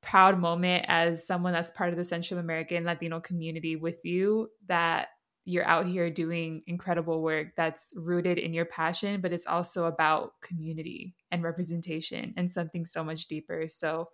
proud 0.02 0.38
moment 0.38 0.84
as 0.88 1.26
someone 1.26 1.52
that's 1.52 1.70
part 1.70 1.90
of 1.90 1.96
the 1.96 2.04
Central 2.04 2.40
American 2.40 2.84
Latino 2.84 3.20
community 3.20 3.76
with 3.76 3.98
you 4.04 4.48
that 4.66 5.08
you're 5.44 5.66
out 5.66 5.86
here 5.86 6.10
doing 6.10 6.62
incredible 6.66 7.22
work 7.22 7.48
that's 7.56 7.92
rooted 7.96 8.38
in 8.38 8.52
your 8.52 8.66
passion, 8.66 9.20
but 9.20 9.32
it's 9.32 9.46
also 9.46 9.86
about 9.86 10.32
community 10.42 11.14
and 11.30 11.42
representation 11.42 12.34
and 12.36 12.50
something 12.50 12.84
so 12.84 13.02
much 13.02 13.26
deeper. 13.26 13.66
So 13.66 14.06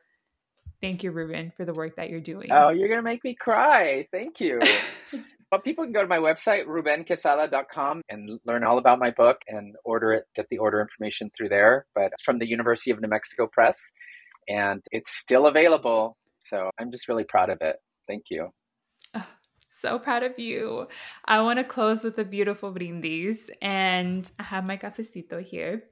thank 0.81 1.03
you, 1.03 1.11
Ruben, 1.11 1.53
for 1.57 1.65
the 1.65 1.73
work 1.73 1.97
that 1.97 2.11
you're 2.11 2.21
doing. 2.21 2.49
Oh, 2.51 2.71
you're 2.71 2.89
going 2.89 2.99
to 2.99 3.03
make 3.03 3.25
me 3.25 3.35
cry. 3.35 4.09
Thank 4.11 4.41
you. 4.41 4.61
well, 5.53 5.61
people 5.61 5.85
can 5.85 5.93
go 5.93 6.03
to 6.03 6.09
my 6.09 6.19
website, 6.19 6.67
rubenquesada.com, 6.67 8.03
and 8.09 8.41
learn 8.47 8.65
all 8.65 8.79
about 8.79 8.99
my 8.99 9.11
book 9.11 9.43
and 9.49 9.77
order 9.85 10.13
it, 10.13 10.25
get 10.35 10.47
the 10.51 10.59
order 10.59 10.81
information 10.81 11.31
through 11.37 11.51
there. 11.51 11.87
But 11.95 12.13
it's 12.13 12.23
from 12.23 12.39
the 12.39 12.49
University 12.49 12.91
of 12.91 13.01
New 13.01 13.09
Mexico 13.09 13.47
Press 13.47 13.93
and 14.49 14.83
it's 14.93 15.17
still 15.17 15.47
available. 15.47 16.17
So 16.45 16.71
I'm 16.79 16.91
just 16.91 17.09
really 17.09 17.25
proud 17.25 17.51
of 17.51 17.59
it. 17.61 17.77
Thank 18.07 18.25
you. 18.31 18.51
Oh, 19.15 19.27
so 19.69 19.99
proud 19.99 20.23
of 20.23 20.39
you. 20.39 20.89
I 21.25 21.41
want 21.43 21.59
to 21.59 21.65
close 21.65 22.05
with 22.05 22.19
a 22.19 22.25
beautiful 22.25 22.71
brindis, 22.71 23.51
and 23.61 24.31
I 24.39 24.45
have 24.45 24.67
my 24.67 24.77
cafecito 24.77 25.43
here. 25.43 25.85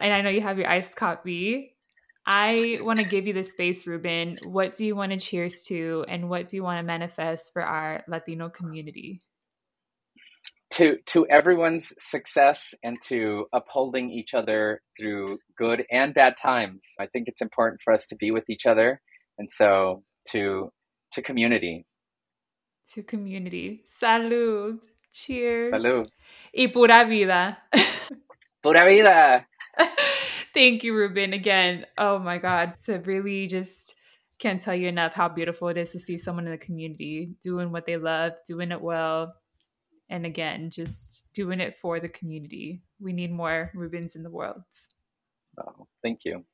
And 0.00 0.12
I 0.12 0.22
know 0.22 0.30
you 0.30 0.40
have 0.40 0.58
your 0.58 0.68
iced 0.68 0.96
coffee. 0.96 1.74
I 2.30 2.78
want 2.82 2.98
to 2.98 3.08
give 3.08 3.26
you 3.26 3.32
the 3.32 3.42
space, 3.42 3.86
Ruben. 3.86 4.36
What 4.44 4.76
do 4.76 4.84
you 4.84 4.94
want 4.94 5.12
to 5.12 5.18
cheers 5.18 5.62
to, 5.68 6.04
and 6.08 6.28
what 6.28 6.48
do 6.48 6.56
you 6.56 6.62
want 6.62 6.78
to 6.78 6.82
manifest 6.82 7.54
for 7.54 7.62
our 7.62 8.04
Latino 8.06 8.50
community? 8.50 9.20
to 10.70 10.98
to 11.06 11.26
everyone's 11.28 11.94
success 11.98 12.74
and 12.82 12.98
to 13.02 13.46
upholding 13.54 14.10
each 14.10 14.34
other 14.34 14.82
through 14.98 15.38
good 15.56 15.86
and 15.90 16.12
bad 16.12 16.36
times. 16.36 16.84
I 17.00 17.06
think 17.06 17.26
it's 17.26 17.40
important 17.40 17.80
for 17.82 17.94
us 17.94 18.04
to 18.08 18.16
be 18.16 18.30
with 18.30 18.44
each 18.50 18.66
other, 18.66 19.00
and 19.38 19.50
so 19.50 20.02
to 20.32 20.70
to 21.12 21.22
community. 21.22 21.86
To 22.92 23.02
community. 23.02 23.84
Salud. 23.88 24.80
Cheers. 25.10 25.72
Salud. 25.72 26.08
Y 26.54 26.66
pura 26.66 27.06
vida. 27.06 27.56
pura 28.62 28.84
vida. 28.84 29.46
Thank 30.54 30.84
you, 30.84 30.94
Ruben. 30.94 31.32
Again, 31.32 31.86
oh 31.96 32.18
my 32.18 32.38
God, 32.38 32.74
to 32.84 32.98
really 32.98 33.46
just 33.46 33.94
can't 34.38 34.60
tell 34.60 34.74
you 34.74 34.88
enough 34.88 35.14
how 35.14 35.28
beautiful 35.28 35.68
it 35.68 35.76
is 35.76 35.92
to 35.92 35.98
see 35.98 36.16
someone 36.16 36.46
in 36.46 36.52
the 36.52 36.58
community 36.58 37.34
doing 37.42 37.72
what 37.72 37.86
they 37.86 37.96
love, 37.96 38.32
doing 38.46 38.70
it 38.70 38.80
well, 38.80 39.34
and 40.08 40.24
again 40.24 40.70
just 40.70 41.32
doing 41.34 41.60
it 41.60 41.76
for 41.76 42.00
the 42.00 42.08
community. 42.08 42.82
We 43.00 43.12
need 43.12 43.32
more 43.32 43.70
rubens 43.74 44.16
in 44.16 44.22
the 44.22 44.30
world. 44.30 44.62
Oh, 45.58 45.86
thank 46.02 46.24
you. 46.24 46.44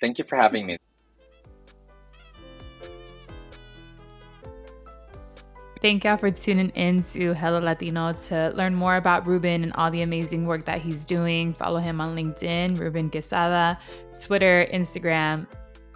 Thank 0.00 0.18
you 0.18 0.24
for 0.24 0.36
having 0.36 0.66
me 0.66 0.78
Thank 5.80 6.04
y'all 6.04 6.16
for 6.16 6.30
tuning 6.30 6.70
in 6.70 7.02
to 7.14 7.32
Hella 7.32 7.58
Latino 7.58 8.12
to 8.12 8.50
learn 8.56 8.74
more 8.74 8.96
about 8.96 9.26
Ruben 9.26 9.62
and 9.62 9.72
all 9.74 9.90
the 9.90 10.02
amazing 10.02 10.44
work 10.44 10.64
that 10.64 10.80
he's 10.80 11.04
doing. 11.04 11.54
Follow 11.54 11.78
him 11.78 12.00
on 12.00 12.16
LinkedIn, 12.16 12.78
Ruben 12.78 13.10
Quesada, 13.10 13.78
Twitter, 14.20 14.66
Instagram, 14.72 15.46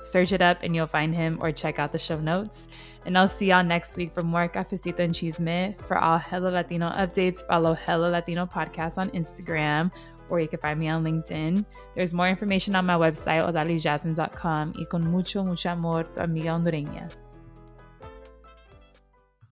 Search 0.03 0.33
it 0.33 0.43
up 0.43 0.59
and 0.63 0.75
you'll 0.75 0.89
find 0.89 1.15
him 1.15 1.39
or 1.41 1.53
check 1.53 1.79
out 1.79 1.93
the 1.93 1.99
show 1.99 2.19
notes. 2.19 2.69
And 3.07 3.17
I'll 3.17 3.29
see 3.29 3.47
y'all 3.47 3.63
next 3.63 3.97
week 3.97 4.11
for 4.11 4.23
more 4.23 4.49
Cafecito 4.49 4.99
and 4.99 5.15
Chisme. 5.15 5.81
For 5.87 5.97
all 5.97 6.19
Hella 6.19 6.49
Latino 6.49 6.91
updates, 6.91 7.47
follow 7.47 7.73
Hella 7.73 8.09
Latino 8.09 8.45
Podcast 8.45 8.99
on 8.99 9.11
Instagram 9.11 9.93
or 10.29 10.41
you 10.41 10.49
can 10.49 10.59
find 10.59 10.81
me 10.81 10.89
on 10.89 11.05
LinkedIn. 11.05 11.65
There's 11.95 12.15
more 12.15 12.29
information 12.29 12.75
on 12.75 12.85
my 12.85 12.95
website, 12.95 13.47
odalysjasmine.com. 13.47 14.75
Y 14.77 14.85
con 14.87 15.03
mucho, 15.09 15.45
mucho 15.45 15.71
amor, 15.71 16.05
tu 16.05 16.21
amiga 16.21 16.51
hondureña. 16.51 17.09